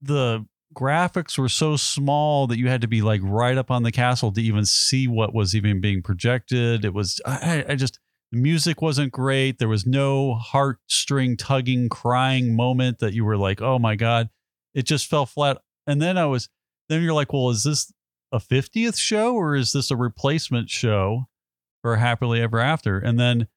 the 0.03 0.45
graphics 0.75 1.37
were 1.37 1.49
so 1.49 1.77
small 1.77 2.47
that 2.47 2.59
you 2.59 2.69
had 2.69 2.81
to 2.81 2.89
be 2.89 3.03
like 3.03 3.21
right 3.25 3.59
up 3.59 3.71
on 3.71 3.83
the 3.83 3.93
castle 3.93 4.33
to 4.33 4.43
even 4.43 4.65
see 4.65 5.09
what 5.09 5.35
was 5.35 5.55
even 5.55 5.81
being 5.81 6.03
projected. 6.03 6.85
It 6.85 6.95
was 6.95 7.21
I, 7.27 7.65
I 7.69 7.75
just 7.75 7.99
the 8.33 8.39
music 8.39 8.81
wasn't 8.81 9.13
great. 9.13 9.59
There 9.59 9.69
was 9.69 9.87
no 9.87 10.39
heartstring 10.53 11.37
tugging, 11.37 11.89
crying 11.89 12.55
moment 12.55 13.01
that 13.01 13.13
you 13.13 13.25
were 13.25 13.37
like, 13.37 13.61
oh 13.61 13.79
my 13.79 13.97
god, 13.97 14.31
it 14.75 14.83
just 14.83 15.07
fell 15.07 15.27
flat. 15.27 15.59
And 15.87 16.01
then 16.01 16.17
I 16.17 16.27
was 16.27 16.49
then 16.89 17.03
you're 17.03 17.15
like, 17.15 17.33
well, 17.33 17.51
is 17.51 17.65
this 17.65 17.93
a 18.33 18.39
50th 18.39 18.99
show 18.99 19.35
or 19.35 19.57
is 19.57 19.73
this 19.73 19.91
a 19.91 19.97
replacement 19.97 20.71
show 20.71 21.27
for 21.83 21.97
Happily 21.97 22.41
Ever 22.41 22.61
After? 22.61 22.99
And 22.99 23.19
then 23.19 23.49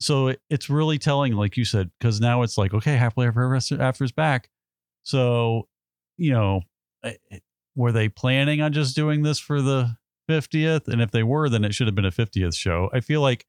so 0.00 0.28
it, 0.28 0.40
it's 0.48 0.70
really 0.70 0.98
telling, 0.98 1.34
like 1.34 1.56
you 1.56 1.64
said, 1.64 1.90
because 1.98 2.20
now 2.20 2.42
it's 2.42 2.56
like, 2.56 2.72
okay, 2.72 2.96
Happily 2.96 3.26
Ever 3.26 3.54
After 3.54 4.04
is 4.04 4.12
back. 4.12 4.48
So, 5.02 5.68
you 6.20 6.32
know, 6.32 6.60
were 7.74 7.92
they 7.92 8.08
planning 8.10 8.60
on 8.60 8.72
just 8.74 8.94
doing 8.94 9.22
this 9.22 9.38
for 9.38 9.62
the 9.62 9.96
50th? 10.28 10.86
And 10.86 11.00
if 11.00 11.10
they 11.10 11.22
were, 11.22 11.48
then 11.48 11.64
it 11.64 11.74
should 11.74 11.86
have 11.86 11.94
been 11.94 12.04
a 12.04 12.12
50th 12.12 12.54
show. 12.54 12.90
I 12.92 13.00
feel 13.00 13.22
like 13.22 13.46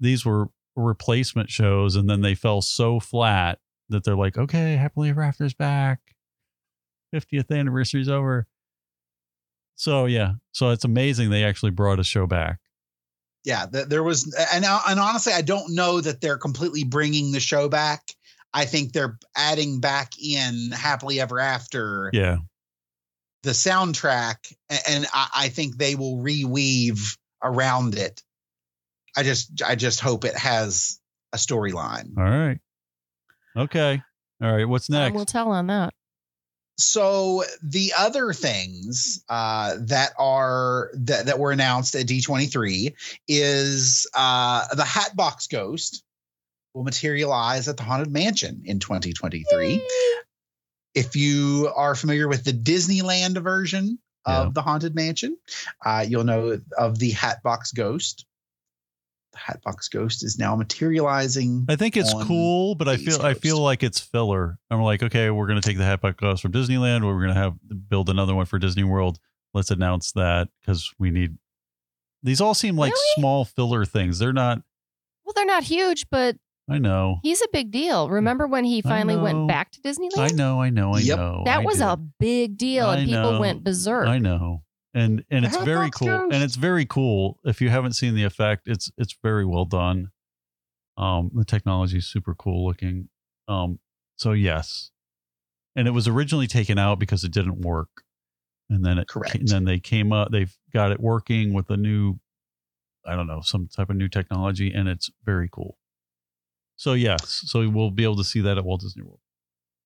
these 0.00 0.24
were 0.24 0.48
replacement 0.74 1.50
shows 1.50 1.94
and 1.94 2.08
then 2.08 2.22
they 2.22 2.34
fell 2.34 2.62
so 2.62 3.00
flat 3.00 3.58
that 3.90 4.02
they're 4.02 4.16
like, 4.16 4.38
okay, 4.38 4.76
Happily 4.76 5.10
Ever 5.10 5.22
After's 5.22 5.54
back. 5.54 6.00
50th 7.14 7.50
anniversary's 7.50 8.08
over. 8.08 8.46
So 9.74 10.06
yeah, 10.06 10.32
so 10.52 10.70
it's 10.70 10.84
amazing 10.84 11.28
they 11.28 11.44
actually 11.44 11.70
brought 11.70 12.00
a 12.00 12.04
show 12.04 12.26
back. 12.26 12.60
Yeah, 13.44 13.66
there 13.70 14.02
was, 14.02 14.34
and 14.52 14.64
uh, 14.64 14.80
and 14.88 14.98
honestly, 14.98 15.32
I 15.32 15.42
don't 15.42 15.74
know 15.74 16.00
that 16.00 16.20
they're 16.20 16.38
completely 16.38 16.82
bringing 16.82 17.30
the 17.30 17.38
show 17.38 17.68
back. 17.68 18.02
I 18.52 18.64
think 18.64 18.92
they're 18.92 19.18
adding 19.36 19.80
back 19.80 20.12
in 20.22 20.70
Happily 20.72 21.20
Ever 21.20 21.38
After, 21.40 22.10
Yeah, 22.12 22.38
the 23.42 23.50
soundtrack, 23.50 24.54
and 24.88 25.06
I, 25.12 25.28
I 25.34 25.48
think 25.48 25.76
they 25.76 25.94
will 25.94 26.16
reweave 26.16 27.16
around 27.42 27.96
it. 27.96 28.22
I 29.16 29.22
just, 29.22 29.62
I 29.62 29.74
just 29.74 30.00
hope 30.00 30.24
it 30.24 30.36
has 30.36 30.98
a 31.32 31.36
storyline. 31.36 32.16
all 32.16 32.24
right, 32.24 32.58
okay, 33.56 34.02
all 34.42 34.52
right. 34.52 34.68
What's 34.68 34.88
next? 34.90 35.14
We'll 35.14 35.24
tell 35.26 35.50
on 35.50 35.66
that. 35.68 35.94
so 36.78 37.42
the 37.62 37.92
other 37.96 38.32
things 38.32 39.24
uh, 39.28 39.76
that 39.80 40.12
are 40.18 40.90
that, 40.94 41.26
that 41.26 41.38
were 41.38 41.52
announced 41.52 41.94
at 41.94 42.06
D23 42.06 42.94
is 43.28 44.06
uh, 44.14 44.74
the 44.74 44.84
Hatbox 44.84 45.46
Ghost 45.46 46.02
will 46.76 46.84
materialize 46.84 47.68
at 47.68 47.78
the 47.78 47.82
Haunted 47.82 48.12
Mansion 48.12 48.60
in 48.66 48.78
2023. 48.80 49.80
If 50.94 51.16
you 51.16 51.72
are 51.74 51.94
familiar 51.94 52.28
with 52.28 52.44
the 52.44 52.52
Disneyland 52.52 53.42
version 53.42 53.98
of 54.26 54.46
Yeah. 54.48 54.50
the 54.52 54.60
Haunted 54.62 54.94
Mansion, 54.94 55.38
uh, 55.84 56.04
you'll 56.06 56.24
know 56.24 56.60
of 56.76 56.98
the 56.98 57.10
Hatbox 57.12 57.72
Ghost. 57.72 58.26
The 59.32 59.38
Hatbox 59.38 59.88
Ghost 59.88 60.22
is 60.22 60.38
now 60.38 60.54
materializing. 60.54 61.64
I 61.68 61.76
think 61.76 61.96
it's 61.96 62.12
cool, 62.12 62.74
but 62.74 62.88
I 62.88 62.98
feel 62.98 63.08
East 63.14 63.20
I 63.22 63.32
feel 63.32 63.58
like 63.58 63.82
it's 63.82 63.98
filler. 64.00 64.58
I'm 64.70 64.82
like, 64.82 65.02
okay, 65.02 65.30
we're 65.30 65.46
gonna 65.46 65.62
take 65.62 65.78
the 65.78 65.84
Hatbox 65.84 66.16
Ghost 66.20 66.42
from 66.42 66.52
Disneyland, 66.52 67.04
or 67.04 67.14
we're 67.14 67.22
gonna 67.26 67.34
have 67.40 67.54
build 67.88 68.10
another 68.10 68.34
one 68.34 68.44
for 68.44 68.58
Disney 68.58 68.84
World. 68.84 69.18
Let's 69.54 69.70
announce 69.70 70.12
that 70.12 70.48
because 70.60 70.92
we 70.98 71.10
need. 71.10 71.38
These 72.22 72.42
all 72.42 72.54
seem 72.54 72.76
like 72.76 72.92
Really? 72.92 73.14
small 73.16 73.44
filler 73.46 73.86
things. 73.86 74.18
They're 74.18 74.32
not. 74.34 74.62
Well, 75.24 75.32
they're 75.34 75.46
not 75.46 75.64
huge, 75.64 76.06
but 76.10 76.36
I 76.68 76.78
know. 76.78 77.20
he's 77.22 77.40
a 77.42 77.48
big 77.52 77.70
deal. 77.70 78.08
Remember 78.10 78.46
when 78.48 78.64
he 78.64 78.82
finally 78.82 79.16
went 79.16 79.46
back 79.46 79.70
to 79.72 79.80
Disneyland? 79.80 80.18
I 80.18 80.28
know. 80.28 80.60
I 80.60 80.70
know. 80.70 80.94
I 80.94 80.98
Yep. 80.98 81.16
know. 81.18 81.42
That 81.44 81.60
I 81.60 81.64
was 81.64 81.76
did. 81.78 81.84
a 81.86 81.96
big 82.18 82.56
deal, 82.58 82.90
and 82.90 83.02
I 83.02 83.04
people 83.04 83.32
know. 83.32 83.40
went 83.40 83.62
berserk. 83.62 84.08
I 84.08 84.18
know. 84.18 84.62
And 84.92 85.24
and 85.30 85.44
it's 85.44 85.56
very 85.58 85.90
cool. 85.90 86.08
Ghost. 86.08 86.34
And 86.34 86.42
it's 86.42 86.56
very 86.56 86.84
cool. 86.86 87.38
If 87.44 87.60
you 87.60 87.68
haven't 87.68 87.92
seen 87.92 88.14
the 88.14 88.24
effect, 88.24 88.66
it's 88.66 88.90
it's 88.98 89.14
very 89.22 89.44
well 89.44 89.64
done. 89.66 90.10
Um 90.96 91.30
the 91.34 91.44
technology 91.44 91.98
is 91.98 92.06
super 92.10 92.34
cool 92.34 92.66
looking. 92.66 93.10
Um 93.46 93.78
so 94.16 94.32
yes. 94.32 94.90
And 95.76 95.86
it 95.86 95.90
was 95.90 96.08
originally 96.08 96.46
taken 96.46 96.78
out 96.78 96.98
because 96.98 97.22
it 97.24 97.32
didn't 97.32 97.60
work. 97.60 97.90
And 98.70 98.84
then 98.84 98.98
it 98.98 99.06
Correct. 99.06 99.34
and 99.36 99.46
then 99.48 99.64
they 99.64 99.78
came 99.78 100.12
up 100.12 100.30
they've 100.32 100.56
got 100.72 100.90
it 100.90 100.98
working 100.98 101.52
with 101.52 101.68
a 101.70 101.76
new 101.76 102.18
I 103.04 103.14
don't 103.14 103.26
know, 103.28 103.40
some 103.42 103.68
type 103.68 103.90
of 103.90 103.96
new 103.96 104.08
technology 104.08 104.72
and 104.72 104.88
it's 104.88 105.10
very 105.24 105.48
cool. 105.52 105.76
So 106.76 106.92
yes, 106.92 107.44
so 107.46 107.68
we'll 107.68 107.90
be 107.90 108.04
able 108.04 108.16
to 108.16 108.24
see 108.24 108.42
that 108.42 108.58
at 108.58 108.64
Walt 108.64 108.82
Disney 108.82 109.02
World. 109.02 109.20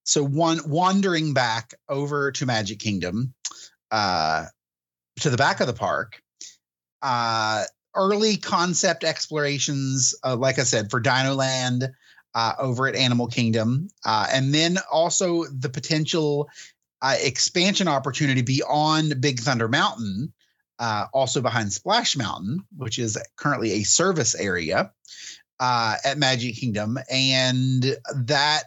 so 0.03 0.23
one 0.23 0.59
wandering 0.67 1.33
back 1.33 1.73
over 1.87 2.31
to 2.33 2.45
Magic 2.45 2.79
Kingdom, 2.79 3.33
uh, 3.91 4.45
to 5.21 5.29
the 5.29 5.37
back 5.37 5.61
of 5.61 5.67
the 5.67 5.73
park, 5.73 6.21
uh, 7.01 7.63
early 7.95 8.37
concept 8.37 9.03
explorations, 9.03 10.15
uh, 10.23 10.35
like 10.35 10.59
I 10.59 10.63
said, 10.63 10.91
for 10.91 10.99
Dino 10.99 11.33
Land 11.33 11.89
uh, 12.33 12.53
over 12.59 12.87
at 12.87 12.95
Animal 12.95 13.27
Kingdom, 13.27 13.89
uh, 14.05 14.27
and 14.31 14.53
then 14.53 14.77
also 14.91 15.45
the 15.45 15.69
potential 15.69 16.49
uh, 17.01 17.15
expansion 17.19 17.87
opportunity 17.87 18.41
beyond 18.41 19.21
Big 19.21 19.39
Thunder 19.39 19.67
Mountain, 19.67 20.33
uh, 20.79 21.05
also 21.13 21.41
behind 21.41 21.71
Splash 21.71 22.15
Mountain, 22.15 22.65
which 22.75 22.99
is 22.99 23.17
currently 23.35 23.71
a 23.73 23.83
service 23.83 24.35
area 24.35 24.91
uh, 25.61 25.95
at 26.03 26.17
Magic 26.17 26.55
Kingdom, 26.55 26.97
and 27.09 27.95
that 28.15 28.63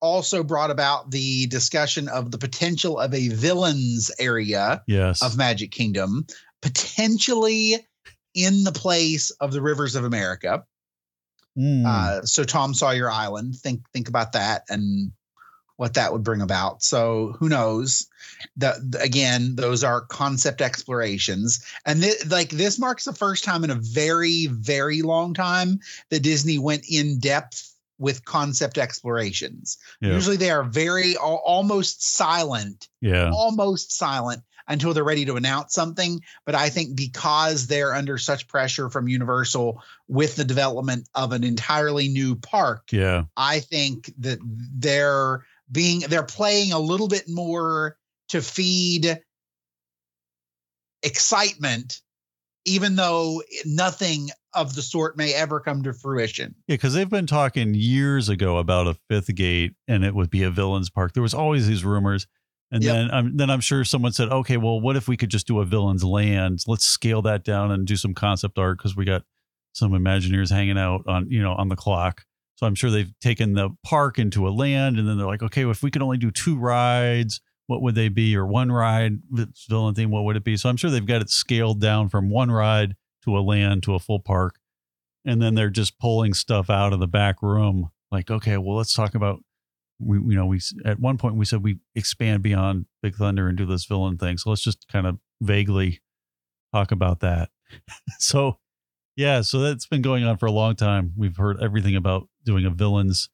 also 0.00 0.42
brought 0.42 0.70
about 0.70 1.10
the 1.10 1.46
discussion 1.46 2.08
of 2.08 2.30
the 2.30 2.36
potential 2.36 2.98
of 2.98 3.14
a 3.14 3.28
villains 3.28 4.10
area 4.18 4.82
Yes. 4.86 5.22
of 5.22 5.38
Magic 5.38 5.70
Kingdom, 5.70 6.26
potentially 6.60 7.76
in 8.34 8.64
the 8.64 8.72
place 8.72 9.30
of 9.40 9.52
the 9.52 9.62
Rivers 9.62 9.94
of 9.94 10.04
America. 10.04 10.64
Mm. 11.56 11.86
Uh, 11.86 12.22
so 12.22 12.42
Tom 12.42 12.74
Sawyer 12.74 13.10
Island, 13.10 13.54
think 13.56 13.88
think 13.92 14.08
about 14.08 14.32
that 14.32 14.64
and 14.68 15.12
what 15.76 15.94
that 15.94 16.12
would 16.12 16.22
bring 16.22 16.40
about. 16.40 16.82
So 16.82 17.34
who 17.38 17.48
knows? 17.48 18.06
The, 18.56 18.98
again, 19.00 19.56
those 19.56 19.82
are 19.84 20.00
concept 20.02 20.60
explorations, 20.62 21.64
and 21.84 22.02
thi- 22.02 22.28
like 22.28 22.50
this 22.50 22.78
marks 22.78 23.04
the 23.04 23.12
first 23.12 23.44
time 23.44 23.64
in 23.64 23.70
a 23.70 23.74
very 23.76 24.46
very 24.46 25.02
long 25.02 25.34
time 25.34 25.80
that 26.10 26.22
Disney 26.22 26.58
went 26.58 26.84
in 26.88 27.18
depth 27.18 27.70
with 27.98 28.24
concept 28.24 28.76
explorations. 28.76 29.78
yeah. 30.00 30.12
Usually 30.12 30.36
they 30.36 30.50
are 30.50 30.64
very 30.64 31.16
al- 31.16 31.42
almost 31.44 32.02
silent 32.16 32.88
yeah. 33.00 33.30
almost 33.32 33.92
silent 33.96 34.42
until 34.66 34.92
they're 34.94 35.04
ready 35.04 35.24
to 35.26 35.36
announce 35.36 35.74
something. 35.74 36.20
But 36.44 36.54
I 36.56 36.70
think 36.70 36.96
because 36.96 37.66
they're 37.68 37.94
under 37.94 38.18
such 38.18 38.48
pressure 38.48 38.88
from 38.90 39.06
Universal 39.08 39.80
with 40.08 40.34
the 40.36 40.44
development 40.44 41.08
of 41.14 41.32
an 41.32 41.44
entirely 41.44 42.08
new 42.08 42.34
park, 42.36 42.88
Yeah. 42.90 43.24
I 43.36 43.60
think 43.60 44.12
that 44.18 44.38
they're 44.42 45.44
being 45.74 46.00
they're 46.00 46.22
playing 46.22 46.72
a 46.72 46.78
little 46.78 47.08
bit 47.08 47.24
more 47.28 47.98
to 48.28 48.40
feed 48.40 49.20
excitement, 51.02 52.00
even 52.64 52.96
though 52.96 53.42
nothing 53.66 54.30
of 54.54 54.74
the 54.74 54.82
sort 54.82 55.16
may 55.16 55.34
ever 55.34 55.60
come 55.60 55.82
to 55.82 55.92
fruition. 55.92 56.54
Yeah, 56.66 56.74
because 56.74 56.94
they've 56.94 57.10
been 57.10 57.26
talking 57.26 57.74
years 57.74 58.28
ago 58.28 58.56
about 58.58 58.86
a 58.86 58.96
fifth 59.10 59.34
gate, 59.34 59.74
and 59.86 60.04
it 60.04 60.14
would 60.14 60.30
be 60.30 60.44
a 60.44 60.50
villains 60.50 60.88
park. 60.88 61.12
There 61.12 61.22
was 61.22 61.34
always 61.34 61.66
these 61.66 61.84
rumors, 61.84 62.26
and 62.70 62.82
Yep. 62.82 62.94
then 62.94 63.10
um, 63.12 63.36
then 63.36 63.50
I'm 63.50 63.60
sure 63.60 63.84
someone 63.84 64.12
said, 64.12 64.28
"Okay, 64.30 64.56
well, 64.56 64.80
what 64.80 64.96
if 64.96 65.08
we 65.08 65.16
could 65.16 65.30
just 65.30 65.46
do 65.46 65.60
a 65.60 65.64
villains 65.64 66.04
land? 66.04 66.64
Let's 66.66 66.86
scale 66.86 67.20
that 67.22 67.44
down 67.44 67.70
and 67.72 67.86
do 67.86 67.96
some 67.96 68.14
concept 68.14 68.58
art 68.58 68.78
because 68.78 68.96
we 68.96 69.04
got 69.04 69.24
some 69.72 69.90
Imagineers 69.90 70.50
hanging 70.50 70.78
out 70.78 71.02
on 71.06 71.28
you 71.28 71.42
know 71.42 71.52
on 71.52 71.68
the 71.68 71.76
clock." 71.76 72.24
So 72.56 72.66
I'm 72.66 72.74
sure 72.74 72.90
they've 72.90 73.12
taken 73.20 73.54
the 73.54 73.70
park 73.84 74.18
into 74.18 74.46
a 74.46 74.50
land, 74.50 74.98
and 74.98 75.08
then 75.08 75.18
they're 75.18 75.26
like, 75.26 75.42
"Okay, 75.42 75.64
well, 75.64 75.72
if 75.72 75.82
we 75.82 75.90
could 75.90 76.02
only 76.02 76.18
do 76.18 76.30
two 76.30 76.56
rides, 76.56 77.40
what 77.66 77.82
would 77.82 77.94
they 77.94 78.08
be? 78.08 78.36
Or 78.36 78.46
one 78.46 78.70
ride, 78.70 79.18
villain 79.68 79.94
theme, 79.94 80.10
what 80.10 80.24
would 80.24 80.36
it 80.36 80.44
be?" 80.44 80.56
So 80.56 80.68
I'm 80.68 80.76
sure 80.76 80.90
they've 80.90 81.04
got 81.04 81.22
it 81.22 81.30
scaled 81.30 81.80
down 81.80 82.08
from 82.08 82.30
one 82.30 82.50
ride 82.50 82.94
to 83.24 83.36
a 83.36 83.40
land 83.40 83.82
to 83.84 83.94
a 83.94 83.98
full 83.98 84.20
park 84.20 84.58
and 85.24 85.40
then 85.40 85.54
they're 85.54 85.70
just 85.70 85.98
pulling 85.98 86.34
stuff 86.34 86.70
out 86.70 86.92
of 86.92 87.00
the 87.00 87.06
back 87.06 87.42
room 87.42 87.90
like 88.10 88.30
okay 88.30 88.56
well 88.56 88.76
let's 88.76 88.94
talk 88.94 89.14
about 89.14 89.40
we 89.98 90.18
you 90.18 90.36
know 90.36 90.46
we 90.46 90.60
at 90.84 90.98
one 91.00 91.16
point 91.16 91.36
we 91.36 91.44
said 91.44 91.62
we 91.62 91.78
expand 91.94 92.42
beyond 92.42 92.86
big 93.02 93.14
thunder 93.14 93.48
and 93.48 93.56
do 93.56 93.66
this 93.66 93.84
villain 93.84 94.18
thing 94.18 94.36
so 94.36 94.50
let's 94.50 94.62
just 94.62 94.86
kind 94.88 95.06
of 95.06 95.18
vaguely 95.40 96.00
talk 96.72 96.92
about 96.92 97.20
that 97.20 97.50
so 98.18 98.58
yeah 99.16 99.40
so 99.40 99.60
that's 99.60 99.86
been 99.86 100.02
going 100.02 100.24
on 100.24 100.36
for 100.36 100.46
a 100.46 100.52
long 100.52 100.74
time 100.74 101.12
we've 101.16 101.36
heard 101.36 101.62
everything 101.62 101.96
about 101.96 102.28
doing 102.44 102.64
a 102.64 102.70
villains 102.70 103.28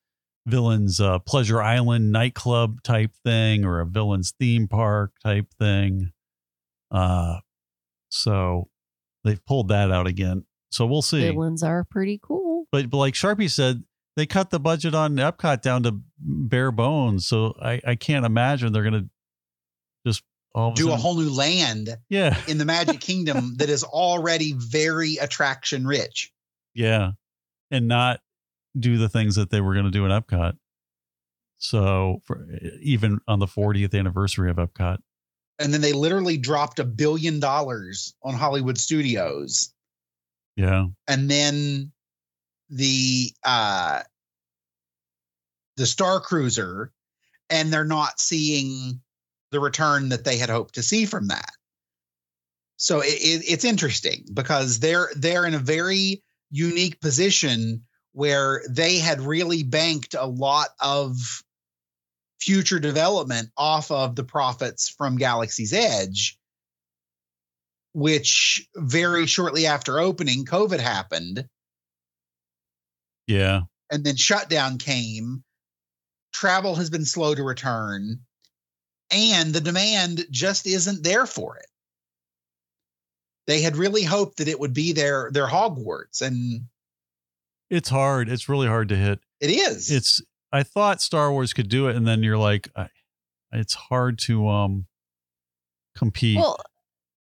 villains 0.47 1.01
uh, 1.01 1.19
pleasure 1.21 1.63
island 1.63 2.11
nightclub 2.11 2.83
type 2.83 3.13
thing 3.25 3.65
or 3.65 3.81
a 3.81 3.87
villains 3.87 4.33
theme 4.39 4.67
park 4.67 5.13
type 5.23 5.47
thing 5.59 6.13
uh 6.91 7.37
so 8.09 8.69
they've 9.25 9.45
pulled 9.45 9.69
that 9.69 9.91
out 9.91 10.07
again 10.07 10.45
so 10.71 10.87
we'll 10.87 11.03
see 11.03 11.29
Villains 11.29 11.63
are 11.63 11.85
pretty 11.85 12.21
cool. 12.23 12.67
but, 12.71 12.89
but 12.91 12.97
like 12.97 13.15
Sharpie 13.15 13.51
said, 13.51 13.83
they 14.17 14.27
cut 14.27 14.51
the 14.51 14.61
budget 14.61 14.95
on 14.95 15.17
Epcot 15.17 15.63
down 15.63 15.83
to 15.83 16.01
bare 16.19 16.71
bones. 16.71 17.27
So 17.27 17.55
I, 17.61 17.81
I 17.87 17.95
can't 17.97 18.25
imagine 18.25 18.73
they're 18.73 18.85
gonna 18.85 19.01
just 19.03 19.11
Do 20.55 20.93
a 20.93 20.97
whole 20.97 21.17
new 21.17 21.31
land 21.31 21.97
yeah. 22.09 22.37
in 22.49 22.59
the 22.59 22.65
Magic 22.65 23.01
Kingdom 23.01 23.55
that 23.59 23.69
is 23.69 23.85
already 23.85 24.55
very 24.57 25.17
attraction 25.17 25.87
rich. 25.87 26.33
yeah. 26.75 27.13
And 27.71 27.87
not 27.87 28.21
do 28.79 28.99
the 28.99 29.09
things 29.09 29.37
that 29.37 29.51
they 29.51 29.61
were 29.61 29.75
gonna 29.75 29.91
do 29.91 30.05
in 30.05 30.11
Epcot. 30.11 30.55
So 31.59 32.21
for 32.25 32.47
even 32.81 33.21
on 33.29 33.39
the 33.39 33.47
40th 33.47 33.97
anniversary 33.97 34.51
of 34.51 34.57
Epcot, 34.57 34.99
and 35.59 35.75
then 35.75 35.83
they 35.83 35.93
literally 35.93 36.39
dropped 36.39 36.79
a 36.79 36.85
billion 36.85 37.39
dollars 37.39 38.15
on 38.23 38.35
Hollywood 38.35 38.79
Studios, 38.79 39.73
yeah, 40.57 40.87
and 41.07 41.31
then 41.31 41.93
the 42.71 43.33
uh 43.45 44.03
the 45.77 45.87
Star 45.87 46.21
Cruiser, 46.21 46.93
and 47.51 47.73
they're 47.73 47.85
not 47.85 48.19
seeing 48.19 49.01
the 49.51 49.61
return 49.61 50.11
that 50.11 50.25
they 50.25 50.39
had 50.39 50.51
hoped 50.51 50.75
to 50.75 50.83
see 50.83 51.07
from 51.07 51.29
that. 51.29 51.51
So 52.77 53.01
it, 53.01 53.09
it, 53.09 53.45
it's 53.47 53.65
interesting 53.65 54.25
because 54.33 54.81
they're 54.81 55.11
they're 55.17 55.45
in 55.45 55.55
a 55.55 55.59
very 55.59 56.23
unique 56.51 57.01
position 57.01 57.85
where 58.13 58.63
they 58.69 58.99
had 58.99 59.21
really 59.21 59.63
banked 59.63 60.15
a 60.15 60.27
lot 60.27 60.69
of 60.81 61.17
future 62.41 62.81
development 62.81 63.51
off 63.57 63.91
of 63.91 64.17
the 64.17 64.25
profits 64.25 64.89
from 64.89 65.19
Galaxy's 65.19 65.73
Edge, 65.73 66.39
which 67.93 68.67
very 68.75 69.27
shortly 69.27 69.67
after 69.67 69.99
opening, 70.01 70.45
COVID 70.45 70.81
happened. 70.81 71.45
Yeah. 73.27 73.63
And 73.93 74.05
then 74.05 74.17
shutdown 74.17 74.79
came. 74.79 75.45
Travel 76.33 76.77
has 76.77 76.91
been 76.91 77.05
slow 77.05 77.35
to 77.35 77.43
return, 77.43 78.21
and 79.11 79.53
the 79.53 79.61
demand 79.61 80.25
just 80.31 80.67
isn't 80.67 81.03
there 81.05 81.27
for 81.27 81.57
it. 81.57 81.67
They 83.47 83.61
had 83.63 83.77
really 83.77 84.05
hoped 84.05 84.39
that 84.39 84.49
it 84.49 84.61
would 84.61 84.75
be 84.75 84.93
their 84.93 85.31
their 85.33 85.47
Hogwarts, 85.49 86.23
and 86.23 86.67
It's 87.69 87.89
hard. 87.89 88.29
It's 88.29 88.49
really 88.49 88.69
hard 88.69 88.89
to 88.91 88.97
hit. 88.97 89.21
it 89.41 89.51
is. 89.51 89.91
It's 89.91 90.23
I 90.53 90.63
thought 90.63 91.01
Star 91.01 91.31
Wars 91.33 91.53
could 91.53 91.69
do 91.69 91.89
it 91.89 91.97
and 91.97 92.07
then 92.07 92.23
you're 92.23 92.39
like 92.39 92.69
I, 92.77 92.89
it's 93.53 93.75
hard 93.75 94.19
to 94.21 94.49
um 94.49 94.87
compete. 95.97 96.37
Well, 96.39 96.61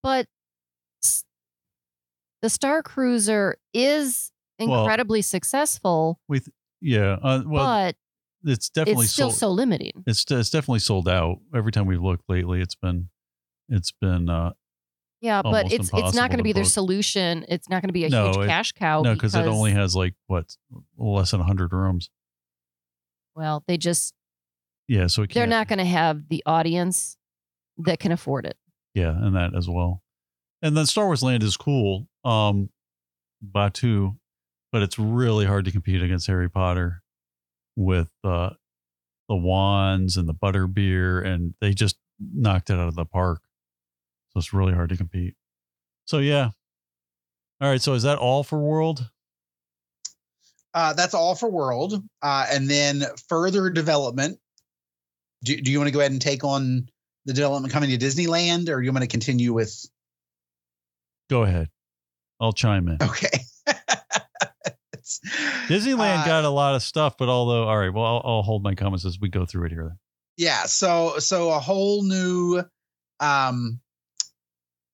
but 0.03 0.27
the 2.43 2.51
Star 2.51 2.83
Cruiser 2.83 3.57
is 3.75 4.31
Well- 4.61 4.81
incredibly 4.83 5.23
successful, 5.23 6.21
with 6.29 6.49
yeah, 6.81 7.19
uh, 7.23 7.43
well 7.47 7.65
but 7.65 7.97
it's 8.45 8.69
definitely 8.71 9.05
it's 9.05 9.13
still 9.13 9.31
sold, 9.31 9.39
so 9.39 9.51
limiting. 9.51 10.05
it's 10.07 10.25
it's 10.31 10.51
definitely 10.51 10.79
sold 10.81 11.09
out. 11.09 11.39
Every 11.55 11.73
time 11.73 11.87
we've 11.87 12.03
looked 12.03 12.25
lately 12.29 12.61
it's 12.61 12.75
been 12.75 13.09
it's 13.69 13.93
been 13.93 14.29
uh 14.31 14.53
Yeah, 15.21 15.43
but 15.43 15.73
it's 15.73 15.91
it's 15.93 16.15
not 16.15 16.31
going 16.31 16.39
to 16.39 16.45
be 16.45 16.53
their 16.53 16.65
solution. 16.65 17.45
It's 17.49 17.69
not 17.69 17.83
going 17.83 17.89
to 17.89 17.93
be 17.93 18.05
a 18.05 18.09
No, 18.09 18.27
huge 18.33 18.45
it- 18.45 18.49
cash 18.49 18.73
cow. 18.73 19.03
no 19.03 19.15
because 19.15 19.35
it 19.35 19.47
only 19.47 19.73
has 19.73 19.97
like 19.97 20.15
what 20.27 20.57
less 20.97 21.33
than 21.33 21.41
100 21.41 21.73
rooms. 21.73 22.11
well, 23.35 23.63
they 23.67 23.77
just 23.77 24.15
Yeah, 24.87 25.07
so 25.09 25.23
it 25.23 25.33
they're 25.35 25.47
not 25.47 25.69
going 25.69 25.79
to 25.81 25.85
have 25.85 26.29
the 26.29 26.43
audience 26.47 27.17
that 27.79 28.01
can 28.01 28.13
afford 28.13 28.47
it. 28.47 28.57
Yeah, 28.95 29.11
and 29.11 29.37
that 29.37 29.55
as 29.57 29.69
well. 29.69 30.03
And 30.63 30.77
then 30.77 30.87
Star 30.87 31.07
Wars 31.07 31.23
Land 31.23 31.43
is 31.43 31.57
cool. 31.57 32.09
Um 32.25 32.71
Batuu, 33.45 34.17
but 34.73 34.83
it's 34.83 34.99
really 34.99 35.47
hard 35.47 35.65
to 35.67 35.71
compete 35.71 36.03
against 36.03 36.27
Harry 36.27 36.49
Potter 36.51 37.03
with 37.79 38.11
uh 38.25 38.51
the 39.29 39.37
wands 39.37 40.17
and 40.17 40.29
the 40.29 40.35
butter 40.35 40.67
beer 40.67 41.21
and 41.21 41.55
they 41.61 41.73
just 41.73 41.97
knocked 42.19 42.71
it 42.71 42.75
out 42.75 42.89
of 42.89 42.95
the 42.95 43.05
park. 43.05 43.41
So 44.31 44.39
it's 44.39 44.53
really 44.53 44.73
hard 44.73 44.89
to 44.91 44.97
compete. 44.97 45.35
So 46.07 46.19
yeah. 46.19 46.51
All 47.61 47.69
right, 47.69 47.81
so 47.83 47.95
is 47.95 48.05
that 48.05 48.19
all 48.19 48.43
for 48.43 48.59
World? 48.59 49.09
uh, 50.75 50.93
that's 50.93 51.15
all 51.15 51.35
for 51.35 51.51
World, 51.51 52.03
uh, 52.23 52.47
and 52.51 52.69
then 52.71 53.03
further 53.29 53.71
development. 53.71 54.39
Do, 55.45 55.61
do 55.61 55.73
you 55.73 55.79
want 55.79 55.89
to 55.89 55.93
go 55.93 56.01
ahead 56.01 56.13
and 56.13 56.21
take 56.21 56.45
on 56.45 56.89
the 57.25 57.33
development 57.33 57.73
coming 57.73 57.91
to 57.91 57.99
Disneyland, 57.99 58.69
or 58.69 58.81
you 58.81 58.93
want 58.93 59.03
to 59.03 59.09
continue 59.09 59.53
with? 59.53 59.87
Go 61.31 61.43
ahead. 61.43 61.69
I'll 62.41 62.53
chime 62.53 62.89
in. 62.89 62.99
Okay. 63.03 63.41
Disneyland 65.69 66.23
uh, 66.23 66.27
got 66.27 66.45
a 66.45 66.49
lot 66.51 66.75
of 66.75 66.83
stuff, 66.83 67.17
but 67.19 67.29
although 67.29 67.65
all 67.69 67.79
right, 67.79 67.93
well, 67.93 68.05
I'll, 68.05 68.23
I'll 68.25 68.43
hold 68.43 68.63
my 68.63 68.75
comments 68.75 69.05
as 69.05 69.21
we 69.21 69.29
go 69.29 69.45
through 69.45 69.67
it 69.67 69.73
here. 69.73 69.97
yeah 70.37 70.65
so 70.67 71.19
so 71.19 71.51
a 71.51 71.59
whole 71.59 72.03
new 72.05 72.63
um 73.21 73.81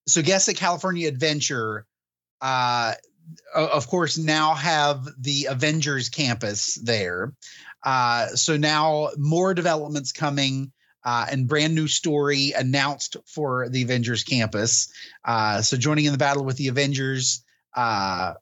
so 0.09 0.23
guests 0.23 0.49
at 0.49 0.57
california 0.57 1.07
adventure 1.09 1.87
uh 2.41 2.95
of 3.55 3.87
course 3.89 4.17
now 4.19 4.55
have 4.55 5.07
the 5.19 5.47
avengers 5.51 6.09
campus 6.09 6.75
there 6.83 7.35
uh 7.85 8.29
so 8.29 8.57
now 8.57 9.11
more 9.19 9.55
developments 9.55 10.13
coming 10.13 10.73
uh, 11.05 11.27
and 11.31 11.47
brand 11.47 11.75
new 11.75 11.87
story 11.87 12.53
announced 12.57 13.19
for 13.27 13.69
the 13.69 13.83
Avengers 13.83 14.25
campus. 14.25 14.91
Uh, 15.23 15.61
so 15.61 15.77
joining 15.77 16.07
in 16.07 16.13
the 16.13 16.19
battle 16.19 16.47
with 16.47 16.57
the 16.57 16.69
Avengers, 16.69 17.45
uh, 17.77 18.33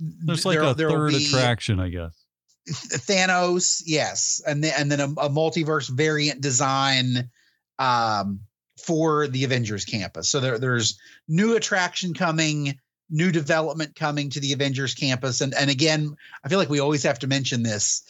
There's 0.00 0.44
like 0.44 0.58
there- 0.58 0.70
a 0.70 0.74
there 0.74 0.88
third 0.90 1.14
attraction, 1.14 1.80
I 1.80 1.88
guess. 1.88 2.24
Thanos, 2.66 3.82
yes, 3.84 4.40
and 4.46 4.64
then 4.64 4.72
and 4.78 4.90
then 4.90 5.00
a, 5.00 5.04
a 5.04 5.28
multiverse 5.28 5.88
variant 5.88 6.40
design 6.40 7.30
um, 7.78 8.40
for 8.82 9.26
the 9.28 9.44
Avengers 9.44 9.84
campus. 9.84 10.30
So 10.30 10.40
there, 10.40 10.58
there's 10.58 10.98
new 11.28 11.56
attraction 11.56 12.14
coming, 12.14 12.78
new 13.10 13.30
development 13.30 13.94
coming 13.94 14.30
to 14.30 14.40
the 14.40 14.54
Avengers 14.54 14.94
campus, 14.94 15.42
and 15.42 15.52
and 15.54 15.70
again, 15.70 16.16
I 16.42 16.48
feel 16.48 16.58
like 16.58 16.70
we 16.70 16.80
always 16.80 17.02
have 17.02 17.18
to 17.18 17.26
mention 17.26 17.62
this. 17.62 18.02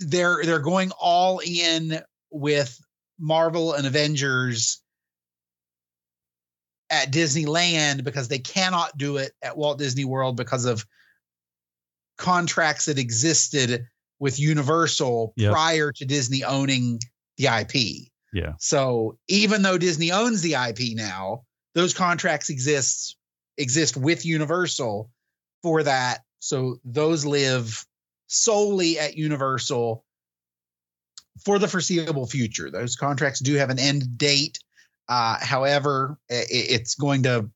They're 0.00 0.44
they're 0.44 0.58
going 0.58 0.90
all 1.00 1.40
in 1.46 2.00
with 2.30 2.76
Marvel 3.20 3.72
and 3.74 3.86
Avengers 3.86 4.82
at 6.90 7.12
Disneyland 7.12 8.04
because 8.04 8.28
they 8.28 8.38
cannot 8.38 8.96
do 8.96 9.18
it 9.18 9.32
at 9.42 9.56
Walt 9.56 9.78
Disney 9.78 10.04
World 10.04 10.36
because 10.36 10.64
of 10.64 10.86
contracts 12.16 12.86
that 12.86 12.98
existed 12.98 13.86
with 14.18 14.40
Universal 14.40 15.32
Yep. 15.36 15.52
prior 15.52 15.92
to 15.92 16.04
Disney 16.04 16.44
owning 16.44 16.98
the 17.36 17.46
IP. 17.46 18.08
Yeah. 18.32 18.54
So 18.58 19.18
even 19.28 19.62
though 19.62 19.78
Disney 19.78 20.12
owns 20.12 20.42
the 20.42 20.54
IP 20.54 20.96
now, 20.96 21.44
those 21.74 21.94
contracts 21.94 22.50
exist 22.50 23.16
exist 23.56 23.96
with 23.96 24.24
Universal 24.24 25.10
for 25.62 25.82
that. 25.82 26.20
So 26.40 26.78
those 26.84 27.24
live 27.24 27.84
solely 28.28 28.98
at 28.98 29.16
Universal 29.16 30.04
for 31.44 31.58
the 31.58 31.68
foreseeable 31.68 32.26
future. 32.26 32.70
Those 32.70 32.96
contracts 32.96 33.40
do 33.40 33.54
have 33.54 33.70
an 33.70 33.78
end 33.78 34.18
date. 34.18 34.58
Uh, 35.08 35.36
however, 35.40 36.18
i- 36.30 36.34
i- 36.34 36.46
it's 36.50 36.94
going 36.94 37.22
to 37.24 37.48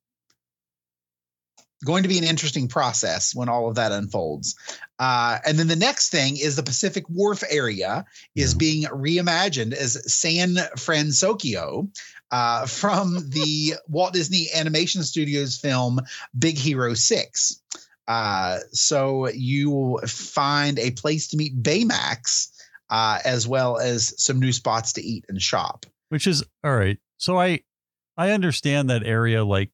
going 1.84 2.05
to 2.05 2.09
be 2.09 2.18
an 2.18 2.22
interesting 2.24 2.68
process 2.68 3.34
when 3.34 3.48
all 3.48 3.68
of 3.68 3.74
that 3.74 3.90
unfolds. 3.90 4.55
Uh, 5.00 5.38
and 5.44 5.59
then 5.59 5.66
the 5.66 5.74
next 5.74 6.11
thing 6.11 6.36
is 6.36 6.55
the 6.55 6.62
Pacific 6.62 7.05
Wharf 7.09 7.42
area 7.50 8.05
is 8.36 8.53
Yeah. 8.53 8.59
being 8.59 8.82
reimagined 8.84 9.72
as 9.72 10.12
San 10.14 10.55
Fransokyo 10.76 11.88
uh, 12.30 12.66
from 12.66 13.14
the 13.30 13.74
Walt 13.88 14.12
Disney 14.12 14.48
Animation 14.55 15.03
Studios 15.03 15.57
film 15.57 15.98
Big 16.38 16.57
Hero 16.57 16.94
6. 16.94 17.61
Uh, 18.07 18.61
so 18.70 19.28
you 19.30 19.70
will 19.70 19.98
find 20.07 20.78
a 20.78 20.92
place 20.92 21.28
to 21.28 21.36
meet 21.36 21.61
Baymax 21.64 22.48
uh, 22.90 23.18
as 23.24 23.48
well 23.48 23.78
as 23.78 24.14
some 24.22 24.38
new 24.38 24.53
spots 24.53 24.92
to 24.94 25.03
eat 25.03 25.24
and 25.28 25.42
shop. 25.42 25.84
which 26.11 26.28
is 26.28 26.44
all 26.62 26.76
right. 26.76 26.98
So 27.22 27.38
I 27.40 27.60
I 28.16 28.32
understand 28.32 28.90
that 28.90 29.04
area 29.06 29.44
like 29.44 29.70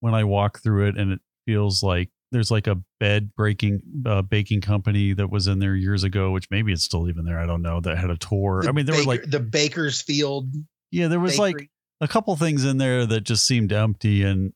when 0.00 0.14
I 0.14 0.24
walk 0.24 0.58
through 0.60 0.88
it 0.88 0.96
and 0.98 1.12
it 1.12 1.20
feels 1.46 1.80
like 1.80 2.10
there's 2.32 2.50
like 2.50 2.66
a 2.66 2.82
bed 2.98 3.30
breaking 3.36 3.80
uh, 4.04 4.22
baking 4.22 4.60
company 4.62 5.12
that 5.12 5.30
was 5.30 5.46
in 5.46 5.60
there 5.60 5.76
years 5.76 6.02
ago, 6.02 6.32
which 6.32 6.50
maybe 6.50 6.72
it's 6.72 6.82
still 6.82 7.08
even 7.08 7.24
there. 7.24 7.38
I 7.38 7.46
don't 7.46 7.62
know. 7.62 7.80
That 7.80 7.96
had 7.98 8.10
a 8.10 8.16
tour. 8.16 8.62
The 8.64 8.68
I 8.68 8.72
mean, 8.72 8.84
there 8.84 8.96
were 8.96 9.02
Baker- 9.02 9.22
like 9.22 9.30
the 9.30 9.38
Bakersfield. 9.40 10.52
yeah, 10.90 11.06
there 11.06 11.20
was 11.20 11.38
like 11.38 11.70
a 12.00 12.08
couple 12.08 12.34
things 12.34 12.64
in 12.64 12.78
there 12.78 13.06
that 13.06 13.20
just 13.22 13.46
seemed 13.46 13.72
empty 13.72 14.24
and 14.24 14.52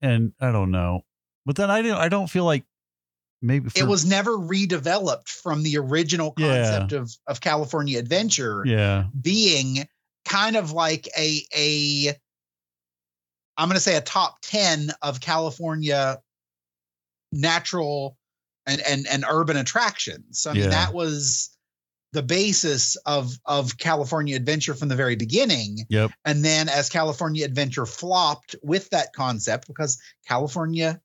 and 0.00 0.32
I 0.40 0.50
don't 0.50 0.70
know. 0.70 1.02
But 1.44 1.56
then 1.56 1.70
I 1.70 1.82
don't 1.82 1.98
I 1.98 2.08
don't 2.08 2.28
feel 2.30 2.46
like 2.46 2.64
maybe 3.42 3.68
it 3.76 3.86
was 3.86 4.06
never 4.06 4.30
redeveloped 4.32 5.28
from 5.28 5.62
the 5.62 5.76
original 5.76 6.32
Yeah. 6.38 6.46
concept 6.70 6.92
of 6.94 7.12
of 7.26 7.40
California 7.42 7.98
Adventure 7.98 8.62
yeah 8.64 9.04
being 9.20 9.86
kind 10.24 10.56
of 10.56 10.72
like 10.72 11.08
a 11.16 11.42
a 11.56 12.14
I'm 13.56 13.68
going 13.68 13.76
to 13.76 13.80
say 13.80 13.96
a 13.96 14.00
top 14.00 14.38
10 14.42 14.90
of 15.00 15.20
California 15.20 16.18
natural 17.32 18.16
and 18.66 18.80
and 18.80 19.06
and 19.10 19.24
urban 19.28 19.56
attractions. 19.56 20.40
So 20.40 20.50
I 20.50 20.54
mean 20.54 20.62
Yeah. 20.64 20.70
that 20.70 20.94
was 20.94 21.50
the 22.12 22.22
basis 22.22 22.96
of 23.06 23.36
of 23.44 23.76
California 23.76 24.36
Adventure 24.36 24.74
from 24.74 24.88
the 24.88 24.96
very 24.96 25.16
beginning. 25.16 25.78
Yep. 25.88 26.12
And 26.24 26.44
then 26.44 26.68
as 26.68 26.88
California 26.88 27.44
Adventure 27.44 27.86
flopped 27.86 28.54
with 28.62 28.90
that 28.90 29.12
concept 29.12 29.66
because 29.66 30.00
California 30.26 31.00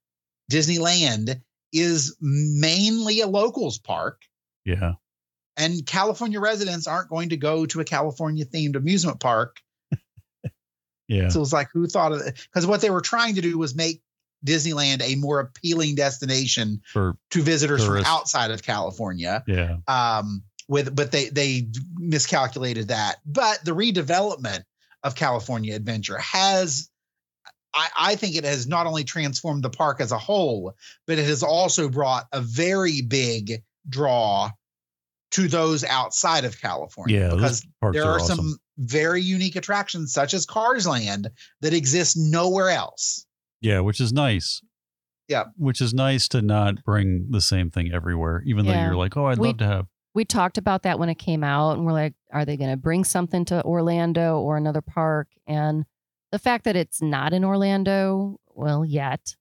Disneyland 0.51 1.41
is 1.71 2.15
mainly 2.19 3.21
a 3.21 3.27
locals 3.27 3.77
park 3.77 4.21
yeah 4.65 4.93
and 5.59 5.85
California 5.85 6.39
residents 6.39 6.87
aren't 6.87 7.09
going 7.09 7.29
to 7.29 7.37
go 7.37 7.65
to 7.67 7.81
a 7.81 7.85
California 7.85 8.45
themed 8.45 8.75
amusement 8.75 9.19
park. 9.19 9.57
yeah 11.07 11.27
So 11.27 11.39
it 11.39 11.41
was 11.41 11.53
like, 11.53 11.69
who 11.71 11.85
thought 11.85 12.13
of 12.13 12.21
it? 12.21 12.47
Because 12.51 12.65
what 12.65 12.81
they 12.81 12.89
were 12.89 13.01
trying 13.01 13.35
to 13.35 13.41
do 13.41 13.57
was 13.57 13.75
make 13.75 14.01
Disneyland 14.45 15.01
a 15.01 15.15
more 15.15 15.41
appealing 15.41 15.95
destination 15.95 16.81
for 16.85 17.17
to 17.31 17.41
visitors 17.41 17.83
Tourists. 17.83 18.07
from 18.07 18.17
outside 18.17 18.51
of 18.51 18.63
California. 18.63 19.43
yeah 19.45 19.77
Um, 19.87 20.43
with 20.69 20.95
but 20.95 21.11
they 21.11 21.29
they 21.29 21.67
miscalculated 21.97 22.87
that. 22.87 23.17
But 23.25 23.63
the 23.65 23.75
redevelopment 23.75 24.63
of 25.03 25.15
California 25.15 25.75
Adventure 25.75 26.19
has 26.19 26.89
I, 27.73 27.89
I 27.97 28.15
think 28.15 28.35
it 28.35 28.45
has 28.45 28.67
not 28.67 28.87
only 28.87 29.03
transformed 29.03 29.63
the 29.63 29.69
park 29.69 29.99
as 29.99 30.11
a 30.11 30.17
whole, 30.17 30.75
but 31.05 31.19
it 31.19 31.25
has 31.25 31.43
also 31.43 31.89
brought 31.89 32.27
a 32.31 32.41
very 32.41 33.01
big 33.01 33.63
draw 33.87 34.51
to 35.31 35.47
those 35.47 35.83
outside 35.83 36.45
of 36.45 36.59
California. 36.59 37.19
Yeah, 37.19 37.27
those 37.29 37.35
because 37.37 37.67
parks 37.81 37.95
there 37.97 38.05
are 38.05 38.11
are 38.13 38.19
awesome. 38.19 38.37
some 38.37 38.57
very 38.77 39.21
unique 39.21 39.55
attractions, 39.55 40.13
such 40.13 40.33
as 40.33 40.45
Cars 40.45 40.87
Land, 40.87 41.29
that 41.61 41.73
exist 41.73 42.15
nowhere 42.17 42.69
else. 42.69 43.25
Yeah, 43.61 43.81
which 43.81 43.99
is 43.99 44.11
nice. 44.13 44.61
Yeah. 45.27 45.45
Which 45.57 45.81
is 45.81 45.93
nice 45.93 46.27
to 46.29 46.41
not 46.41 46.83
bring 46.83 47.27
the 47.29 47.41
same 47.41 47.69
thing 47.69 47.91
everywhere, 47.93 48.41
even 48.47 48.65
though 48.65 48.73
you're 48.73 48.95
like, 48.95 49.15
oh, 49.17 49.25
I'd 49.25 49.37
We- 49.37 49.49
love 49.49 49.57
to 49.57 49.65
have. 49.67 49.85
we 50.15 50.25
talked 50.25 50.57
about 50.57 50.83
that 50.83 50.97
when 50.97 51.09
it 51.09 51.19
came 51.19 51.43
out 51.43 51.73
and 51.77 51.85
we're 51.85 51.91
like 51.93 52.13
are 52.31 52.43
they 52.45 52.57
going 52.57 52.71
to 52.71 52.77
bring 52.77 53.03
something 53.03 53.45
to 53.45 53.63
orlando 53.63 54.39
or 54.39 54.57
another 54.57 54.81
park 54.81 55.27
and 55.45 55.85
the 56.31 56.39
fact 56.39 56.63
that 56.65 56.75
it's 56.75 56.99
not 57.01 57.31
in 57.31 57.43
orlando 57.45 58.39
well 58.55 58.83
yet 58.83 59.35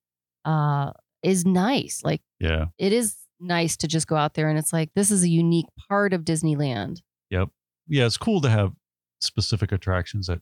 uh 0.44 0.92
is 1.22 1.44
nice 1.46 2.02
like 2.04 2.20
Yeah. 2.38 2.66
it 2.78 2.92
is 2.92 3.16
nice 3.40 3.76
to 3.76 3.86
just 3.86 4.06
go 4.06 4.16
out 4.16 4.34
there 4.34 4.48
and 4.48 4.58
it's 4.58 4.72
like 4.72 4.90
this 4.94 5.10
is 5.10 5.22
a 5.22 5.28
unique 5.28 5.66
part 5.88 6.12
of 6.12 6.22
disneyland 6.24 7.00
Yep. 7.30 7.48
Yeah, 7.88 8.06
it's 8.06 8.16
cool 8.16 8.40
to 8.42 8.50
have 8.50 8.72
specific 9.20 9.72
attractions 9.72 10.28
at, 10.28 10.40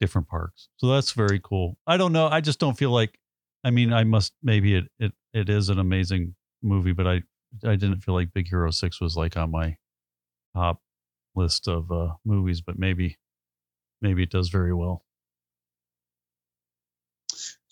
different 0.00 0.28
parks. 0.28 0.68
So 0.76 0.88
that's 0.88 1.12
very 1.12 1.40
cool. 1.42 1.78
I 1.86 1.96
don't 1.96 2.12
know. 2.12 2.26
I 2.26 2.40
just 2.40 2.58
don't 2.58 2.76
feel 2.76 2.90
like 2.90 3.18
I 3.62 3.70
mean, 3.70 3.92
I 3.92 4.04
must 4.04 4.32
maybe 4.42 4.74
it 4.74 4.84
it, 4.98 5.12
it 5.32 5.48
is 5.48 5.68
an 5.68 5.78
amazing 5.78 6.34
movie, 6.62 6.92
but 6.92 7.06
I 7.06 7.22
I 7.64 7.76
didn't 7.76 8.00
feel 8.00 8.14
like 8.14 8.34
Big 8.34 8.48
Hero 8.48 8.70
6 8.70 9.00
was 9.00 9.16
like 9.16 9.36
on 9.36 9.50
my 9.52 9.76
top 10.54 10.80
list 11.34 11.68
of 11.68 11.90
uh 11.90 12.14
movies, 12.24 12.60
but 12.60 12.78
maybe 12.78 13.18
maybe 14.02 14.24
it 14.24 14.30
does 14.30 14.48
very 14.48 14.74
well. 14.74 15.03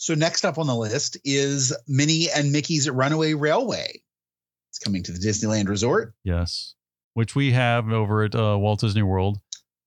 So 0.02 0.14
next 0.14 0.44
up 0.44 0.58
on 0.58 0.66
the 0.66 0.74
list 0.74 1.16
is 1.24 1.72
Minnie 1.86 2.26
and 2.28 2.50
Mickey's 2.50 2.90
Runaway 2.90 3.34
Railway. 3.34 4.02
It's 4.70 4.80
coming 4.80 5.04
to 5.04 5.12
the 5.12 5.20
Disneyland 5.20 5.68
Resort 5.68 6.12
Yes. 6.24 6.74
Which 7.14 7.36
we 7.36 7.52
have 7.52 7.88
over 7.92 8.24
at 8.24 8.34
uh, 8.34 8.58
Walt 8.58 8.80
Disney 8.80 9.02
World. 9.04 9.38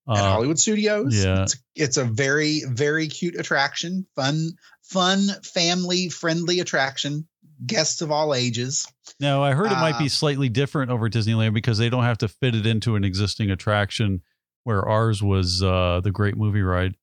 at 0.09 0.15
Uh, 0.15 0.31
Hollywood 0.31 0.57
Studios. 0.57 1.21
yeah. 1.21 1.43
It's, 1.43 1.57
it's 1.75 1.97
a 1.97 2.05
very, 2.05 2.61
very 2.65 3.09
cute 3.09 3.35
attraction. 3.35 4.05
Fun, 4.15 4.51
fun, 4.83 5.19
family 5.43 6.07
friendly 6.07 6.61
attraction. 6.61 7.27
Guests 7.65 8.01
of 8.01 8.09
all 8.09 8.33
ages. 8.33 8.87
Now, 9.19 9.43
I 9.43 9.51
heard 9.51 9.67
it 9.67 9.75
might 9.75 9.95
Uh, 9.95 9.99
be 9.99 10.07
slightly 10.09 10.47
different 10.47 10.91
over 10.91 11.07
at 11.07 11.11
Disneyland 11.11 11.53
because 11.53 11.77
they 11.77 11.89
don't 11.89 12.03
have 12.05 12.19
to 12.19 12.29
fit 12.29 12.55
it 12.55 12.65
into 12.65 12.95
an 12.95 13.03
existing 13.03 13.51
attraction 13.51 14.21
where 14.63 14.87
ours 14.87 15.21
was 15.21 15.61
uh, 15.61 15.99
the 16.01 16.11
Great 16.11 16.37
Movie 16.37 16.61
Ride. 16.61 16.95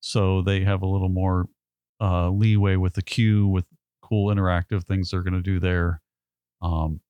So 0.00 0.42
they 0.42 0.64
have 0.64 0.82
a 0.82 0.86
little 0.86 1.08
more 1.08 1.46
uh, 2.00 2.30
leeway 2.30 2.76
with 2.76 2.94
the 2.94 3.02
queue, 3.02 3.46
with 3.46 3.64
cool 4.02 4.34
interactive 4.34 4.84
things 4.84 5.10
they're 5.10 5.22
going 5.22 5.34
to 5.34 5.42
do 5.42 5.60
there, 5.60 6.00
um, 6.62 7.00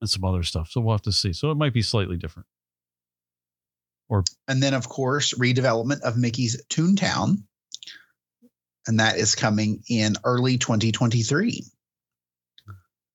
and 0.00 0.10
some 0.10 0.24
other 0.24 0.42
stuff. 0.42 0.70
So 0.70 0.80
we'll 0.80 0.94
have 0.94 1.02
to 1.02 1.12
see. 1.12 1.32
So 1.32 1.50
it 1.50 1.56
might 1.56 1.72
be 1.72 1.82
slightly 1.82 2.16
different. 2.16 2.46
Or 4.08 4.22
and 4.46 4.62
then, 4.62 4.74
of 4.74 4.88
course, 4.88 5.34
redevelopment 5.34 6.02
of 6.02 6.16
Mickey's 6.16 6.62
Toontown. 6.68 7.42
And 8.86 9.00
that 9.00 9.16
is 9.16 9.34
coming 9.34 9.82
in 9.88 10.14
early 10.24 10.58
2023. 10.58 11.64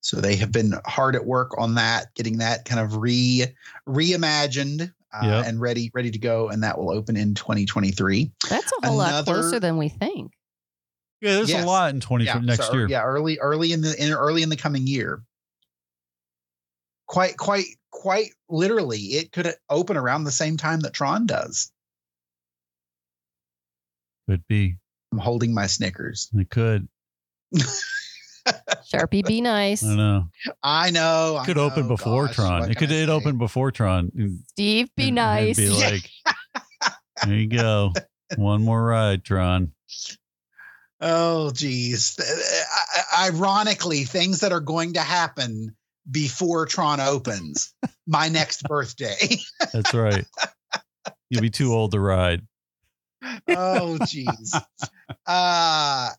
So 0.01 0.17
they 0.19 0.35
have 0.37 0.51
been 0.51 0.73
hard 0.85 1.15
at 1.15 1.25
work 1.25 1.57
on 1.57 1.75
that, 1.75 2.13
getting 2.15 2.39
that 2.39 2.65
kind 2.65 2.81
of 2.81 2.97
re 2.97 3.45
reimagined 3.87 4.91
uh, 5.13 5.25
Yep. 5.25 5.45
and 5.45 5.61
ready 5.61 5.91
ready 5.93 6.11
to 6.11 6.19
go. 6.19 6.49
And 6.49 6.63
that 6.63 6.77
will 6.77 6.91
open 6.91 7.15
in 7.15 7.35
2023. 7.35 8.31
that's 8.49 8.71
a 8.83 8.87
whole 8.87 8.97
lot 8.97 9.23
closer 9.25 9.59
than 9.59 9.77
we 9.77 9.87
think 9.89 10.33
Yeah, 11.21 11.33
there's 11.35 11.49
Yes. 11.49 11.63
a 11.63 11.67
lot 11.67 11.93
in 11.93 11.99
20 12.01 12.25
yeah, 12.25 12.39
next 12.39 12.67
so, 12.67 12.73
year. 12.73 12.87
Yeah, 12.89 13.03
early 13.03 13.37
early 13.39 13.73
in 13.73 13.81
the 13.81 13.95
in, 14.03 14.11
early 14.11 14.41
in 14.41 14.49
the 14.49 14.57
coming 14.57 14.87
year. 14.87 15.21
Quite 17.07 17.37
quite 17.37 17.65
quite 17.91 18.31
literally, 18.49 18.99
it 18.99 19.31
could 19.31 19.53
open 19.69 19.97
around 19.97 20.23
the 20.23 20.31
same 20.31 20.57
time 20.57 20.79
that 20.81 20.93
Tron 20.93 21.27
does. 21.27 21.71
Could 24.29 24.47
be. 24.47 24.77
I'm 25.11 25.19
holding 25.19 25.53
my 25.53 25.67
Snickers. 25.67 26.29
It 26.33 26.49
could. 26.49 26.87
sharpie 28.91 29.23
be 29.25 29.41
nice 29.41 29.83
I 29.83 29.95
know. 29.95 30.25
I 30.63 30.89
know. 30.89 31.35
I 31.37 31.43
It 31.43 31.45
could 31.45 31.57
open 31.59 31.87
before 31.87 32.27
gosh, 32.27 32.35
Tron. 32.35 32.71
It 32.71 32.77
could 32.77 32.91
it 32.91 33.09
open 33.09 33.37
before 33.37 33.71
Tron. 33.71 34.11
steve 34.47 34.89
be 34.95 35.09
and- 35.09 35.19
and 35.19 35.47
nice 35.47 35.57
Be 35.57 35.69
like, 35.69 36.09
there 37.25 37.35
you 37.35 37.47
go. 37.47 37.93
One 38.37 38.63
more 38.63 38.81
ride, 38.83 39.23
Tron. 39.23 39.73
Oh, 41.01 41.51
geez. 41.51 42.17
Uh, 42.19 42.23
I- 43.17 43.27
Ironically, 43.27 44.03
things 44.05 44.41
that 44.41 44.51
are 44.51 44.59
going 44.59 44.93
to 44.93 45.01
happen 45.01 45.75
before 46.09 46.65
Tron 46.65 46.99
opens. 46.99 47.73
my 48.07 48.29
next 48.29 48.63
birthday. 48.67 49.37
That's 49.73 49.93
right. 49.93 50.25
You'll 51.29 51.41
be 51.41 51.49
too 51.49 51.73
old 51.73 51.91
to 51.91 51.99
ride. 51.99 52.41
oh, 53.47 53.97
geez. 54.07 54.55
Uh, 55.25 56.09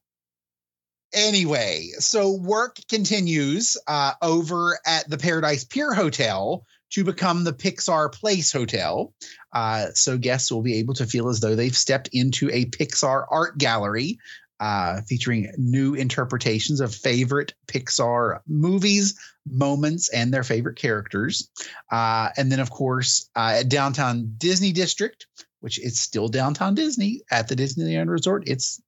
anyway, 1.13 1.89
so 1.99 2.33
work 2.33 2.77
continues 2.89 3.77
uh, 3.87 4.13
over 4.23 4.79
at 4.87 5.09
the 5.09 5.19
Paradise 5.19 5.65
Pier 5.65 5.93
Hotel 5.93 6.65
to 6.91 7.05
become 7.05 7.45
the 7.45 7.53
Pixar 7.53 8.13
Place 8.13 8.53
Hotel. 8.53 9.15
Uh, 9.53 9.87
so 9.95 10.19
guests 10.19 10.53
will 10.53 10.63
be 10.63 10.79
able 10.79 10.95
to 10.95 11.07
feel 11.07 11.29
as 11.29 11.41
though 11.41 11.57
they've 11.57 11.77
stepped 11.77 12.09
into 12.13 12.51
a 12.51 12.67
Pixar 12.67 13.25
art 13.31 13.59
gallery. 13.59 14.19
Uh, 14.63 15.01
featuring 15.09 15.53
new 15.59 15.95
interpretations 15.95 16.81
of 16.81 16.95
favorite 16.95 17.53
Pixar 17.67 18.43
movies, 18.47 19.19
moments, 19.45 20.09
and 20.09 20.33
their 20.33 20.45
favorite 20.45 20.77
characters. 20.77 21.51
Uh, 21.91 22.29
and 22.37 22.53
then, 22.53 22.61
of 22.61 22.71
course, 22.71 23.29
uh, 23.35 23.57
at 23.59 23.69
Downtown 23.69 24.37
Disney 24.39 24.71
District, 24.71 25.27
which 25.59 25.81
is 25.81 25.99
still 25.99 26.29
downtown 26.29 26.77
Disney 26.77 27.23
at 27.29 27.49
the 27.49 27.57
Disneyland 27.57 28.09
Resort. 28.09 28.45
It's 28.47 28.81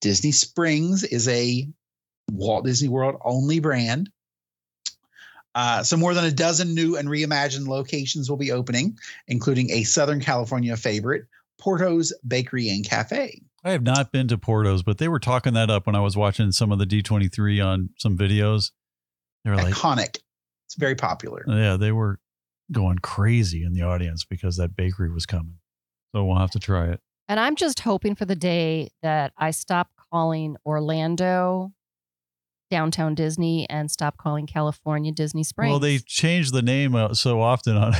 Disney 0.00 0.32
Springs 0.32 1.04
is 1.04 1.28
a 1.28 1.68
Walt 2.32 2.64
Disney 2.64 2.88
World 2.88 3.20
only 3.22 3.60
brand. 3.60 4.08
Uh, 5.54 5.82
so 5.82 5.98
more 5.98 6.14
than 6.14 6.24
a 6.24 6.30
dozen 6.30 6.74
new 6.74 6.96
and 6.96 7.10
reimagined 7.10 7.68
locations 7.68 8.30
will 8.30 8.38
be 8.38 8.52
opening, 8.52 8.98
including 9.28 9.68
a 9.70 9.82
Southern 9.82 10.22
California 10.22 10.78
favorite, 10.78 11.26
Porto's 11.58 12.14
Bakery 12.26 12.70
and 12.70 12.88
Cafe. 12.88 13.42
I 13.62 13.72
have 13.72 13.82
not 13.82 14.10
been 14.10 14.28
to 14.28 14.38
Porto's, 14.38 14.82
but 14.82 14.98
they 14.98 15.08
were 15.08 15.18
talking 15.18 15.52
that 15.54 15.70
up 15.70 15.86
when 15.86 15.94
I 15.94 16.00
was 16.00 16.16
watching 16.16 16.50
some 16.52 16.72
of 16.72 16.78
the 16.78 16.86
D23 16.86 17.64
on 17.64 17.90
some 17.98 18.16
videos. 18.16 18.70
They 19.44 19.50
were 19.50 19.56
like, 19.56 19.74
Iconic. 19.74 20.18
It's 20.66 20.76
very 20.78 20.94
popular. 20.94 21.44
yeah, 21.48 21.76
they 21.76 21.92
were 21.92 22.20
going 22.72 22.98
crazy 22.98 23.64
in 23.64 23.72
the 23.72 23.82
audience 23.82 24.24
because 24.24 24.56
that 24.56 24.76
bakery 24.76 25.10
was 25.10 25.26
coming. 25.26 25.56
So 26.14 26.24
we'll 26.24 26.38
have 26.38 26.52
to 26.52 26.58
try 26.58 26.88
it. 26.88 27.00
And 27.28 27.38
I'm 27.38 27.56
just 27.56 27.80
hoping 27.80 28.14
for 28.14 28.24
the 28.24 28.36
day 28.36 28.90
that 29.02 29.32
I 29.36 29.50
stop 29.50 29.88
calling 30.12 30.56
Orlando 30.64 31.72
downtown 32.70 33.14
Disney 33.14 33.68
and 33.68 33.90
stop 33.90 34.16
calling 34.16 34.46
California 34.46 35.12
Disney 35.12 35.44
Springs. 35.44 35.70
Well, 35.70 35.80
they 35.80 35.98
changed 35.98 36.54
the 36.54 36.62
name 36.62 36.94
uh, 36.94 37.14
so 37.14 37.40
often 37.40 37.76
on 37.76 37.94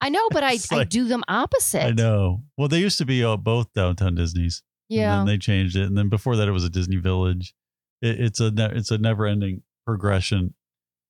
I 0.00 0.08
know, 0.08 0.28
but 0.30 0.42
I, 0.44 0.54
It's 0.54 0.72
I 0.72 0.84
do 0.84 1.04
them 1.04 1.24
opposite. 1.28 1.84
I 1.84 1.90
know. 1.90 2.42
Well, 2.56 2.68
they 2.68 2.78
used 2.78 2.98
to 2.98 3.04
be 3.04 3.24
uh, 3.24 3.36
both 3.36 3.72
downtown 3.74 4.14
Disney's. 4.14 4.62
Yeah. 4.94 5.20
And 5.20 5.28
then 5.28 5.34
they 5.34 5.38
changed 5.38 5.76
it, 5.76 5.84
and 5.84 5.96
then 5.96 6.08
before 6.08 6.36
that, 6.36 6.48
it 6.48 6.52
was 6.52 6.64
a 6.64 6.70
Disney 6.70 6.96
Village. 6.96 7.54
It, 8.02 8.20
it's 8.20 8.40
a 8.40 8.50
ne- 8.50 8.72
it's 8.74 8.90
a 8.90 8.98
never 8.98 9.26
ending 9.26 9.62
progression. 9.86 10.54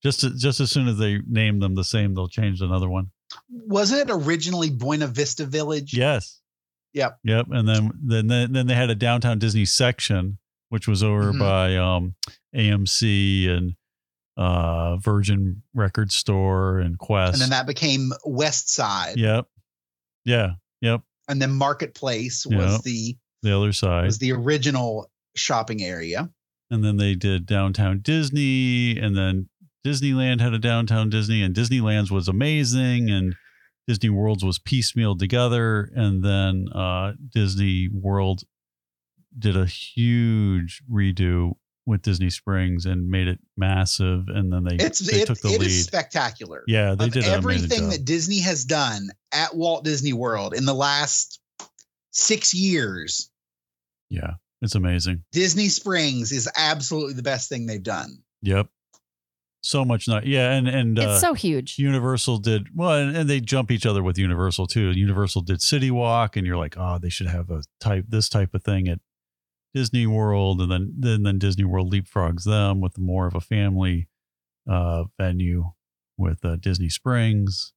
Just 0.03 0.21
to, 0.21 0.31
just 0.37 0.61
as 0.61 0.71
soon 0.71 0.87
as 0.89 0.99
they 0.99 1.21
name 1.27 1.61
them 1.61 1.75
the 1.75 1.85
same, 1.85 2.15
they'll 2.15 2.29
change 2.29 2.61
another 2.61 2.89
one. 2.91 3.11
Wasn't 3.51 4.09
it 4.09 4.13
originally 4.13 4.71
Buena 4.71 5.07
Vista 5.07 5.47
Village? 5.47 5.95
Yes. 5.97 6.41
Yep. 6.93 7.19
Yep. 7.25 7.47
And 7.51 7.69
then 7.69 7.91
then 8.03 8.27
then, 8.27 8.53
then 8.53 8.67
they 8.67 8.75
had 8.75 8.91
a 8.91 8.95
downtown 8.95 9.39
Disney 9.39 9.65
section, 9.65 10.39
which 10.69 10.87
was 10.87 11.03
over 11.03 11.33
Mhm. 11.33 11.39
by 11.39 11.77
um, 11.77 12.15
AMC 12.55 13.49
and 13.49 13.75
uh, 14.37 14.97
Virgin 14.99 15.63
Record 15.75 16.13
Store 16.13 16.79
and 16.79 16.99
Quest. 16.99 17.35
And 17.35 17.43
then 17.43 17.51
that 17.51 17.67
became 17.67 18.13
West 18.25 18.69
Side. 18.73 19.17
Yep. 19.17 19.47
Yeah. 20.25 20.51
Yep. 20.81 21.03
And 21.29 21.41
then 21.41 21.53
Marketplace 21.53 22.45
was 22.47 22.73
Yep. 22.73 22.83
the 22.83 23.17
The 23.45 23.57
other 23.57 23.73
side. 23.73 24.07
was 24.07 24.19
the 24.19 24.33
original 24.33 25.11
shopping 25.37 25.83
area. 25.83 26.31
and 26.71 26.83
then 26.83 26.97
they 26.97 27.15
did 27.15 27.47
downtown 27.47 28.01
Disney, 28.01 28.99
and 28.99 29.17
then 29.17 29.49
Disneyland 29.87 30.41
had 30.41 30.55
a 30.55 30.59
downtown 30.59 31.11
Disney, 31.11 31.43
and 31.43 31.55
Disneyland's 31.55 32.11
was 32.11 32.27
amazing, 32.27 33.11
and 33.11 33.37
Disney 33.87 34.09
World's 34.09 34.43
was 34.45 34.59
piecemealed 34.59 35.19
together, 35.19 35.91
and 35.95 36.25
then 36.25 36.67
uh, 36.75 37.13
Disney 37.33 37.89
World 37.93 38.43
did 39.39 39.57
a 39.57 39.67
huge 39.67 40.83
redo 40.91 41.53
with 41.87 42.01
Disney 42.01 42.31
Springs 42.31 42.87
and 42.87 43.09
made 43.11 43.29
it 43.29 43.39
massive, 43.59 44.29
and 44.29 44.51
then 44.51 44.65
they 44.65 44.77
It's 44.77 45.01
they 45.01 45.21
it, 45.21 45.27
took 45.27 45.39
the 45.41 45.49
it 45.49 45.61
lead. 45.61 45.67
is 45.67 45.85
spectacular. 45.85 46.65
yeah, 46.67 46.95
they 46.95 47.05
of 47.07 47.13
did 47.13 47.25
everything 47.25 47.91
that 47.91 48.07
Disney 48.07 48.39
has 48.41 48.65
done 48.65 49.11
at 49.33 49.55
Walt 49.55 49.85
Disney 49.85 50.15
World 50.15 50.55
in 50.55 50.65
the 50.65 50.73
last 50.75 51.41
six 52.11 52.55
years, 52.55 53.29
yeah, 54.09 54.35
it's 54.63 54.75
amazing. 54.75 55.25
Disney 55.33 55.69
Springs 55.69 56.33
is 56.33 56.49
absolutely 56.57 57.15
the 57.15 57.23
best 57.23 57.49
thing 57.49 57.67
they've 57.67 57.83
done. 57.83 58.19
Yep, 58.43 58.69
so 59.63 59.85
much 59.85 60.07
not. 60.07 60.27
Yeah, 60.27 60.53
and 60.53 60.69
and 60.69 60.99
uh, 60.99 61.03
it's 61.03 61.21
so 61.21 61.33
huge. 61.33 61.79
Universal 61.79 62.39
did 62.39 62.69
well, 62.75 62.93
and, 62.93 63.17
and 63.17 63.31
they 63.31 63.41
jump 63.41 63.71
each 63.71 63.87
other 63.87 64.03
with 64.03 64.19
Universal 64.19 64.67
too. 64.67 64.91
Universal 64.91 65.43
did 65.43 65.63
City 65.63 65.91
Walk, 65.91 66.37
and 66.37 66.47
you're 66.47 66.59
like, 66.59 66.77
oh, 66.77 66.99
they 66.99 67.09
should 67.09 67.29
have 67.29 67.51
a 67.51 67.63
type 67.81 68.05
this 68.09 68.29
type 68.29 68.55
of 68.55 68.63
thing 68.63 68.89
at 68.89 69.01
Disney 69.73 70.07
World, 70.07 70.61
and 70.61 70.71
then 70.71 70.95
then 70.99 71.23
then 71.23 71.39
Disney 71.39 71.65
World 71.65 71.93
leapfrogs 71.93 72.45
them 72.45 72.81
with 72.81 72.99
more 72.99 73.27
of 73.27 73.35
a 73.35 73.41
family 73.41 74.09
uh, 74.69 75.05
venue 75.19 75.73
with 76.19 76.45
uh, 76.45 76.57
Disney 76.57 76.91
Springs. 76.91 77.73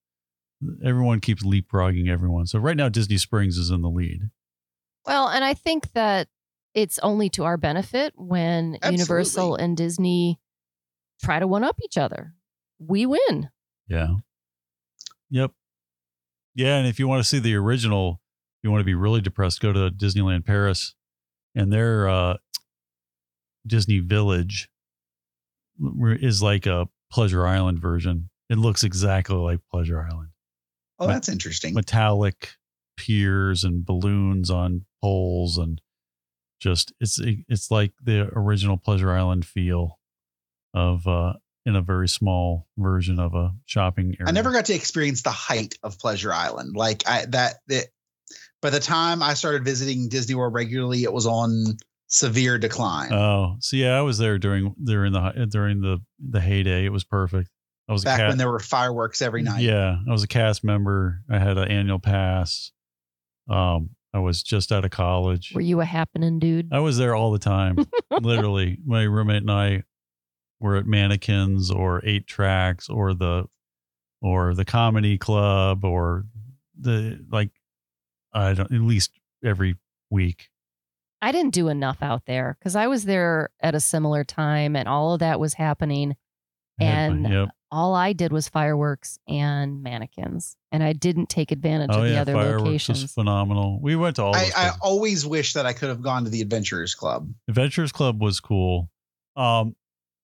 Everyone 0.84 1.20
keeps 1.20 1.44
leapfrogging 1.44 2.10
everyone. 2.10 2.48
So 2.48 2.60
right 2.60 2.76
now, 2.76 2.90
Disney 2.90 3.18
Springs 3.18 3.58
is 3.58 3.70
in 3.70 3.82
the 3.82 3.90
lead. 3.90 4.30
Well, 5.08 5.30
and 5.30 5.44
I 5.44 5.54
think 5.54 5.92
that 5.94 6.28
it's 6.74 7.00
only 7.00 7.30
to 7.32 7.46
our 7.46 7.58
benefit 7.58 8.14
when 8.16 8.78
Universal 8.84 9.56
and 9.56 9.76
Disney 9.76 10.40
try 11.24 11.40
to 11.40 11.48
one 11.48 11.64
up 11.64 11.78
each 11.84 11.98
other. 11.98 12.34
We 12.78 13.06
win. 13.06 13.50
Yeah. 13.88 14.16
Yep. 15.30 15.52
Yeah, 16.54 16.78
and 16.78 16.88
if 16.88 17.00
you 17.00 17.08
want 17.08 17.22
to 17.22 17.28
see 17.28 17.40
the 17.40 17.56
original, 17.56 18.22
you 18.62 18.70
want 18.70 18.82
to 18.82 18.86
be 18.86 18.96
really 18.96 19.22
depressed, 19.22 19.62
go 19.62 19.72
to 19.72 19.90
Disneyland 19.90 20.46
Paris 20.46 20.94
and 21.56 21.72
their 21.72 22.08
uh 22.08 22.38
Disney 23.66 24.00
Village 24.00 24.70
is 26.20 26.42
like 26.42 26.66
a 26.66 26.88
Pleasure 27.12 27.46
Island 27.46 27.80
version. 27.80 28.30
It 28.50 28.58
looks 28.58 28.84
exactly 28.84 29.36
like 29.36 29.60
Pleasure 29.72 30.08
Island. 30.10 30.30
Oh, 31.00 31.08
that's 31.08 31.30
interesting. 31.30 31.74
Metallic 31.74 32.56
piers 32.98 33.64
and 33.64 33.86
balloons 33.86 34.50
on 34.50 34.86
poles 35.02 35.58
and 35.58 35.82
just 36.60 36.92
it's 37.00 37.20
it's 37.22 37.70
like 37.70 37.94
the 38.04 38.30
original 38.36 38.78
Pleasure 38.78 39.12
Island 39.12 39.46
feel 39.46 40.00
of 40.74 41.08
uh 41.08 41.34
in 41.66 41.76
a 41.76 41.82
very 41.82 42.08
small 42.08 42.66
version 42.78 43.20
of 43.20 43.36
a 43.36 43.54
shopping 43.66 44.16
area. 44.20 44.30
I 44.30 44.32
never 44.32 44.52
got 44.52 44.66
to 44.66 44.74
experience 44.74 45.22
the 45.22 45.32
height 45.32 45.76
of 45.84 46.00
Pleasure 46.00 46.34
Island. 46.34 46.76
Like 46.76 47.04
I 47.06 47.26
that 47.28 47.56
it, 47.68 47.90
by 48.62 48.70
the 48.70 48.80
time 48.80 49.22
I 49.22 49.34
started 49.34 49.66
visiting 49.66 50.08
Disney 50.08 50.34
World 50.34 50.54
regularly, 50.54 51.04
it 51.04 51.12
was 51.12 51.28
on 51.28 51.78
severe 52.08 52.58
decline. 52.58 53.12
Oh, 53.12 53.58
so 53.60 53.76
yeah, 53.76 53.98
I 53.98 54.02
was 54.02 54.18
there 54.18 54.40
during 54.40 54.74
during 54.82 55.12
the 55.12 55.48
during 55.52 55.82
the 55.82 56.00
the 56.20 56.40
heyday. 56.40 56.86
It 56.86 56.92
was 56.92 57.04
perfect. 57.04 57.50
I 57.90 57.94
was 57.94 58.04
back 58.04 58.20
cat, 58.20 58.30
when 58.30 58.38
there 58.38 58.50
were 58.50 58.60
fireworks 58.60 59.22
every 59.22 59.44
night. 59.44 59.62
Yeah, 59.62 59.98
I 60.08 60.12
was 60.12 60.24
a 60.24 60.28
cast 60.28 60.64
member. 60.64 61.22
I 61.30 61.38
had 61.38 61.58
an 61.58 61.70
annual 61.70 62.00
pass. 62.00 62.72
Um, 63.50 63.92
I 64.14 64.20
was 64.20 64.42
just 64.42 64.72
out 64.72 64.86
of 64.86 64.92
college. 64.92 65.52
Were 65.54 65.62
you 65.62 65.82
a 65.82 65.86
happening 65.86 66.40
dude? 66.40 66.70
I 66.72 66.80
was 66.80 66.98
there 66.98 67.16
all 67.16 67.32
the 67.32 67.40
time. 67.40 67.78
Literally, 68.22 68.80
my 68.86 69.04
roommate 69.04 69.44
and 69.44 69.52
I 69.52 69.84
were 70.60 70.76
at 70.76 70.86
Mannequins 70.86 71.70
or 71.70 72.02
Eight 72.04 72.26
Tracks 72.28 72.90
or 72.90 73.14
the 73.14 73.46
or 74.22 74.54
the 74.54 74.66
Comedy 74.66 75.18
Club 75.18 75.86
or 75.86 76.26
the 76.80 77.24
like. 77.30 77.52
I 78.34 78.54
don't 78.54 78.72
at 78.72 78.82
least 78.82 79.12
every 79.44 79.76
week. 80.10 80.50
I 81.22 81.32
didn't 81.32 81.54
do 81.54 81.68
enough 81.68 81.98
out 82.02 82.24
there 82.28 82.58
because 87.70 87.80
I 87.80 88.02
was 88.02 88.10
there 88.10 88.12
at 88.12 88.12
a 88.12 88.12
similar 88.12 88.12
time 88.12 88.12
and 88.12 88.12
all 88.12 88.12
of 88.12 88.12
that 88.12 88.12
was 88.12 88.12
happening. 88.12 88.12
I 88.12 88.12
had 88.12 88.12
my- 88.12 88.12
And 88.12 88.12
yep. 88.12 88.12
all 88.12 88.12
I 88.12 88.14
did 88.14 88.32
was 88.32 88.50
fireworks 88.50 89.20
and 89.28 89.84
mannequins. 89.84 90.56
And 90.72 90.84
I 90.84 90.94
didn't 90.94 91.30
take 91.30 91.52
advantage 91.52 91.90
Oh 91.94 92.00
of 92.00 92.04
the 92.04 92.12
yeah, 92.12 92.22
other 92.22 92.34
fireworks 92.34 92.90
was 92.90 93.12
phenomenal. 93.14 93.80
We 93.82 93.96
went 93.96 94.16
to 94.18 94.24
all. 94.24 94.36
I, 94.36 94.52
I 94.56 94.72
always 94.82 95.26
wish 95.26 95.54
that 95.54 95.66
I 95.66 95.74
could 95.74 95.90
have 95.90 96.02
gone 96.02 96.24
to 96.26 96.30
the 96.30 96.42
Adventurers 96.42 96.94
Club. 96.96 97.30
Adventurers 97.48 97.92
Club 97.92 98.22
was 98.22 98.40
cool. 98.40 98.90
Um, 99.36 99.76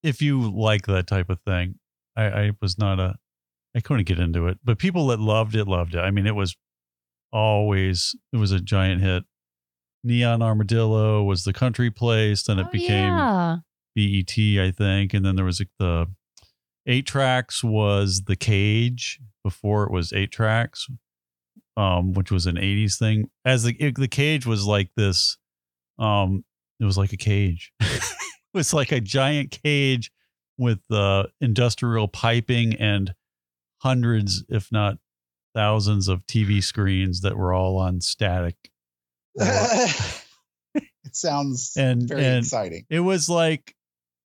if 0.03 0.21
you 0.21 0.51
like 0.51 0.85
that 0.87 1.07
type 1.07 1.29
of 1.29 1.39
thing, 1.41 1.79
I, 2.15 2.23
I 2.25 2.51
was 2.61 2.77
not 2.77 2.99
a, 2.99 3.15
I 3.75 3.79
couldn't 3.79 4.05
get 4.05 4.19
into 4.19 4.47
it, 4.47 4.57
but 4.63 4.77
people 4.77 5.07
that 5.07 5.19
loved 5.19 5.55
it 5.55 5.65
loved 5.67 5.95
it. 5.95 5.99
I 5.99 6.11
mean, 6.11 6.27
it 6.27 6.35
was 6.35 6.55
always 7.31 8.15
it 8.31 8.37
was 8.37 8.51
a 8.51 8.59
giant 8.59 9.01
hit. 9.01 9.23
Neon 10.03 10.41
Armadillo 10.41 11.23
was 11.23 11.43
the 11.45 11.53
country 11.53 11.89
place, 11.89 12.43
then 12.43 12.59
it 12.59 12.67
Oh, 12.67 12.71
became 12.71 13.13
yeah. 13.13 13.57
BET, 13.95 14.37
I 14.37 14.71
think, 14.71 15.13
and 15.13 15.25
then 15.25 15.35
there 15.37 15.45
was 15.45 15.59
like, 15.61 15.69
the 15.79 16.07
eight 16.87 17.05
tracks 17.05 17.63
was 17.63 18.23
the 18.25 18.35
cage 18.35 19.19
before 19.43 19.83
it 19.83 19.91
was 19.91 20.13
eight 20.13 20.31
tracks, 20.31 20.87
um, 21.77 22.13
which 22.13 22.31
was 22.31 22.45
an 22.45 22.55
'80s 22.55 22.97
thing. 22.97 23.29
As 23.45 23.63
the 23.63 23.75
it, 23.79 23.95
the 23.95 24.07
cage 24.07 24.45
was 24.45 24.65
like 24.65 24.89
this, 24.95 25.37
um, 25.99 26.43
it 26.79 26.85
was 26.85 26.97
like 26.97 27.13
a 27.13 27.17
cage. 27.17 27.71
it 27.79 28.01
was 28.53 28.73
like 28.73 28.91
a 28.91 28.99
giant 29.01 29.51
cage 29.63 30.11
with 30.57 30.79
uh, 30.91 31.23
industrial 31.41 32.07
piping 32.07 32.75
and 32.75 33.13
hundreds, 33.79 34.43
if 34.49 34.71
not 34.71 34.97
thousands, 35.55 36.07
of 36.07 36.25
TV 36.25 36.63
screens 36.63 37.21
that 37.21 37.35
were 37.37 37.53
all 37.53 37.77
on 37.77 38.01
static. 38.01 38.55
it 39.35 41.15
sounds 41.15 41.73
And- 41.77 42.07
very 42.07 42.23
and- 42.23 42.37
exciting. 42.45 42.85
it 42.89 42.99
was 42.99 43.29
like 43.29 43.75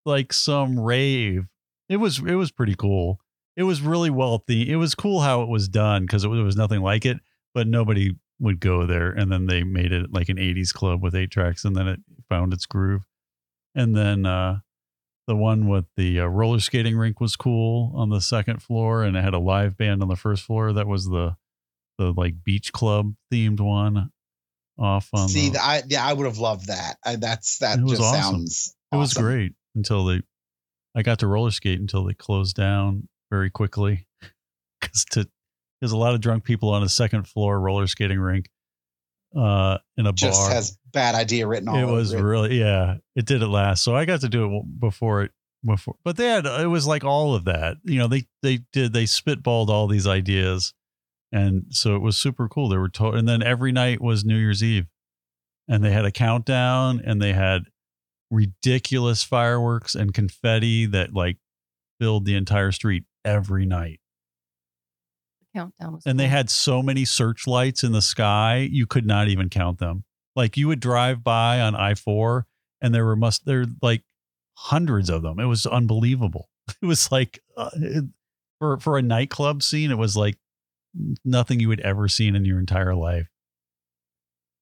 like 0.06 0.34
some 0.34 0.80
rave 0.80 1.46
it 1.90 1.98
was 1.98 2.20
it 2.20 2.36
was 2.36 2.52
pretty 2.52 2.76
cool 2.76 3.20
it 3.56 3.64
was 3.64 3.82
really 3.82 4.10
wealthy 4.10 4.72
it 4.72 4.76
was 4.76 4.96
cool 4.96 5.22
how 5.22 5.42
it 5.42 5.50
was 5.50 5.68
done 5.68 6.04
because 6.04 6.24
it 6.24 6.28
was, 6.28 6.38
there 6.38 6.46
was 6.46 6.58
nothing 6.58 6.82
like 6.82 7.06
it 7.06 7.18
but 7.54 7.68
nobody 7.68 8.16
would 8.40 8.60
go 8.60 8.86
there 8.86 9.12
and 9.12 9.32
then 9.32 9.46
they 9.46 9.64
made 9.64 9.92
it 9.92 10.12
like 10.12 10.30
an 10.30 10.38
80s 10.38 10.74
club 10.74 11.02
with 11.02 11.16
eight 11.16 11.32
tracks 11.32 11.64
and 11.64 11.76
then 11.76 11.88
it 11.88 12.00
found 12.28 12.54
its 12.54 12.66
groove 12.66 13.06
and 13.74 13.96
then 13.96 14.26
uh 14.26 14.60
the 15.28 15.36
one 15.36 15.68
with 15.68 15.86
the 15.98 16.20
uh, 16.20 16.26
roller 16.26 16.60
skating 16.60 16.96
rink 16.98 17.20
was 17.20 17.36
cool 17.36 17.92
on 17.96 18.10
the 18.10 18.22
second 18.22 18.62
floor 18.62 19.04
and 19.04 19.18
it 19.18 19.24
had 19.24 19.34
a 19.34 19.40
live 19.40 19.76
band 19.78 20.04
on 20.04 20.08
the 20.08 20.16
first 20.16 20.44
floor 20.44 20.72
that 20.74 20.88
was 20.88 21.06
the 21.06 21.36
the 21.98 22.14
like 22.16 22.44
beach 22.44 22.74
club 22.74 23.16
themed 23.32 23.60
one 23.60 24.12
off 24.78 25.10
on 25.14 25.30
See, 25.30 25.50
the, 25.50 25.64
I 25.64 25.84
yeah, 25.88 26.06
I 26.06 26.14
would 26.14 26.26
have 26.26 26.38
loved 26.38 26.68
that. 26.68 26.98
I, 27.04 27.16
that's 27.16 27.60
that 27.60 27.80
It 27.80 27.84
was 27.84 28.00
just 28.00 28.04
awesome. 28.04 28.22
sounds. 28.22 28.76
It 28.92 28.98
was 28.98 29.14
great 29.14 29.54
until 29.76 30.06
they, 30.06 30.22
I 30.96 31.02
got 31.02 31.20
to 31.20 31.28
roller 31.28 31.52
skate 31.52 31.80
until 31.80 32.04
they 32.06 32.14
closed 32.14 32.56
down 32.56 33.08
very 33.30 33.50
quickly. 33.50 34.08
Because 34.82 35.06
to 35.12 35.28
there's 35.82 35.94
a 35.94 35.98
lot 35.98 36.14
of 36.14 36.22
drunk 36.22 36.44
people 36.44 36.70
on 36.70 36.84
a 36.84 36.90
second 36.90 37.28
floor 37.28 37.60
roller 37.60 37.88
skating 37.88 38.20
rink, 38.20 38.50
uh, 39.36 39.78
in 39.98 40.06
a 40.06 40.10
bar. 40.12 40.14
Just 40.14 40.40
bar. 40.40 40.52
has 40.52 40.78
bad 40.92 41.16
idea 41.16 41.48
written 41.48 41.68
on 41.70 41.80
it 41.80 41.86
was 41.86 42.14
it. 42.14 42.22
really 42.22 42.60
yeah. 42.60 42.96
It 43.16 43.26
did 43.26 43.42
it 43.42 43.48
last, 43.48 43.84
so 43.84 43.96
I 43.96 44.06
got 44.06 44.22
to 44.22 44.30
do 44.30 44.46
it 44.58 44.80
before 44.80 45.24
it 45.24 45.32
before. 45.66 45.96
But 46.04 46.18
they 46.18 46.28
had 46.28 46.46
it 46.46 46.68
was 46.68 46.86
like 46.86 47.04
all 47.04 47.36
of 47.36 47.46
that. 47.46 47.78
You 47.84 48.00
know, 48.00 48.08
they 48.08 48.26
they 48.44 48.60
did 48.74 48.94
they 48.94 49.06
spitballed 49.06 49.70
all 49.70 49.88
these 49.88 50.08
ideas, 50.08 50.74
and 51.32 51.66
so 51.70 51.96
it 51.96 52.02
was 52.02 52.18
super 52.18 52.48
cool. 52.48 52.70
They 52.70 52.78
were 52.78 52.90
to- 52.90 53.10
and 53.12 53.28
then 53.28 53.42
every 53.42 53.72
night 53.72 54.02
was 54.02 54.24
New 54.24 54.38
Year's 54.38 54.64
Eve, 54.64 54.88
and 55.68 55.84
they 55.84 55.92
had 55.92 56.06
a 56.06 56.12
countdown, 56.12 57.02
and 57.04 57.22
they 57.22 57.34
had 57.34 57.64
ridiculous 58.32 59.24
fireworks 59.24 59.96
and 59.96 60.14
confetti 60.14 60.86
that 60.88 61.14
like 61.14 61.38
filled 62.00 62.26
the 62.26 62.36
entire 62.36 62.72
street 62.72 63.04
every 63.24 63.66
night. 63.66 64.00
The 65.42 65.60
countdown 65.60 65.94
was 65.94 66.06
And 66.06 66.20
they 66.20 66.28
had 66.28 66.50
so 66.50 66.82
many 66.82 67.06
searchlights 67.06 67.84
in 67.84 67.92
the 67.92 68.02
sky, 68.02 68.68
you 68.72 68.86
could 68.86 69.06
not 69.06 69.28
even 69.28 69.50
count 69.50 69.80
them. 69.80 70.04
Like 70.36 70.58
you 70.58 70.68
would 70.68 70.80
drive 70.80 71.24
by 71.24 71.62
on 71.62 71.76
I 71.76 71.94
4 71.94 72.46
and 72.82 72.94
there 72.94 73.06
were 73.06 73.16
must 73.16 73.46
there 73.46 73.66
like 73.82 74.04
hundreds 74.56 75.10
of 75.10 75.22
them. 75.22 75.40
It 75.40 75.46
was 75.46 75.66
unbelievable. 75.66 76.50
It 76.82 76.88
was 76.88 77.12
like 77.12 77.40
uh, 77.56 77.70
it, 77.76 78.06
for 78.58 78.80
for 78.80 78.98
a 78.98 79.02
nightclub 79.04 79.62
scene, 79.62 79.92
it 79.92 80.00
was 80.00 80.18
like 80.18 80.36
nothing 81.24 81.60
you 81.60 81.70
had 81.70 81.80
ever 81.82 82.08
seen 82.08 82.36
in 82.36 82.44
your 82.44 82.60
entire 82.60 82.96
life. 82.96 83.28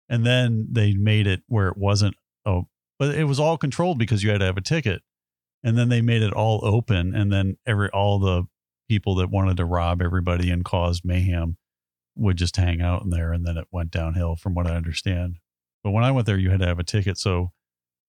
And 0.10 0.26
then 0.26 0.68
they 0.70 0.96
made 0.96 1.28
it 1.28 1.44
where 1.48 1.70
it 1.70 1.78
wasn't 1.78 2.16
oh, 2.46 2.68
but 3.00 3.16
it 3.16 3.26
was 3.26 3.40
all 3.40 3.58
controlled 3.58 3.98
because 3.98 4.24
you 4.24 4.30
had 4.30 4.40
to 4.40 4.46
have 4.46 4.58
a 4.58 4.62
ticket. 4.62 5.02
And 5.64 5.78
then 5.78 5.90
they 5.90 6.02
made 6.02 6.22
it 6.22 6.34
all 6.34 6.60
open 6.64 7.16
and 7.16 7.32
then 7.32 7.58
every 7.66 7.90
all 7.90 8.20
the 8.20 8.44
people 8.90 9.16
that 9.16 9.30
wanted 9.30 9.58
to 9.58 9.66
rob 9.66 10.02
everybody 10.02 10.52
and 10.52 10.66
cause 10.66 11.02
mayhem 11.06 11.58
would 12.16 12.38
just 12.38 12.58
hang 12.58 12.82
out 12.82 13.02
in 13.02 13.10
there 13.10 13.32
and 13.32 13.46
then 13.46 13.58
it 13.58 13.68
went 13.72 13.90
downhill 13.90 14.36
from 14.36 14.54
what 14.54 14.68
I 14.68 14.76
understand. 14.76 15.38
But 15.84 15.92
when 15.92 16.04
I 16.04 16.12
went 16.12 16.28
there 16.28 16.38
you 16.38 16.50
had 16.50 16.60
to 16.60 16.68
have 16.68 16.80
a 16.80 16.84
ticket 16.84 17.18
so 17.18 17.52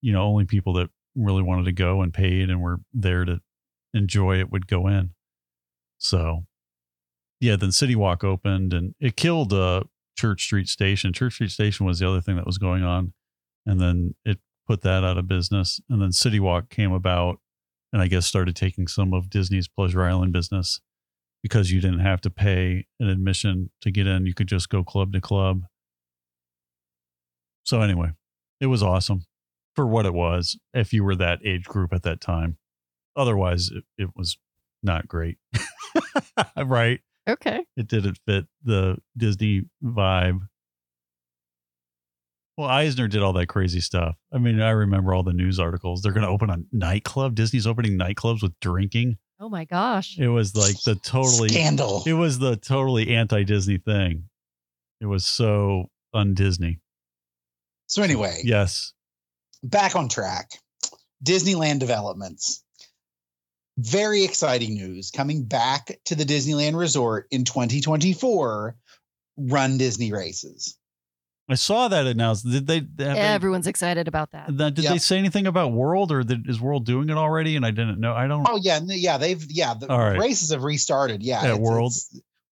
you 0.02 0.12
know 0.12 0.22
only 0.22 0.44
people 0.44 0.72
that 0.74 0.90
really 1.14 1.42
wanted 1.42 1.64
to 1.66 1.72
go 1.72 2.02
and 2.02 2.12
paid 2.12 2.50
and 2.50 2.60
were 2.60 2.80
there 2.92 3.24
to 3.24 3.40
enjoy 3.94 4.40
it 4.40 4.50
would 4.50 4.66
go 4.66 4.88
in. 4.88 5.10
So 5.98 6.46
yeah, 7.40 7.54
then 7.54 7.70
City 7.72 7.94
Walk 7.94 8.24
opened 8.24 8.72
and 8.72 8.94
it 9.00 9.16
killed 9.16 9.52
uh 9.52 9.84
Church 10.16 10.42
Street 10.42 10.68
Station. 10.68 11.12
Church 11.12 11.34
Street 11.34 11.50
Station 11.50 11.86
was 11.86 12.00
the 12.00 12.08
other 12.08 12.20
thing 12.20 12.36
that 12.36 12.46
was 12.46 12.58
going 12.58 12.82
on 12.82 13.12
and 13.64 13.80
then 13.80 14.14
it 14.24 14.38
put 14.66 14.82
that 14.82 15.04
out 15.04 15.18
of 15.18 15.28
business. 15.28 15.80
And 15.88 16.00
then 16.00 16.12
City 16.12 16.40
Walk 16.40 16.70
came 16.70 16.92
about 16.92 17.40
and 17.92 18.02
I 18.02 18.08
guess 18.08 18.26
started 18.26 18.56
taking 18.56 18.88
some 18.88 19.14
of 19.14 19.30
Disney's 19.30 19.68
Pleasure 19.68 20.02
Island 20.02 20.32
business 20.32 20.80
because 21.42 21.70
you 21.70 21.80
didn't 21.80 22.00
have 22.00 22.20
to 22.22 22.30
pay 22.30 22.86
an 22.98 23.08
admission 23.08 23.70
to 23.82 23.90
get 23.90 24.06
in. 24.06 24.26
You 24.26 24.34
could 24.34 24.48
just 24.48 24.68
go 24.68 24.82
club 24.82 25.12
to 25.12 25.20
club. 25.20 25.62
So, 27.62 27.82
anyway, 27.82 28.10
it 28.60 28.66
was 28.66 28.82
awesome 28.82 29.26
for 29.76 29.86
what 29.86 30.06
it 30.06 30.14
was 30.14 30.58
if 30.72 30.92
you 30.92 31.04
were 31.04 31.16
that 31.16 31.40
age 31.44 31.64
group 31.64 31.92
at 31.92 32.02
that 32.02 32.20
time. 32.20 32.58
Otherwise, 33.16 33.70
it, 33.70 33.84
it 33.96 34.10
was 34.16 34.38
not 34.82 35.06
great. 35.06 35.38
right? 36.56 37.00
Okay. 37.28 37.64
It 37.76 37.88
didn't 37.88 38.18
fit 38.26 38.46
the 38.62 38.98
Disney 39.16 39.62
vibe. 39.82 40.40
Well, 42.56 42.68
Eisner 42.68 43.08
did 43.08 43.22
all 43.22 43.32
that 43.32 43.46
crazy 43.46 43.80
stuff. 43.80 44.16
I 44.32 44.38
mean, 44.38 44.60
I 44.60 44.70
remember 44.70 45.12
all 45.12 45.24
the 45.24 45.32
news 45.32 45.58
articles. 45.58 46.02
They're 46.02 46.12
going 46.12 46.22
to 46.26 46.28
open 46.28 46.50
a 46.50 46.58
nightclub. 46.72 47.34
Disney's 47.34 47.66
opening 47.66 47.98
nightclubs 47.98 48.42
with 48.42 48.52
drinking. 48.60 49.18
Oh 49.40 49.48
my 49.48 49.64
gosh. 49.64 50.16
It 50.18 50.28
was 50.28 50.54
like 50.54 50.80
the 50.82 50.94
totally 50.94 51.48
scandal. 51.48 52.04
It 52.06 52.12
was 52.12 52.38
the 52.38 52.54
totally 52.56 53.14
anti-Disney 53.16 53.78
thing. 53.78 54.28
It 55.00 55.06
was 55.06 55.26
so 55.26 55.90
un-Disney. 56.12 56.78
So 57.88 58.02
anyway, 58.02 58.40
Yes. 58.44 58.92
back 59.64 59.96
on 59.96 60.08
track. 60.08 60.50
Disneyland 61.24 61.80
developments. 61.80 62.62
Very 63.76 64.22
exciting 64.22 64.74
news 64.74 65.10
coming 65.10 65.44
back 65.44 65.98
to 66.04 66.14
the 66.14 66.24
Disneyland 66.24 66.76
Resort 66.78 67.26
in 67.32 67.44
2024. 67.44 68.76
Run 69.36 69.78
Disney 69.78 70.12
races. 70.12 70.78
I 71.48 71.56
saw 71.56 71.88
that 71.88 72.06
announced. 72.06 72.48
Did 72.50 72.66
they? 72.66 72.76
have 72.76 72.96
they- 72.96 73.04
Everyone's 73.20 73.66
excited 73.66 74.08
about 74.08 74.30
that. 74.32 74.50
Now, 74.50 74.70
did 74.70 74.84
Yep. 74.84 74.92
they 74.94 74.98
say 74.98 75.18
anything 75.18 75.46
about 75.46 75.72
World 75.72 76.10
or 76.10 76.22
did, 76.22 76.48
is 76.48 76.58
World 76.60 76.86
doing 76.86 77.10
it 77.10 77.16
already? 77.18 77.56
And 77.56 77.66
I 77.66 77.70
didn't 77.70 78.00
know. 78.00 78.14
I 78.14 78.26
don't. 78.26 78.46
Oh 78.48 78.56
yeah, 78.62 78.80
yeah, 78.82 79.18
they've 79.18 79.44
yeah 79.50 79.74
the 79.74 79.90
All 79.90 79.98
right. 79.98 80.18
races 80.18 80.52
have 80.52 80.62
restarted. 80.62 81.22
Yeah, 81.22 81.42
At 81.44 81.60
World? 81.60 81.92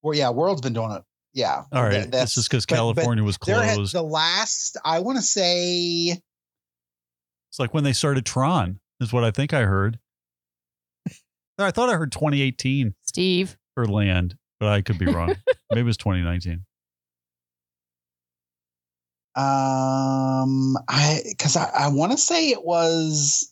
well, 0.02 0.14
yeah, 0.16 0.28
World's 0.30 0.60
been 0.60 0.74
doing 0.74 0.92
it. 0.92 1.02
Yeah, 1.34 1.62
all 1.72 1.82
right. 1.82 1.92
that- 1.92 2.10
That's 2.12 2.34
just 2.34 2.50
because 2.50 2.66
but- 2.66 2.74
but 2.74 2.76
California 2.76 3.24
was 3.24 3.38
there 3.46 3.62
had- 3.62 3.76
closed. 3.76 3.94
the 3.94 4.02
last 4.02 4.76
I 4.84 4.98
want 4.98 5.16
to 5.16 5.22
say 5.22 6.18
It's 7.50 7.58
like 7.58 7.72
when 7.72 7.84
they 7.84 7.94
started 7.94 8.26
Tron, 8.26 8.80
is 9.00 9.12
what 9.14 9.24
I 9.24 9.30
think 9.30 9.54
I 9.54 9.62
heard. 9.62 9.98
I 11.58 11.70
thought 11.70 11.88
I 11.90 11.94
heard 11.94 12.12
2018 12.12 12.94
Steve. 13.02 13.56
for 13.74 13.86
land, 13.86 14.36
but 14.60 14.68
I 14.68 14.80
could 14.82 14.98
be 14.98 15.06
wrong. 15.06 15.28
Maybe 15.70 15.80
it 15.80 15.84
was 15.84 15.96
2019. 15.96 16.64
Um 19.34 20.76
I 20.88 21.20
because 21.28 21.56
I, 21.56 21.64
I 21.74 21.88
want 21.88 22.12
to 22.12 22.18
say 22.18 22.50
it 22.50 22.62
was 22.64 23.50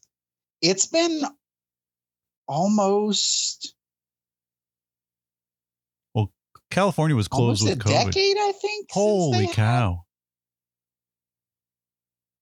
it's 0.61 0.87
been 0.87 1.22
almost 2.47 3.74
Well, 6.14 6.31
California 6.70 7.16
was 7.16 7.28
closed 7.28 7.62
almost 7.62 7.81
a 7.81 7.85
COVID. 7.89 8.05
decade 8.07 8.37
I 8.39 8.53
think. 8.53 8.89
Holy 8.91 9.47
cow. 9.49 10.05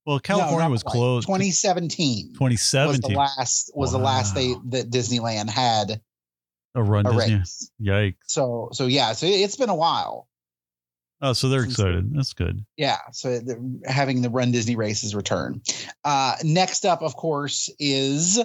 Well, 0.05 0.19
California 0.19 0.59
not 0.65 0.71
was 0.71 0.83
quite. 0.83 0.93
closed 0.93 1.27
2017 1.27 2.35
was 2.39 2.39
the 2.39 3.09
2017. 3.09 3.15
last 3.15 3.71
was 3.75 3.91
the 3.91 3.97
last 3.99 4.33
they 4.35 4.55
that 4.69 4.89
Disneyland 4.89 5.49
had 5.49 6.01
A 6.75 6.81
run 6.83 7.05
a 7.05 7.13
Disney. 7.13 7.35
race. 7.35 7.71
Yikes. 7.81 8.15
So 8.25 8.69
so 8.71 8.87
yeah, 8.87 9.13
so 9.13 9.27
it's 9.27 9.55
been 9.55 9.69
a 9.69 9.75
while. 9.75 10.27
Oh, 11.21 11.33
so 11.33 11.49
they're 11.49 11.63
excited. 11.65 12.13
That's 12.15 12.33
good. 12.33 12.65
Yeah, 12.77 12.97
so 13.11 13.39
having 13.85 14.21
the 14.21 14.29
Run 14.29 14.51
Disney 14.51 14.75
races 14.77 15.13
return. 15.13 15.61
Uh, 16.05 16.35
next 16.43 16.85
up, 16.85 17.01
of 17.01 17.15
course, 17.15 17.69
is 17.77 18.39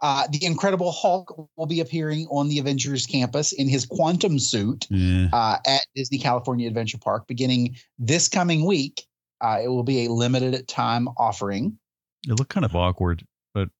uh, 0.00 0.26
the 0.30 0.44
Incredible 0.44 0.92
Hulk 0.92 1.48
will 1.56 1.66
be 1.66 1.80
appearing 1.80 2.26
on 2.30 2.48
the 2.48 2.58
Avengers 2.60 3.06
campus 3.06 3.52
in 3.52 3.68
his 3.68 3.84
quantum 3.84 4.38
suit 4.38 4.86
Yeah. 4.90 5.28
uh, 5.32 5.56
at 5.66 5.82
Disney 5.96 6.18
California 6.18 6.68
Adventure 6.68 6.98
Park 6.98 7.26
beginning 7.26 7.76
this 7.98 8.28
coming 8.28 8.64
week. 8.64 9.04
Uh, 9.40 9.58
it 9.64 9.68
will 9.68 9.82
be 9.82 10.06
a 10.06 10.10
limited 10.10 10.68
time 10.68 11.08
offering. 11.18 11.78
It 12.28 12.38
looked 12.38 12.50
kind 12.50 12.64
of 12.64 12.76
awkward. 12.76 13.24
But 13.54 13.70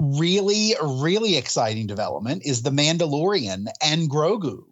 really, 0.00 0.74
really 0.80 1.36
exciting 1.36 1.86
development 1.86 2.42
is 2.46 2.62
the 2.62 2.70
Mandalorian 2.70 3.66
and 3.82 4.08
Grogu 4.08 4.64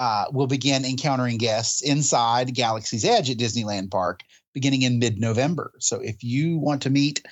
uh, 0.00 0.24
will 0.32 0.46
begin 0.46 0.86
encountering 0.86 1.36
guests 1.36 1.82
inside 1.82 2.54
Galaxy's 2.54 3.04
Edge 3.04 3.30
at 3.30 3.36
Disneyland 3.36 3.90
Park 3.90 4.22
beginning 4.54 4.82
in 4.82 4.98
mid 4.98 5.20
November. 5.20 5.72
So 5.78 6.00
if 6.00 6.24
you 6.24 6.56
want 6.56 6.82
to 6.82 6.90
meet 6.90 7.24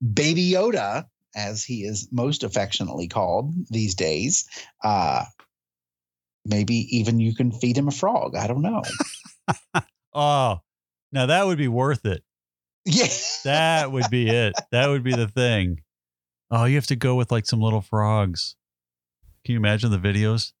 Baby 0.00 0.52
Yoda, 0.52 1.06
as 1.34 1.64
he 1.64 1.82
is 1.82 2.08
most 2.12 2.44
affectionately 2.44 3.08
called 3.08 3.52
these 3.70 3.96
days, 3.96 4.48
uh, 4.84 5.24
maybe 6.46 6.96
even 6.96 7.18
you 7.18 7.34
can 7.34 7.50
feed 7.50 7.76
him 7.76 7.88
a 7.88 7.92
frog. 7.92 8.36
I 8.36 8.46
don't 8.46 8.62
know. 8.62 8.82
Oh, 10.14 10.60
now 11.10 11.24
that 11.24 11.46
would 11.46 11.56
be 11.56 11.68
worth 11.68 12.04
it. 12.04 12.22
yeah. 12.84 13.06
That 13.44 13.90
would 13.90 14.10
be 14.10 14.28
it. 14.28 14.52
That 14.70 14.88
would 14.88 15.02
be 15.02 15.14
the 15.14 15.26
thing. 15.26 15.80
Oh, 16.50 16.66
you 16.66 16.74
have 16.74 16.86
to 16.88 16.96
go 16.96 17.14
with 17.14 17.32
like 17.32 17.46
some 17.46 17.62
little 17.62 17.80
frogs. 17.80 18.56
Can 19.46 19.54
you 19.54 19.58
imagine 19.58 19.90
the 19.90 19.98
videos? 19.98 20.52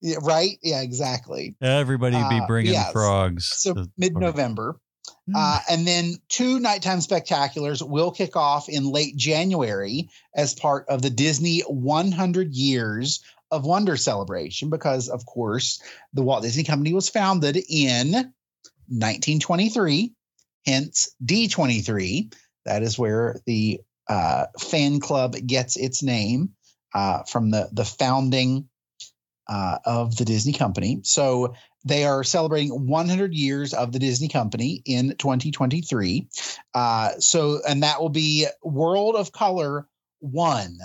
Yeah. 0.00 0.16
Right. 0.22 0.58
Yeah, 0.62 0.82
exactly. 0.82 1.56
Everybody 1.60 2.16
be 2.16 2.40
Uh, 2.40 2.46
bringing 2.46 2.72
yes. 2.72 2.92
frogs. 2.92 3.52
So 3.56 3.74
to- 3.74 3.90
mid 3.96 4.14
November. 4.16 4.80
Hmm. 5.26 5.36
Uh, 5.36 5.58
and 5.70 5.86
then 5.86 6.14
two 6.28 6.58
nighttime 6.58 6.98
spectaculars 6.98 7.86
will 7.86 8.10
kick 8.10 8.36
off 8.36 8.68
in 8.68 8.90
late 8.90 9.16
January 9.16 10.08
as 10.34 10.54
part 10.54 10.86
of 10.88 11.02
the 11.02 11.10
Disney 11.10 11.60
100 11.60 12.54
Years 12.54 13.20
of 13.50 13.64
Wonder 13.64 13.96
celebration, 13.96 14.68
because 14.70 15.08
of 15.08 15.24
course 15.24 15.80
the 16.12 16.22
Walt 16.22 16.42
Disney 16.42 16.64
Company 16.64 16.92
was 16.92 17.08
founded 17.08 17.56
in 17.56 18.12
1923, 18.88 20.12
hence 20.66 21.10
D23. 21.24 22.32
That 22.64 22.82
is 22.82 22.98
where 22.98 23.40
the 23.46 23.80
uh, 24.08 24.46
fan 24.58 25.00
club 25.00 25.34
gets 25.46 25.76
its 25.76 26.02
name 26.02 26.50
uh, 26.94 27.22
from 27.24 27.50
the 27.50 27.68
the 27.72 27.84
founding 27.84 28.68
uh, 29.48 29.78
of 29.84 30.16
the 30.16 30.24
Disney 30.24 30.52
Company. 30.52 31.00
So 31.04 31.54
they 31.84 32.04
are 32.04 32.24
celebrating 32.24 32.86
100 32.86 33.34
years 33.34 33.72
of 33.72 33.92
the 33.92 33.98
Disney 33.98 34.28
Company 34.28 34.82
in 34.84 35.16
2023. 35.16 36.28
Uh, 36.74 37.10
so, 37.18 37.60
and 37.66 37.82
that 37.82 38.00
will 38.00 38.10
be 38.10 38.46
World 38.62 39.16
of 39.16 39.32
Color 39.32 39.86
One, 40.20 40.78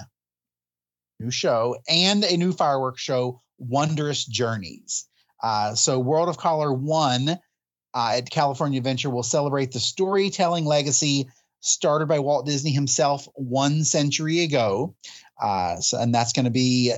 new 1.19 1.31
show, 1.31 1.77
and 1.89 2.23
a 2.23 2.37
new 2.37 2.53
fireworks 2.53 3.01
show, 3.01 3.41
Wondrous 3.57 4.25
Journeys. 4.25 5.07
Uh, 5.41 5.75
so, 5.75 5.99
World 5.99 6.29
of 6.29 6.37
Color 6.37 6.71
One 6.73 7.29
uh, 7.93 8.13
at 8.15 8.29
California 8.29 8.77
Adventure 8.77 9.09
will 9.09 9.23
celebrate 9.23 9.71
the 9.71 9.79
storytelling 9.79 10.65
legacy 10.65 11.27
started 11.59 12.07
by 12.07 12.19
Walt 12.19 12.45
Disney 12.45 12.71
himself 12.71 13.27
one 13.35 13.83
century 13.83 14.41
ago. 14.41 14.95
Uh, 15.41 15.77
so, 15.77 15.99
and 15.99 16.13
that's 16.13 16.33
going 16.33 16.45
to 16.45 16.51
be 16.51 16.93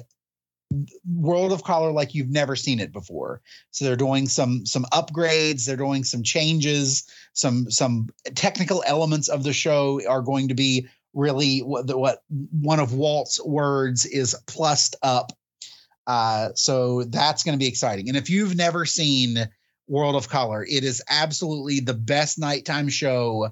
World 1.07 1.51
of 1.51 1.63
Color 1.63 1.91
like 1.91 2.16
you've 2.16 2.30
never 2.30 2.55
seen 2.55 2.80
it 2.80 2.91
before. 2.91 3.41
So 3.72 3.86
they're 3.86 3.95
doing 3.95 4.28
some 4.28 4.66
some 4.66 4.86
upgrades, 4.91 5.66
they're 5.66 5.78
doing 5.78 6.03
some 6.03 6.24
changes, 6.24 7.07
some 7.34 7.70
some 7.70 8.09
technical 8.34 8.84
elements 8.86 9.28
of 9.28 9.43
the 9.43 9.53
show 9.53 10.01
are 10.07 10.22
going 10.22 10.49
to 10.49 10.55
be 10.55 10.88
really 11.13 11.59
what 11.59 11.88
the, 11.88 11.97
what 11.97 12.24
one 12.30 12.80
of 12.80 12.93
Walt's 12.93 13.43
words 13.43 14.05
is 14.05 14.36
plussed 14.47 14.95
up. 15.01 15.32
Uh, 16.07 16.49
so 16.55 17.03
that's 17.03 17.43
going 17.43 17.57
to 17.57 17.63
be 17.63 17.68
exciting. 17.68 18.09
And 18.09 18.18
if 18.18 18.30
you've 18.30 18.55
never 18.55 18.86
seen 18.86 19.38
World 19.88 20.16
of 20.16 20.30
Color, 20.30 20.63
it 20.63 20.84
is 20.84 21.01
absolutely 21.09 21.80
the 21.80 21.93
best 21.93 22.38
nighttime 22.38 22.89
show 22.89 23.49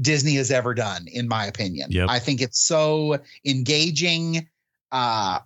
Disney 0.00 0.34
has 0.36 0.50
ever 0.50 0.74
done, 0.74 1.06
in 1.06 1.28
my 1.28 1.46
opinion. 1.46 1.90
Yep. 1.90 2.08
I 2.08 2.18
think 2.18 2.40
it's 2.40 2.60
so 2.60 3.18
engaging. 3.44 4.48
Uh, 4.90 5.40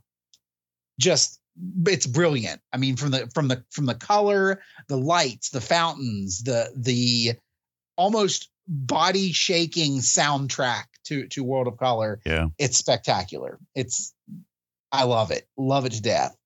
just 0.99 1.41
it's 1.87 2.07
brilliant. 2.07 2.61
I 2.73 2.77
mean, 2.77 2.97
from 2.97 3.11
the 3.11 3.29
from 3.35 3.49
the 3.49 3.65
from 3.71 3.87
the 3.87 3.95
color, 3.95 4.61
the 4.89 4.97
lights, 4.97 5.51
the 5.51 5.61
fountains, 5.61 6.43
the 6.43 6.71
the 6.77 7.33
almost 7.97 8.51
body 8.67 9.33
shaking 9.33 9.99
soundtrack 9.99 10.85
to 11.05 11.27
to 11.29 11.45
World 11.45 11.67
of 11.67 11.79
Color. 11.79 12.21
Yeah. 12.25 12.49
It's 12.59 12.79
spectacular. 12.79 13.59
It's 13.75 14.15
I 14.93 15.05
love 15.05 15.31
it. 15.31 15.49
Love 15.57 15.87
it 15.87 15.93
to 15.93 16.03
death. 16.03 16.37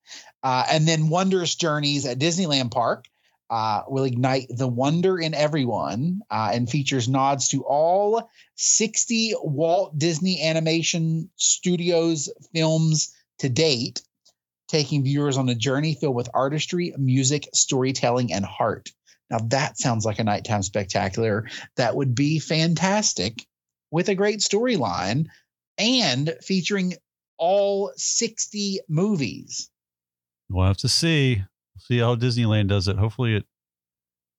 Uh, 0.42 0.64
and 0.70 0.86
then 0.86 1.08
Wondrous 1.08 1.54
Journeys 1.54 2.06
at 2.06 2.18
Disneyland 2.18 2.72
Park 2.72 3.06
uh, 3.50 3.82
will 3.86 4.04
ignite 4.04 4.46
the 4.48 4.66
wonder 4.66 5.18
in 5.18 5.34
everyone 5.34 6.20
uh, 6.30 6.50
and 6.52 6.68
features 6.68 7.08
nods 7.08 7.48
to 7.48 7.64
all 7.64 8.30
60 8.56 9.34
Walt 9.42 9.96
Disney 9.98 10.42
Animation 10.42 11.30
Studios 11.36 12.30
films 12.54 13.14
to 13.38 13.48
date, 13.48 14.02
taking 14.72 15.04
viewers 15.04 15.36
on 15.36 15.50
a 15.50 15.54
journey 15.54 15.94
filled 15.94 16.16
with 16.16 16.30
artistry, 16.32 16.94
music, 16.96 17.46
storytelling, 17.52 18.32
and 18.32 18.42
heart. 18.42 18.88
Now, 19.30 19.38
that 19.48 19.78
sounds 19.78 20.06
like 20.06 20.18
a 20.18 20.24
nighttime 20.24 20.62
spectacular 20.62 21.46
that 21.76 21.94
would 21.94 22.14
be 22.14 22.38
fantastic 22.38 23.44
with 23.90 24.08
a 24.08 24.14
great 24.14 24.38
storyline 24.40 25.26
and 25.76 26.34
featuring 26.42 26.94
all 27.36 27.92
60 27.96 28.80
movies. 28.88 29.68
We'll 30.48 30.66
have 30.66 30.78
to 30.78 30.88
see. 30.88 31.44
See 31.78 31.98
how 31.98 32.16
Disneyland 32.16 32.68
does 32.68 32.88
it. 32.88 32.96
Hopefully 32.96 33.36
it 33.36 33.44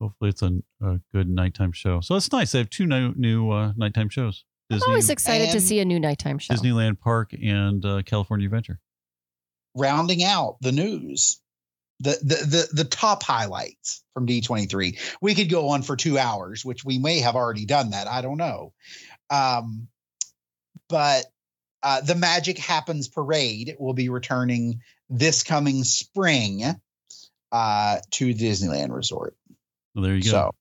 hopefully 0.01 0.31
it's 0.31 0.41
a, 0.41 0.51
a 0.81 0.99
good 1.11 1.29
nighttime 1.29 1.73
show. 1.73 2.01
So 2.01 2.15
it's 2.15 2.31
nice. 2.31 2.53
They 2.53 2.59
have 2.59 2.69
two 2.69 2.87
new 2.87 3.13
new 3.15 3.51
uh, 3.51 3.73
nighttime 3.75 4.09
shows. 4.09 4.45
I'm 4.71 4.81
always 4.87 5.09
excited 5.09 5.51
to 5.51 5.61
see 5.61 5.79
a 5.79 5.85
new 5.85 5.99
nighttime 5.99 6.39
show. 6.39 6.53
Disneyland 6.53 6.99
Park 6.99 7.33
and 7.33 7.85
uh, 7.85 8.01
California 8.03 8.45
Adventure. 8.47 8.79
Rounding 9.75 10.23
out 10.23 10.57
the 10.61 10.71
news 10.71 11.39
the, 11.99 12.17
the 12.21 12.35
the 12.35 12.67
the 12.73 12.83
top 12.83 13.23
highlights 13.23 14.03
from 14.13 14.27
D23. 14.27 14.99
We 15.21 15.35
could 15.35 15.49
go 15.49 15.69
on 15.69 15.83
for 15.83 15.95
2 15.95 16.17
hours, 16.17 16.65
which 16.65 16.83
we 16.83 16.97
may 16.99 17.19
have 17.19 17.35
already 17.35 17.65
done 17.65 17.91
that. 17.91 18.07
I 18.07 18.21
don't 18.21 18.37
know. 18.37 18.73
Um 19.29 19.87
but 20.89 21.25
uh, 21.81 22.01
the 22.01 22.15
Magic 22.15 22.57
Happens 22.57 23.07
parade 23.09 23.75
will 23.77 23.93
be 23.93 24.09
returning 24.09 24.81
this 25.09 25.43
coming 25.43 25.83
spring 25.83 26.63
uh, 27.51 27.99
to 28.11 28.33
Disneyland 28.33 28.91
Resort. 28.91 29.35
Well, 29.93 30.03
there 30.03 30.15
you 30.15 30.23
go. 30.23 30.29
So 30.29 30.51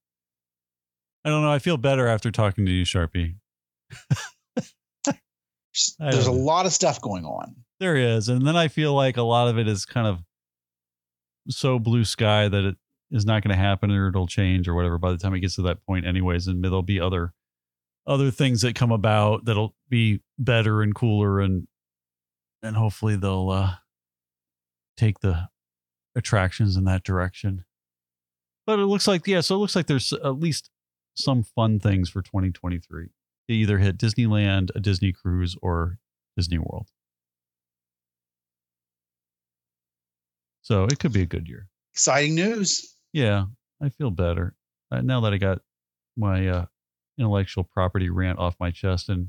I 1.24 1.30
don't 1.30 1.42
know. 1.42 1.52
I 1.52 1.60
feel 1.60 1.76
better 1.76 2.08
after 2.08 2.30
talking 2.30 2.66
to 2.66 2.72
you, 2.72 2.84
Sharpie. 2.84 3.36
There's 5.98 6.26
a 6.26 6.32
lot 6.32 6.66
of 6.66 6.72
stuff 6.72 7.00
going 7.00 7.24
on. 7.24 7.54
There 7.82 7.96
is. 7.96 8.28
And 8.28 8.46
then 8.46 8.54
I 8.54 8.68
feel 8.68 8.94
like 8.94 9.16
a 9.16 9.22
lot 9.22 9.48
of 9.48 9.58
it 9.58 9.66
is 9.66 9.84
kind 9.84 10.06
of 10.06 10.20
so 11.48 11.80
blue 11.80 12.04
sky 12.04 12.46
that 12.46 12.64
it 12.64 12.76
is 13.10 13.26
not 13.26 13.42
going 13.42 13.50
to 13.50 13.60
happen 13.60 13.90
or 13.90 14.06
it'll 14.06 14.28
change 14.28 14.68
or 14.68 14.74
whatever 14.74 14.98
by 14.98 15.10
the 15.10 15.18
time 15.18 15.34
it 15.34 15.40
gets 15.40 15.56
to 15.56 15.62
that 15.62 15.84
point 15.84 16.06
anyways 16.06 16.46
and 16.46 16.62
there'll 16.62 16.82
be 16.82 17.00
other 17.00 17.32
other 18.06 18.30
things 18.30 18.60
that 18.60 18.76
come 18.76 18.92
about 18.92 19.46
that'll 19.46 19.74
be 19.88 20.20
better 20.38 20.80
and 20.80 20.94
cooler 20.94 21.40
and 21.40 21.66
and 22.62 22.76
hopefully 22.76 23.16
they'll 23.16 23.50
uh 23.50 23.74
take 24.96 25.18
the 25.18 25.48
attractions 26.14 26.76
in 26.76 26.84
that 26.84 27.02
direction. 27.02 27.64
But 28.64 28.78
it 28.78 28.86
looks 28.86 29.08
like 29.08 29.26
yeah, 29.26 29.40
so 29.40 29.56
it 29.56 29.58
looks 29.58 29.74
like 29.74 29.88
there's 29.88 30.12
at 30.12 30.38
least 30.38 30.70
some 31.16 31.42
fun 31.42 31.80
things 31.80 32.08
for 32.08 32.22
2023. 32.22 33.08
They 33.48 33.54
either 33.54 33.78
hit 33.78 33.98
Disneyland, 33.98 34.68
a 34.76 34.78
Disney 34.78 35.12
cruise 35.12 35.56
or 35.60 35.98
Disney 36.36 36.58
World. 36.58 36.86
So 40.62 40.84
it 40.84 40.98
could 40.98 41.12
be 41.12 41.22
a 41.22 41.26
good 41.26 41.48
year. 41.48 41.68
Exciting 41.94 42.34
news. 42.34 42.94
Yeah, 43.12 43.46
I 43.82 43.90
feel 43.90 44.10
better 44.10 44.54
uh, 44.92 45.00
now 45.00 45.20
that 45.22 45.32
I 45.32 45.38
got 45.38 45.58
my 46.16 46.46
uh, 46.46 46.64
intellectual 47.18 47.64
property 47.64 48.10
rant 48.10 48.38
off 48.38 48.54
my 48.60 48.70
chest, 48.70 49.08
and 49.08 49.28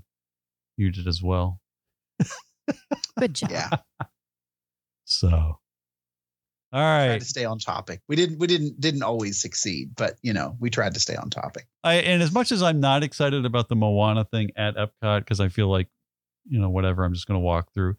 you 0.77 0.91
did 0.91 1.07
as 1.07 1.21
well. 1.23 1.59
Good 3.17 3.33
job. 3.33 3.51
Yeah. 3.51 3.69
So, 5.05 5.27
all 5.29 5.59
right. 6.71 7.07
tried 7.07 7.19
to 7.19 7.25
stay 7.25 7.43
on 7.43 7.59
topic. 7.59 7.99
We 8.07 8.15
didn't 8.15 8.39
we 8.39 8.47
didn't 8.47 8.79
didn't 8.79 9.03
always 9.03 9.41
succeed, 9.41 9.91
but 9.97 10.15
you 10.23 10.31
know, 10.31 10.55
we 10.61 10.69
tried 10.69 10.93
to 10.93 10.99
stay 11.01 11.15
on 11.15 11.29
topic. 11.29 11.67
I 11.83 11.95
and 11.95 12.23
as 12.23 12.31
much 12.31 12.53
as 12.53 12.63
I'm 12.63 12.79
not 12.79 13.03
excited 13.03 13.45
about 13.45 13.67
the 13.67 13.75
Moana 13.75 14.23
thing 14.23 14.51
at 14.55 14.75
Epcot 14.77 15.19
because 15.19 15.41
I 15.41 15.49
feel 15.49 15.67
like, 15.67 15.89
you 16.47 16.57
know, 16.57 16.69
whatever, 16.69 17.03
I'm 17.03 17.13
just 17.13 17.27
going 17.27 17.35
to 17.37 17.43
walk 17.43 17.73
through. 17.73 17.97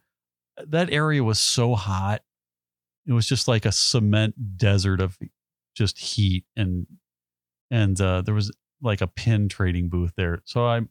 That 0.65 0.91
area 0.91 1.23
was 1.23 1.39
so 1.39 1.75
hot. 1.75 2.23
It 3.07 3.13
was 3.13 3.27
just 3.27 3.47
like 3.47 3.65
a 3.65 3.71
cement 3.71 4.57
desert 4.57 4.99
of 5.01 5.17
just 5.75 5.97
heat 5.99 6.45
and 6.55 6.87
and 7.71 7.99
uh, 7.99 8.21
there 8.21 8.33
was 8.35 8.51
like 8.81 9.01
a 9.01 9.07
pin 9.07 9.49
trading 9.49 9.89
booth 9.89 10.13
there. 10.17 10.41
So 10.45 10.65
I'm 10.65 10.89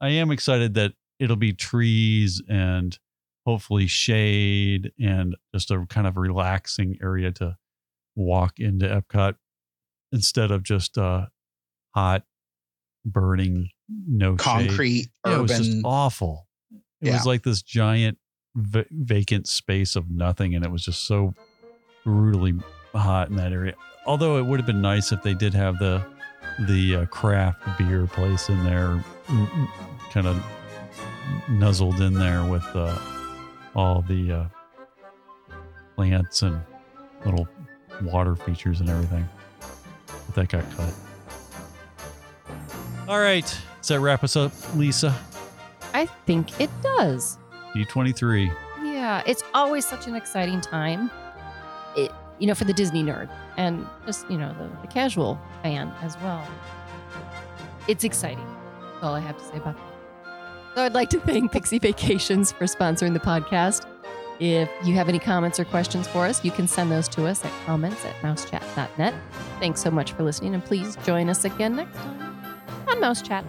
I 0.00 0.10
am 0.10 0.30
excited 0.30 0.74
that 0.74 0.92
it'll 1.18 1.36
be 1.36 1.52
trees 1.52 2.42
and 2.48 2.98
hopefully 3.46 3.86
shade 3.86 4.92
and 5.00 5.36
just 5.54 5.70
a 5.70 5.84
kind 5.88 6.06
of 6.06 6.16
relaxing 6.16 6.98
area 7.02 7.30
to 7.32 7.56
walk 8.16 8.58
into 8.58 8.86
Epcot 8.86 9.34
instead 10.12 10.50
of 10.50 10.62
just 10.62 10.96
uh 10.98 11.26
hot 11.94 12.24
burning 13.04 13.68
no. 13.88 14.34
Concrete, 14.36 15.08
Yeah, 15.26 15.38
it 15.38 15.42
was 15.42 15.50
just 15.58 15.78
awful. 15.84 16.48
It 17.00 17.08
Yeah. 17.08 17.12
was 17.14 17.26
like 17.26 17.42
this 17.42 17.60
giant 17.62 18.18
va- 18.54 18.86
vacant 18.90 19.46
space 19.46 19.94
of 19.94 20.10
nothing, 20.10 20.54
and 20.54 20.64
it 20.64 20.70
was 20.70 20.82
just 20.84 21.04
so 21.04 21.34
brutally 22.04 22.54
hot 22.94 23.28
in 23.28 23.36
that 23.36 23.52
area. 23.52 23.74
Although 24.06 24.38
it 24.38 24.42
would 24.44 24.60
have 24.60 24.66
been 24.66 24.82
nice 24.82 25.12
if 25.12 25.22
they 25.22 25.34
did 25.34 25.54
have 25.54 25.78
the 25.78 26.04
the 26.68 26.96
uh, 26.96 27.06
craft 27.06 27.66
beer 27.78 28.06
place 28.06 28.48
in 28.48 28.62
there, 28.64 29.02
kind 30.10 30.26
of 30.26 30.40
nuzzled 31.48 32.00
in 32.00 32.14
there 32.14 32.44
with 32.44 32.64
uh, 32.74 32.96
all 33.74 34.02
the 34.02 34.32
uh, 34.32 34.44
plants 35.96 36.42
and 36.42 36.60
little 37.24 37.48
water 38.02 38.36
features 38.36 38.80
and 38.80 38.88
everything. 38.88 39.26
But 40.06 40.34
that 40.34 40.48
got 40.48 40.70
cut. 40.76 40.94
All 43.08 43.18
right. 43.18 43.44
Does 43.80 43.88
that 43.88 44.00
wrap 44.00 44.24
us 44.24 44.36
up, 44.36 44.52
Lisa? 44.76 45.14
I 45.92 46.06
think 46.26 46.60
it 46.60 46.70
does. 46.82 47.38
D23. 47.74 48.54
Yeah, 48.82 49.22
it's 49.26 49.42
always 49.52 49.86
such 49.86 50.06
an 50.06 50.14
exciting 50.14 50.60
time. 50.60 51.10
You 52.38 52.46
know, 52.48 52.54
for 52.54 52.64
the 52.64 52.72
Disney 52.72 53.02
nerd 53.02 53.30
and 53.56 53.86
just 54.06 54.28
you 54.30 54.38
know 54.38 54.54
the, 54.54 54.68
the 54.82 54.88
casual 54.88 55.38
fan 55.62 55.92
as 56.02 56.16
well. 56.18 56.46
It's 57.86 58.04
exciting. 58.04 58.46
That's 58.92 59.04
all 59.04 59.14
I 59.14 59.20
have 59.20 59.38
to 59.38 59.44
say 59.44 59.56
about 59.56 59.76
that. 59.76 59.94
So 60.74 60.82
I'd 60.82 60.94
like 60.94 61.10
to 61.10 61.20
thank 61.20 61.52
Pixie 61.52 61.78
Vacations 61.78 62.50
for 62.50 62.64
sponsoring 62.64 63.12
the 63.12 63.20
podcast. 63.20 63.86
If 64.40 64.68
you 64.84 64.94
have 64.94 65.08
any 65.08 65.20
comments 65.20 65.60
or 65.60 65.64
questions 65.64 66.08
for 66.08 66.26
us, 66.26 66.44
you 66.44 66.50
can 66.50 66.66
send 66.66 66.90
those 66.90 67.06
to 67.10 67.26
us 67.26 67.44
at 67.44 67.52
comments 67.66 68.04
at 68.04 68.14
mousechat.net. 68.16 69.14
Thanks 69.60 69.80
so 69.80 69.90
much 69.90 70.12
for 70.12 70.24
listening, 70.24 70.54
and 70.54 70.64
please 70.64 70.96
join 71.04 71.28
us 71.28 71.44
again 71.44 71.76
next 71.76 71.94
time 71.94 72.44
on 72.88 73.00
Mouse 73.00 73.22
Chat. 73.22 73.44